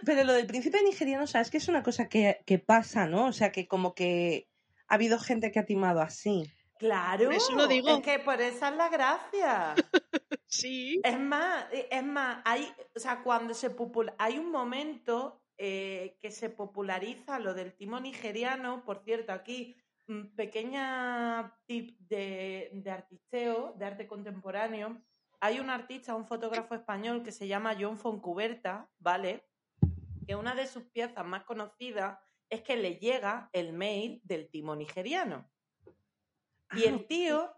[0.05, 3.27] Pero lo del príncipe nigeriano, sabes que es una cosa que, que pasa, ¿no?
[3.27, 4.49] O sea, que como que
[4.89, 6.51] ha habido gente que ha timado así.
[6.81, 7.31] Claro.
[7.31, 7.91] Eso lo digo.
[7.91, 9.75] Es que por esa es la gracia.
[10.53, 16.17] Sí, Es más, es más, hay, o sea, cuando se popula- hay un momento eh,
[16.21, 19.77] que se populariza lo del timo nigeriano, por cierto, aquí
[20.09, 25.01] mm, pequeña tip de, de artisteo, de arte contemporáneo.
[25.39, 29.47] Hay un artista, un fotógrafo español que se llama John Foncuberta, ¿vale?
[30.27, 32.19] Que una de sus piezas más conocidas
[32.51, 35.49] es que le llega el mail del timo nigeriano.
[36.73, 37.55] Y el tío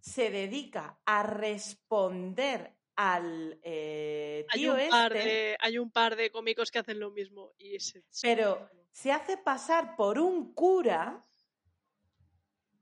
[0.00, 6.16] se dedica a responder al eh, hay tío un, par este, de, hay un par
[6.16, 7.52] de cómicos que hacen lo mismo.
[7.58, 7.76] Y
[8.20, 11.22] pero se hace pasar por un cura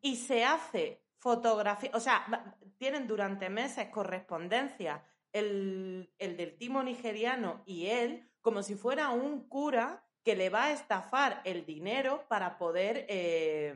[0.01, 7.62] y se hace fotografía, o sea, tienen durante meses correspondencia el, el del timo nigeriano
[7.66, 12.59] y él como si fuera un cura que le va a estafar el dinero para
[12.59, 13.74] poder eh,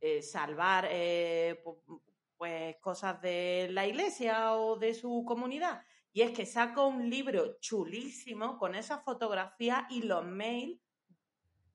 [0.00, 2.02] eh, salvar eh, pu-
[2.36, 5.82] pues cosas de la iglesia o de su comunidad.
[6.12, 10.80] Y es que saca un libro chulísimo con esa fotografía y los mails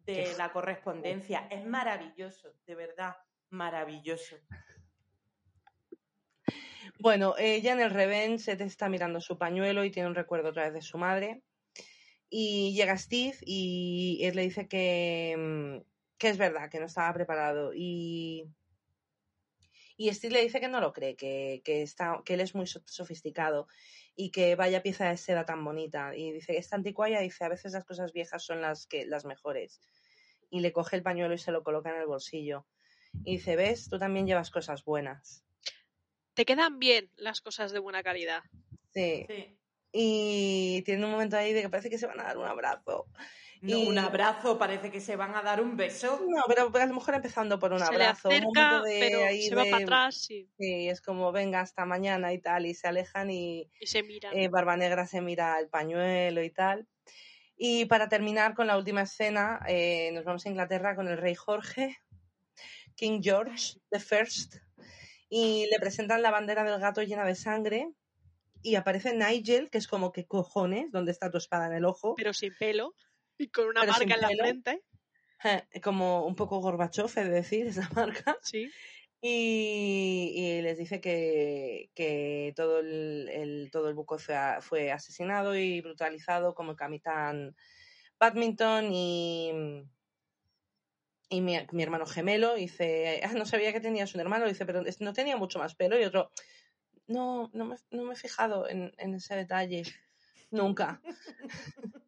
[0.06, 1.48] de la correspondencia.
[1.50, 3.16] Es maravilloso, de verdad,
[3.50, 4.38] maravilloso.
[7.00, 10.50] Bueno, ella en el Revenge se te está mirando su pañuelo y tiene un recuerdo
[10.50, 11.44] otra vez de su madre.
[12.30, 15.93] Y llega Steve y él le dice que, mm,
[16.24, 17.74] que es verdad, que no estaba preparado.
[17.76, 18.46] Y,
[19.98, 22.66] y Steve le dice que no lo cree, que, que, está, que él es muy
[22.66, 23.68] so- sofisticado
[24.16, 26.16] y que vaya pieza de seda tan bonita.
[26.16, 29.82] Y dice, esta anticuaya dice, a veces las cosas viejas son las, que, las mejores.
[30.50, 32.66] Y le coge el pañuelo y se lo coloca en el bolsillo.
[33.26, 35.44] Y dice, ves, tú también llevas cosas buenas.
[36.36, 38.44] te quedan bien las cosas de buena calidad.
[38.94, 39.26] Sí.
[39.28, 39.58] Sí.
[39.92, 43.06] Y tiene un momento ahí de que parece que se van a dar un abrazo.
[43.66, 46.20] No, Y- Un abrazo, parece que se van a dar un beso.
[46.28, 48.28] No, pero a lo mejor empezando por un se le abrazo.
[48.28, 51.62] un acerca, de pero ahí se va de- para atrás sí, Sí, es como venga
[51.62, 54.38] hasta mañana y tal, y se alejan y y se miran.
[54.38, 56.88] eh, Barba Negra se mira el pañuelo y tal.
[57.56, 61.34] Y para terminar con la última escena, eh, nos vamos a Inglaterra con el rey
[61.36, 61.98] Jorge,
[62.96, 64.58] King George the First,
[65.30, 67.90] y le presentan la bandera del gato llena de sangre
[68.62, 72.16] y aparece Nigel, que es como que cojones, ¿dónde está tu espada en el ojo?
[72.16, 72.94] Pero sin pelo
[73.38, 74.44] y con una Pero marca en la pelo.
[74.44, 74.82] frente.
[75.84, 78.38] Como un poco Gorbachev, he de decir, esa marca.
[78.42, 78.72] Sí.
[79.22, 84.16] Y, y les dice que, que todo, el, el- todo el buque
[84.62, 87.56] fue, asesinado y brutalizado como el capitán
[88.20, 89.52] Badminton y,
[91.30, 92.56] y mi, mi hermano gemelo.
[92.56, 94.46] Dice, "Ah, no sabía que tenías un hermano.
[94.48, 96.00] Dice, pero es- no tenía mucho más pelo.
[96.00, 96.32] Y otro,
[97.08, 99.84] no, no me, no me he fijado en, en ese detalle.
[100.52, 101.02] Nunca.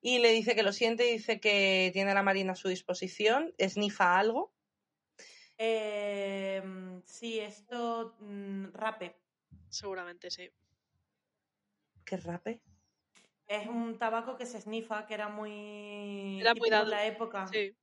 [0.00, 3.52] y le dice que lo siente, dice que tiene a la marina a su disposición,
[3.58, 4.52] esnifa algo.
[5.58, 6.62] Eh,
[7.04, 8.16] sí, esto.
[8.20, 9.16] mm, rape.
[9.68, 10.50] Seguramente sí.
[12.04, 12.60] ¿Qué rape?
[13.46, 16.40] Es un tabaco que se snifa, que era muy.
[16.40, 17.46] Era muy típico en dado, la época.
[17.48, 17.76] Sí.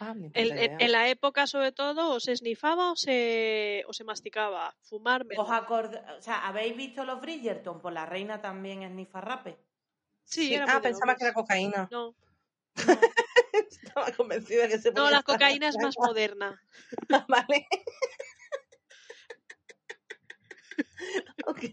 [0.00, 0.76] Ah, ni puta En, en- idea.
[0.80, 4.74] en la época, sobre todo, o se snifaba o se, o se masticaba.
[4.82, 5.24] Fumar.
[5.38, 7.80] ¿Os acord- O sea, ¿habéis visto los Bridgerton?
[7.80, 9.56] Pues la reina también snifa rape.
[10.24, 11.88] Sí, Sí, era ah, de pensaba que era cocaína.
[11.90, 12.14] No,
[13.70, 16.60] Estaba convencida que se no la cocaína es más moderna.
[17.28, 17.68] Vale.
[21.46, 21.64] ok.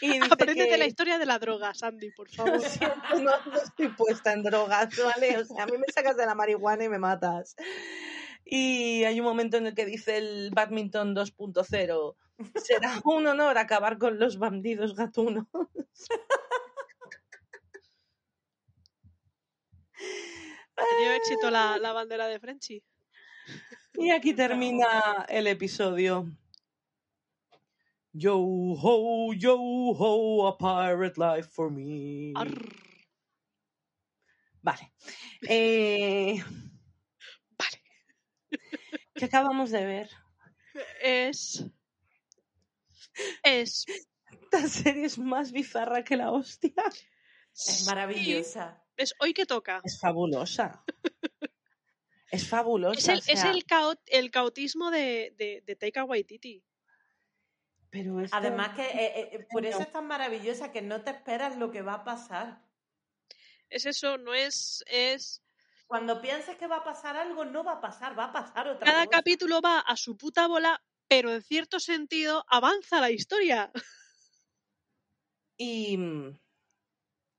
[0.00, 2.60] Y dice Apréndete la historia de la droga, Sandy, por favor.
[2.60, 5.38] siento, no, no estoy puesta en drogas, ¿vale?
[5.38, 7.54] O sea, a mí me sacas de la marihuana y me matas.
[8.44, 12.16] Y hay un momento en el que dice el badminton 2.0,
[12.56, 15.46] será un honor acabar con los bandidos gatunos.
[20.76, 22.82] Ha tenido éxito la, la bandera de Frenchy.
[23.94, 26.26] Y aquí termina el episodio.
[28.12, 32.32] Yo ho, yo ho, a pirate life for me.
[32.34, 32.76] Arr.
[34.60, 34.92] Vale.
[35.48, 36.42] Eh,
[37.58, 37.82] Vale.
[39.14, 40.10] ¿Qué acabamos de ver?
[41.02, 41.64] Es.
[43.42, 43.86] Es.
[44.30, 46.72] Esta serie es más bizarra que la hostia.
[47.54, 48.81] Es maravillosa.
[48.96, 49.80] Es hoy que toca.
[49.84, 50.84] Es fabulosa.
[52.30, 52.98] Es fabulosa.
[52.98, 56.64] Es el, o sea, es el, cao- el cautismo de, de, de Taika Waititi.
[57.90, 61.58] Pero esto- Además que eh, eh, por eso es tan maravillosa que no te esperas
[61.58, 62.62] lo que va a pasar.
[63.68, 64.82] Es eso, no es.
[64.86, 65.42] es
[65.86, 68.86] Cuando pienses que va a pasar algo, no va a pasar, va a pasar otra
[68.86, 69.18] cada cosa.
[69.18, 73.70] capítulo va a su puta bola, pero en cierto sentido avanza la historia.
[75.58, 75.98] Y.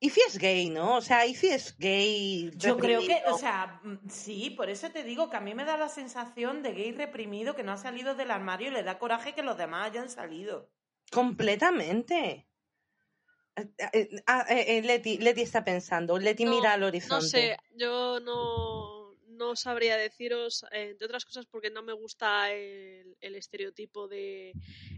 [0.04, 0.98] Y si es gay, ¿no?
[0.98, 2.52] O sea, y si es gay.
[2.58, 5.64] Yo creo que, o sea, mm, sí, por eso te digo que a mí me
[5.64, 9.00] da la sensación de gay reprimido que no ha salido del armario y le da
[9.00, 10.70] coraje que los demás hayan salido.
[11.10, 12.50] Completamente.
[13.56, 16.18] Eh, eh, ah, eh, eh, Leti, Leti está pensando.
[16.18, 17.16] Leti No, mira al horizonte.
[17.16, 18.73] No sé, yo no,
[19.38, 24.53] no sabría deciros, entre otras cosas, porque no me gusta el, el estereotipo de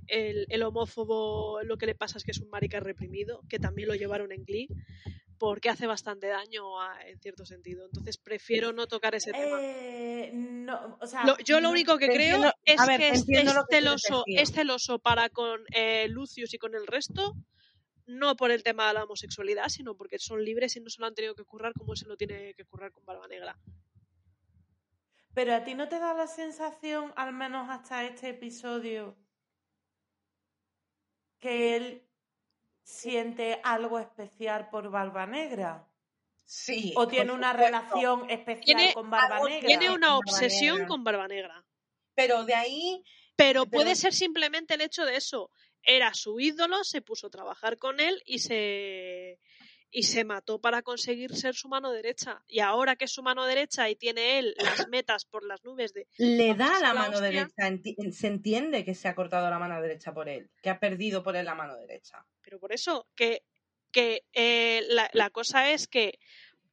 [0.07, 3.87] el, el homófobo, lo que le pasa es que es un marica reprimido, que también
[3.87, 4.67] lo llevaron en Glee,
[5.37, 7.85] porque hace bastante daño a- en cierto sentido.
[7.85, 9.57] Entonces prefiero no tocar ese tema.
[9.61, 13.25] Eh, no, o sea, Lo- yo lo único que creo entiendo- es ver, que es,
[13.25, 13.33] que
[13.69, 17.33] celoso, es celoso para con eh, Lucius y con el resto,
[18.07, 21.07] no por el tema de la homosexualidad, sino porque son libres y no se lo
[21.07, 23.57] han tenido que currar como él se lo tiene que currar con Barba Negra.
[25.35, 29.15] Pero a ti no te da la sensación, al menos hasta este episodio,
[31.39, 32.07] que él
[32.83, 35.87] siente algo especial por Barba Negra.
[36.45, 36.93] Sí.
[36.95, 37.77] O tiene una supuesto.
[37.77, 39.67] relación especial Tiene con Barba algo- Negra.
[39.67, 41.65] Tiene una obsesión con Barba Negra.
[42.13, 43.03] Pero de ahí.
[43.35, 45.51] Pero Pero- puede ser simplemente el hecho de eso.
[45.83, 49.39] Era su ídolo, se puso a trabajar con él y se
[49.97, 52.43] y se mató para conseguir ser su mano derecha.
[52.47, 55.93] Y ahora que es su mano derecha y tiene él las metas por las nubes
[55.93, 57.47] de Le da la la mano hostia.
[57.55, 58.11] derecha.
[58.11, 60.51] Se entiende que se ha cortado la mano derecha por él.
[60.61, 62.25] Que ha perdido por él la mano derecha.
[62.41, 63.43] Pero por eso, que,
[63.89, 66.19] que eh, la, la cosa es que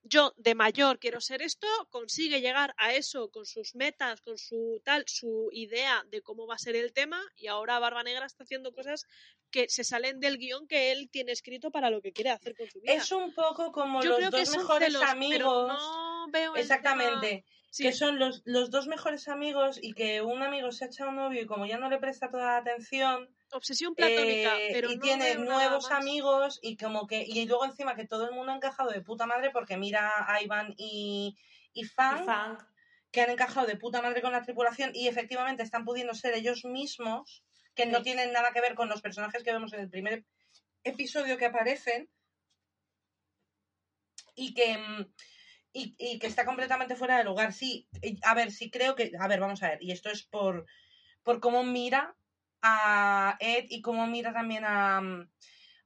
[0.04, 4.80] yo de mayor quiero ser esto, consigue llegar a eso con sus metas, con su
[4.84, 8.44] tal, su idea de cómo va a ser el tema, y ahora Barba Negra está
[8.44, 9.06] haciendo cosas
[9.50, 12.68] que se salen del guion que él tiene escrito para lo que quiere hacer con
[12.68, 12.94] su vida.
[12.94, 15.68] Es un poco como yo los creo dos mejores celos, pero amigos.
[15.68, 17.44] no veo el Exactamente.
[17.70, 21.08] Sí, Que son los, los dos mejores amigos y que un amigo se ha echado
[21.08, 24.90] un novio y como ya no le presta toda la atención, obsesión platónica, eh, pero
[24.90, 28.52] y no tiene nuevos amigos y como que y luego encima que todo el mundo
[28.52, 31.36] ha encajado de puta madre porque mira a Ivan y,
[31.72, 32.58] y Y Fang
[33.10, 36.64] que han encajado de puta madre con la tripulación y efectivamente están pudiendo ser ellos
[36.64, 40.24] mismos que no tienen nada que ver con los personajes que vemos en el primer
[40.82, 42.08] episodio que aparecen
[44.34, 45.12] y que mm,
[45.74, 47.52] y, y que está completamente fuera de lugar.
[47.52, 47.86] Sí
[48.22, 50.66] a ver sí creo que a ver vamos a ver y esto es por
[51.22, 52.16] por cómo mira
[52.62, 55.28] a Ed y cómo mira también a, mm,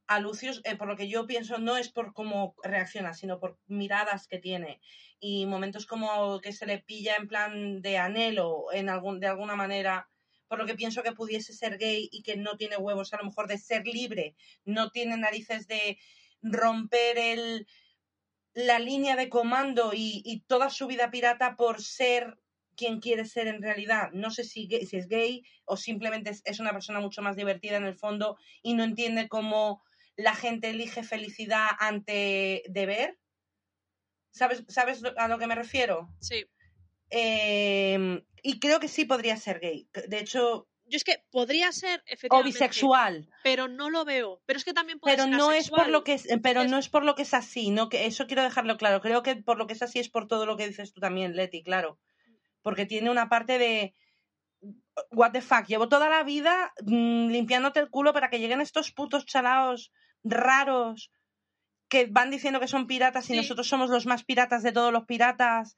[0.06, 3.58] a Lucius, eh, por lo que yo pienso, no es por cómo reacciona, sino por
[3.66, 4.80] miradas que tiene.
[5.18, 9.56] Y momentos como que se le pilla en plan de anhelo, en algún, de alguna
[9.56, 10.08] manera,
[10.48, 13.24] por lo que pienso que pudiese ser gay y que no tiene huevos a lo
[13.24, 15.98] mejor de ser libre, no tiene narices de
[16.42, 17.66] romper el,
[18.54, 22.38] la línea de comando y, y toda su vida pirata por ser
[22.76, 24.10] quien quiere ser en realidad.
[24.12, 27.34] No sé si, gay- si es gay o simplemente es, es una persona mucho más
[27.36, 29.82] divertida en el fondo y no entiende cómo
[30.16, 33.18] la gente elige felicidad ante deber.
[34.30, 36.08] ¿Sabes, ¿Sabes a lo que me refiero?
[36.20, 36.44] Sí.
[37.10, 39.88] Eh, y creo que sí podría ser gay.
[40.08, 43.28] De hecho, Yo es que podría ser, o efectivamente, bisexual.
[43.42, 44.42] pero no lo veo.
[44.46, 46.70] Pero es que también puede Pero ser no es por lo que es, pero Es-
[46.70, 49.00] no es por lo que es así, no que eso quiero dejarlo claro.
[49.00, 51.34] Creo que por lo que es así es por todo lo que dices tú también,
[51.34, 51.98] Leti, claro.
[52.66, 53.94] Porque tiene una parte de
[55.12, 58.90] what the fuck, llevo toda la vida mm, limpiándote el culo para que lleguen estos
[58.90, 59.92] putos chalaos
[60.24, 61.12] raros
[61.88, 63.36] que van diciendo que son piratas y Sí.
[63.36, 65.76] nosotros somos los más piratas de todos los piratas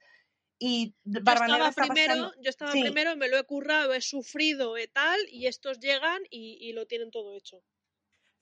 [0.57, 2.81] y Yo estaba está primero, pasando- yo estaba Sí.
[2.81, 6.87] primero, me lo he currado, he sufrido y tal, y estos llegan y, y lo
[6.87, 7.61] tienen todo hecho.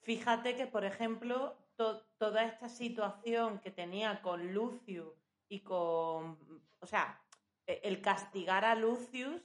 [0.04, 5.12] Fíjate que, por ejemplo, to- toda esta situación que tenía con Lucius
[5.50, 6.38] y con.
[6.80, 7.20] O sea,
[7.68, 9.42] el castigar a Lucius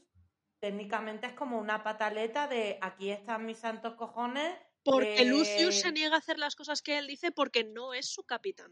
[0.59, 4.57] técnicamente es como una pataleta de aquí están mis santos cojones.
[4.83, 8.07] Porque eh, Lucius se niega a hacer las cosas que él dice porque no es
[8.09, 8.71] su capitán.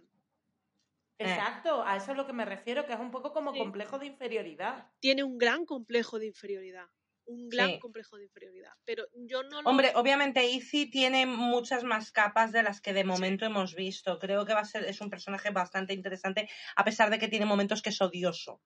[1.19, 1.25] Eh.
[1.29, 3.59] Exacto, a eso es lo que me refiero, que es un poco como Sí.
[3.59, 4.89] complejo de inferioridad.
[4.99, 6.87] Tiene un gran complejo de inferioridad.
[7.25, 7.79] Un gran Sí.
[7.79, 8.71] complejo de inferioridad.
[8.85, 9.69] Pero yo no lo...
[9.69, 14.17] Hombre, obviamente Izzy tiene muchas más capas de las que de momento hemos visto.
[14.17, 17.45] Creo que va a ser, es un personaje bastante interesante, a pesar de que tiene
[17.45, 18.61] momentos que es odioso.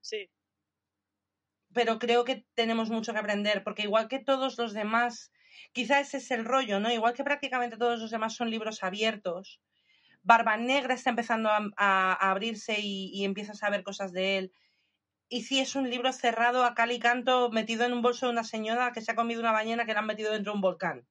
[0.00, 0.28] Sí.
[1.76, 5.32] Pero creo que tenemos mucho que aprender, porque igual que todos los demás,
[5.72, 6.90] quizá ese es el rollo, ¿no?
[6.92, 9.60] Igual que prácticamente todos los demás son libros abiertos,
[10.22, 14.38] Barba Negra está empezando a, a- a abrirse y, y empieza a saber cosas de
[14.38, 14.52] él.
[15.30, 18.32] Y si es un libro cerrado a cal y canto, metido en un bolso de
[18.32, 20.62] una señora que se ha comido una ballena que la han metido dentro de un
[20.62, 21.08] volcán.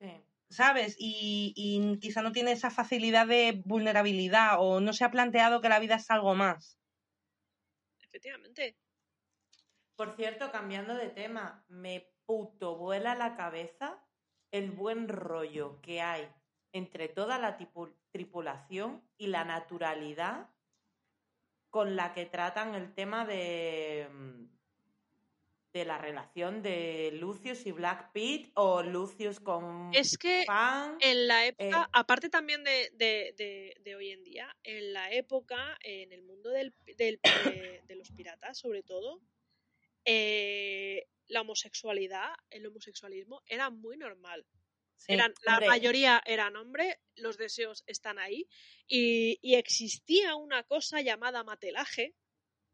[0.00, 0.06] Sí.
[0.50, 0.96] ¿sabes?
[0.98, 5.68] Y, y quizá no tiene esa facilidad de vulnerabilidad o no se ha planteado que
[5.68, 6.79] la vida es algo más.
[8.12, 8.76] Efectivamente.
[9.96, 14.04] Por cierto, cambiando de tema, me puto vuela la cabeza
[14.50, 16.28] el buen rollo que hay
[16.72, 17.56] entre toda la
[18.10, 20.50] tripulación y la naturalidad
[21.70, 24.44] con la que tratan el tema de, mm,
[25.72, 30.44] de la relación de Lucius y Black Pete o Lucius con Es que
[31.00, 35.12] en la época, Eh, aparte también de, de- de- de hoy en día, en la
[35.12, 37.20] época, en el mundo del, del-
[37.86, 39.20] de, los piratas, sobre todo,
[40.04, 44.46] eh, la homosexualidad, el homosexualismo era muy normal.
[44.96, 45.12] Sí.
[45.14, 48.46] Eran, la mayoría eran hombres, los deseos están ahí,
[48.86, 52.14] y, y existía una cosa llamada matelaje,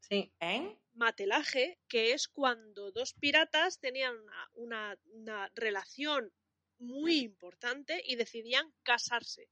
[0.09, 0.77] Sí, ¿eh?
[0.95, 6.33] matelaje, que es cuando dos piratas tenían una, una- una relación
[6.79, 9.51] muy importante y decidían casarse.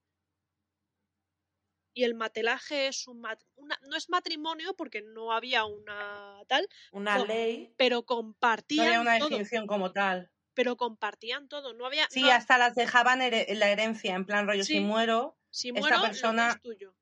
[1.96, 6.68] Y el matelaje es un mat- una- no es matrimonio porque no había una tal,
[6.92, 7.26] Una No.
[7.26, 7.72] ley.
[7.76, 9.28] pero no compartían había una todo.
[9.28, 10.30] definición como tal.
[10.54, 11.72] Pero compartían todo.
[11.74, 12.06] No había.
[12.10, 14.74] Sí, no- hasta las dejaban la herencia, en plan rollo, Sí.
[14.74, 16.94] si muero, si esta muero, lo que persona- es tuyo.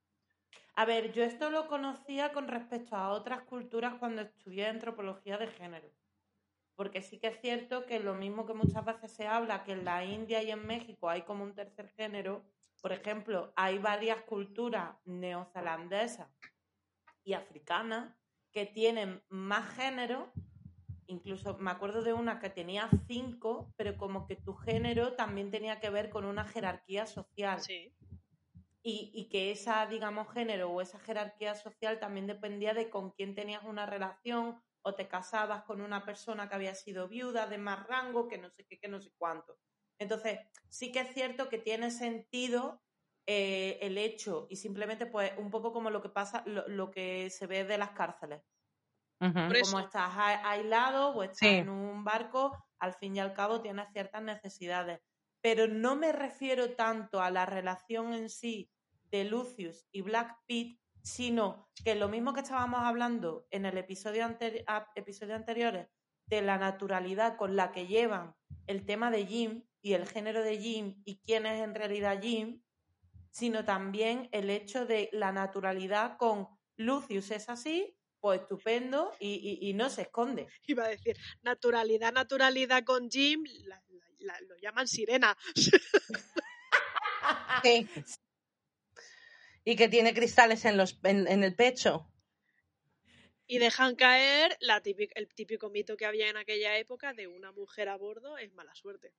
[0.74, 5.46] A ver, yo esto lo conocía con respecto a otras culturas cuando estudié antropología de
[5.48, 5.90] género.
[6.76, 9.84] Porque sí que es cierto que lo mismo que muchas veces se habla que en
[9.84, 12.44] la India y en México hay como un tercer género,
[12.80, 16.30] por ejemplo, hay varias culturas neozelandesas
[17.24, 18.16] y africanas
[18.52, 20.32] que tienen más género.
[21.06, 25.80] Incluso me acuerdo de una que tenía cinco, pero como que tu género también tenía
[25.80, 27.92] que ver con una jerarquía social Sí.
[28.82, 33.34] Y, y que esa, digamos, género o esa jerarquía social también dependía de con quién
[33.34, 37.86] tenías una relación o te casabas con una persona que había sido viuda de más
[37.86, 39.56] rango, que no sé qué, que no sé cuánto.
[39.98, 42.82] Entonces, sí que es cierto que tiene sentido
[43.26, 47.30] eh, el hecho y simplemente pues un poco como lo que pasa, lo, lo que
[47.30, 48.42] se ve de las cárceles.
[49.58, 51.62] Como estás aislado o estás Sí.
[51.62, 52.42] en un barco,
[52.80, 55.00] al fin y al cabo tienes ciertas necesidades.
[55.42, 58.70] Pero no me refiero tanto a la relación en sí
[59.10, 64.24] de Lucius y Black Pete, sino que lo mismo que estábamos hablando en el episodio,
[64.24, 64.64] anteri-
[64.94, 65.88] episodio anteriores
[66.26, 68.34] de la naturalidad con la que llevan
[68.68, 72.62] el tema de Jim y el género de Jim y quién es en realidad Jim,
[73.32, 76.46] sino también el hecho de la naturalidad con
[76.76, 80.46] Lucius es así, pues estupendo y, y- no se esconde.
[80.68, 83.42] Iba a decir, naturalidad, naturalidad con Jim,
[84.22, 85.36] la- lo llaman sirena.
[87.62, 87.88] Sí.
[89.64, 92.08] Y que tiene cristales en, los, en, en el pecho.
[93.46, 97.52] Y dejan caer la típica- el típico mito que había en aquella época de una
[97.52, 99.14] mujer a bordo es mala suerte.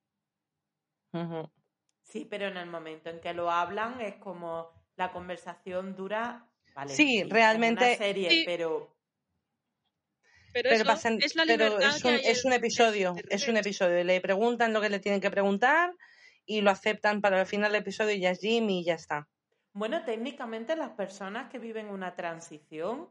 [2.02, 6.46] Sí, pero en el momento en que lo hablan es como la conversación dura.
[6.74, 8.42] Vale, Sí, realmente- Una serie, Sí.
[8.44, 8.93] pero
[10.54, 13.56] Pero, Pero, eso pasan- es la pero libertad es que un, es episodio, es un
[13.56, 14.02] episodio.
[14.04, 15.92] Le preguntan lo que le tienen que preguntar
[16.46, 19.28] y lo aceptan para el final del episodio y ya es Jim y ya está.
[19.72, 23.10] bueno, técnicamente las personas que viven una transición,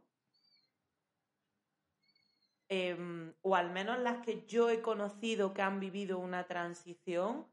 [2.70, 7.46] em, o al menos las que yo he conocido que han vivido una transición,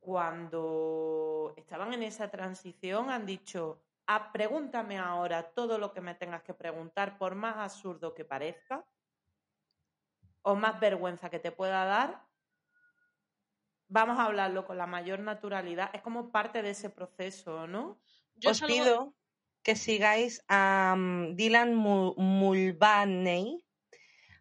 [0.00, 6.42] cuando estaban en esa transición han dicho, ah, pregúntame ahora todo lo que me tengas
[6.42, 8.84] que preguntar, por más absurdo que parezca,
[10.48, 12.22] o más vergüenza que te pueda dar,
[13.88, 15.90] vamos a hablarlo con la mayor naturalidad.
[15.92, 18.00] Es como parte de ese proceso, ¿no?
[18.36, 19.14] Yo Os salgo- pido
[19.64, 23.64] que sigáis a mm, Dylan Mu- Mulvaney.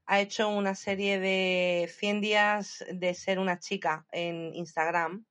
[0.05, 5.25] Ha hecho una serie de 100 días de ser una chica en Instagram.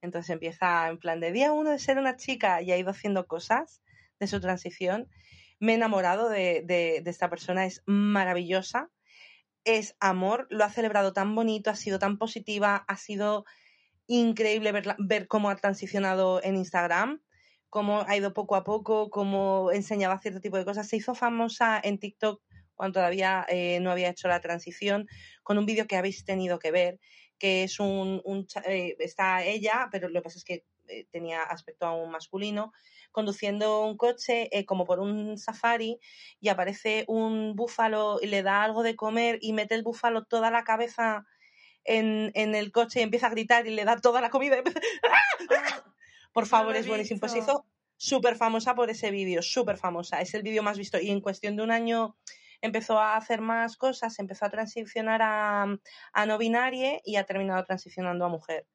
[0.00, 3.26] Entonces empieza en plan de día uno de ser una chica y ha ido haciendo
[3.26, 3.82] cosas
[4.18, 5.10] de su transición.
[5.58, 8.88] Me he enamorado de, de- de esta persona, es maravillosa.
[9.64, 13.44] Es amor, lo ha celebrado tan bonito, ha sido tan positiva, ha sido
[14.06, 17.22] increíble verla- ver cómo ha transicionado en Instagram,
[17.70, 20.88] cómo ha ido poco a poco, cómo enseñaba cierto tipo de cosas.
[20.88, 22.42] Se hizo famosa en TikTok
[22.74, 25.06] cuando todavía eh, no había hecho la transición,
[25.42, 27.00] con un vídeo que habéis tenido que ver,
[27.38, 28.22] que es un,
[28.66, 32.72] eh, está ella, pero lo que pasa es que eh, tenía aspecto aún masculino,
[33.12, 35.98] conduciendo un coche eh, como por un safari
[36.40, 40.50] y aparece un búfalo y le da algo de comer y mete el búfalo toda
[40.50, 41.24] la cabeza
[41.84, 44.56] en, en el coche y empieza a gritar y le da toda la comida.
[44.56, 44.80] y empieza-
[46.32, 47.20] Por No favor, es buenísimo.
[47.20, 50.20] Pues hizo súper famosa por ese vídeo, súper famosa.
[50.20, 51.00] Es el vídeo más visto.
[51.00, 52.16] Y en cuestión de un año
[52.62, 55.66] empezó a hacer más cosas, empezó a transicionar a,
[56.12, 58.66] a no binarie y ha terminado transicionando a mujer.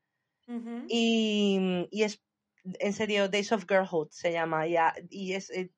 [0.87, 2.23] Y, y es,
[2.63, 4.67] en serio, Days of Girlhood se llama.
[4.67, 4.75] Y,
[5.09, 5.71] y es, eh,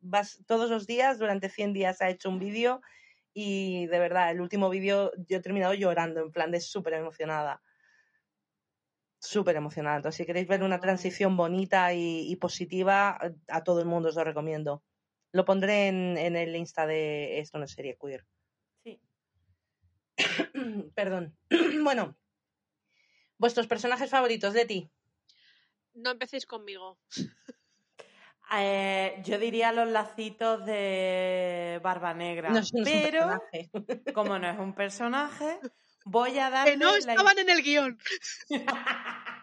[0.00, 2.80] vas todos los días, durante 100 días ha hecho un vídeo
[3.40, 7.62] y de verdad, el último vídeo yo he terminado llorando, en plan de súper emocionada.
[9.20, 9.96] Súper emocionada.
[9.96, 13.16] Entonces, si queréis ver una transición bonita y, y positiva,
[13.48, 14.82] a todo el mundo os lo recomiendo.
[15.30, 18.26] Lo pondré en, en el Insta de Esto no serie queer.
[18.82, 19.00] Sí.
[20.96, 21.36] Perdón.
[21.84, 22.16] bueno,
[23.38, 24.90] vuestros personajes favoritos, Leti.
[25.94, 26.98] No empecéis conmigo.
[28.56, 32.50] Eh, yo diría los lacitos de Barba Negra.
[32.50, 33.42] No, eso no es un pero,
[34.14, 35.58] como no es un personaje,
[36.04, 36.72] voy a darle.
[36.72, 37.98] Que no la estaban en el guion.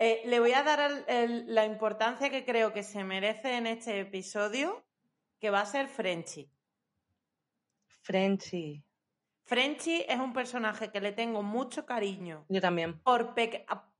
[0.00, 3.68] Eh, le voy a dar el- el- la importancia que creo que se merece en
[3.68, 4.84] este episodio,
[5.38, 6.50] que va a ser Frenchy.
[8.02, 8.82] Frenchy.
[9.46, 12.44] Frenchy es un personaje que le tengo mucho cariño.
[12.48, 13.00] Yo también.
[13.00, 13.34] Por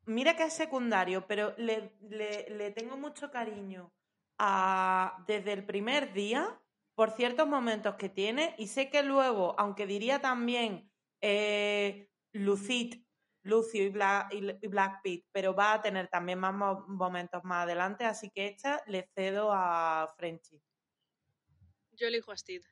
[0.09, 3.93] Mira que es secundario, pero le, le- le tengo mucho cariño
[4.39, 6.61] a- desde el primer día
[6.95, 10.91] por ciertos momentos que tiene y sé que luego, aunque diría también
[11.21, 13.03] eh, Lucid,
[13.43, 17.43] Lucio y Black, y y Black Pit, pero va a tener también más mo- momentos
[17.45, 20.61] más adelante, así que esta le cedo a Frenchy.
[21.93, 22.65] Yo elijo a Steve.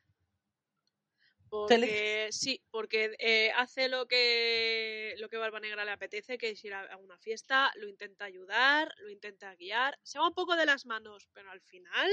[1.63, 6.49] ¿Te Porque sí, porque eh, hace lo que lo que Barba Negra le apetece, que
[6.49, 10.33] es ir a, a una fiesta, lo intenta ayudar, lo intenta guiar, se va un
[10.33, 12.09] poco de las manos, pero al final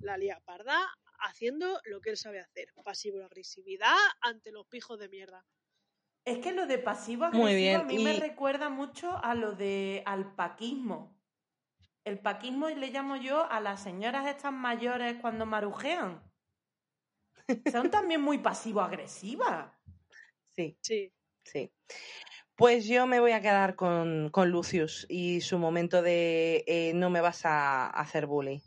[0.00, 0.78] la lía parda
[1.20, 5.46] haciendo lo que él sabe hacer, pasivo-agresividad ante los pijos de mierda.
[6.24, 10.34] Es que lo de pasivo agresivo a mí me recuerda mucho a lo de al
[10.34, 11.18] paquismo.
[12.04, 16.27] El paquismo le llamo yo a las señoras estas mayores cuando marujean.
[17.70, 19.72] Son también muy pasivo-agresivas.
[20.50, 21.12] Sí, Sí.
[21.44, 21.72] sí.
[22.56, 27.08] Pues yo me voy a quedar con, con Lucius y su momento de eh, no
[27.10, 28.62] me vas a hacer bully.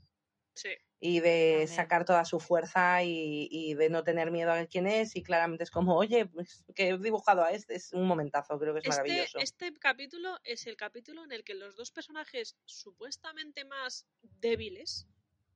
[0.55, 0.69] Sí.
[1.03, 1.67] Y de También.
[1.67, 5.15] sacar toda su fuerza y, y de no tener miedo a ver quién es.
[5.17, 7.75] Y claramente es como, oye, pues que he dibujado a este.
[7.75, 9.39] Es un momentazo, creo que es Este, maravilloso.
[9.39, 15.07] este capítulo es el capítulo en el que los dos personajes supuestamente más débiles,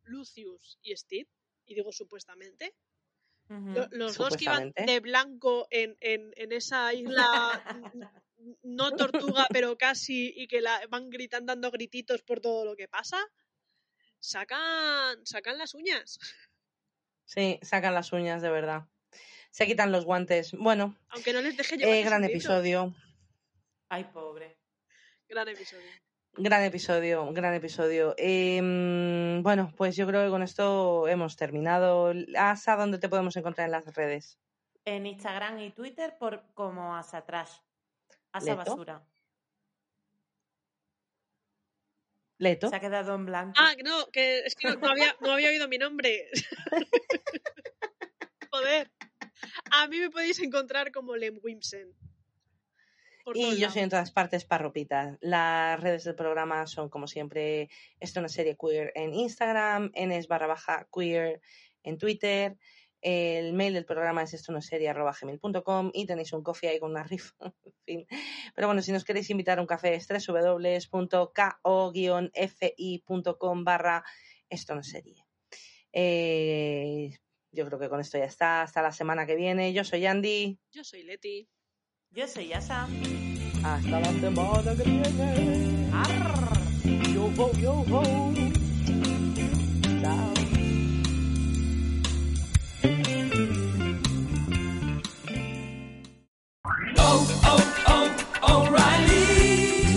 [0.03, 1.29] Lucius y Steve,
[1.65, 2.75] y digo supuestamente,
[3.91, 7.63] Los dos que iban de blanco en, en- en esa isla
[8.63, 12.87] no tortuga pero casi y que la, van gritando dando grititos por todo lo que
[12.87, 13.17] pasa
[14.19, 16.19] sacan sacan las uñas
[17.27, 18.83] Sí, sacan las uñas, de verdad.
[19.49, 20.51] Se quitan los guantes.
[20.51, 22.93] Bueno, Aunque no les deje llevar eh, gran episodio.
[23.89, 24.59] Ay, pobre.
[25.27, 25.89] Gran episodio.
[26.37, 28.13] Gran episodio, gran episodio.
[28.17, 32.11] Em, bueno, pues yo creo que con esto hemos terminado.
[32.37, 34.37] Asa, ¿dónde te podemos encontrar en las redes?
[34.83, 37.53] En Instagram y Twitter por como Asa Trash.
[38.33, 38.57] Asa Leto.
[38.57, 39.01] Basura.
[42.37, 42.69] Leto.
[42.69, 43.53] Se ha quedado en blanco.
[43.57, 46.29] Ah, no, que es que no, no había, no había oído mi nombre.
[48.51, 48.91] Joder.
[49.71, 51.95] A mí me podéis encontrar como Lem Wimsen.
[53.25, 55.17] Por Y yo soy en todas partes parropitas.
[55.19, 60.45] Las redes del programa son, como siempre, esto una serie queer en Instagram, enes barra
[60.45, 61.41] baja queer
[61.81, 62.55] en Twitter.
[63.01, 67.33] El mail del programa es esto gmail.com y tenéis un coffee ahí con una rifa.
[67.65, 68.05] en fin.
[68.53, 71.23] Pero bueno, si nos queréis invitar a un café es www.ko-fi.com
[73.63, 74.03] barra
[74.47, 75.25] esto no serie.
[75.91, 77.17] Eh,
[77.51, 78.61] yo creo que con esto ya está.
[78.61, 79.73] Hasta la semana que viene.
[79.73, 80.59] Yo soy Andy.
[80.71, 81.49] Yo soy Leti.
[82.15, 82.87] Yo soy Asa.
[83.61, 85.89] Hasta la semana que viene.
[85.91, 87.13] Arr.
[87.13, 88.54] Yo ho, yo ho.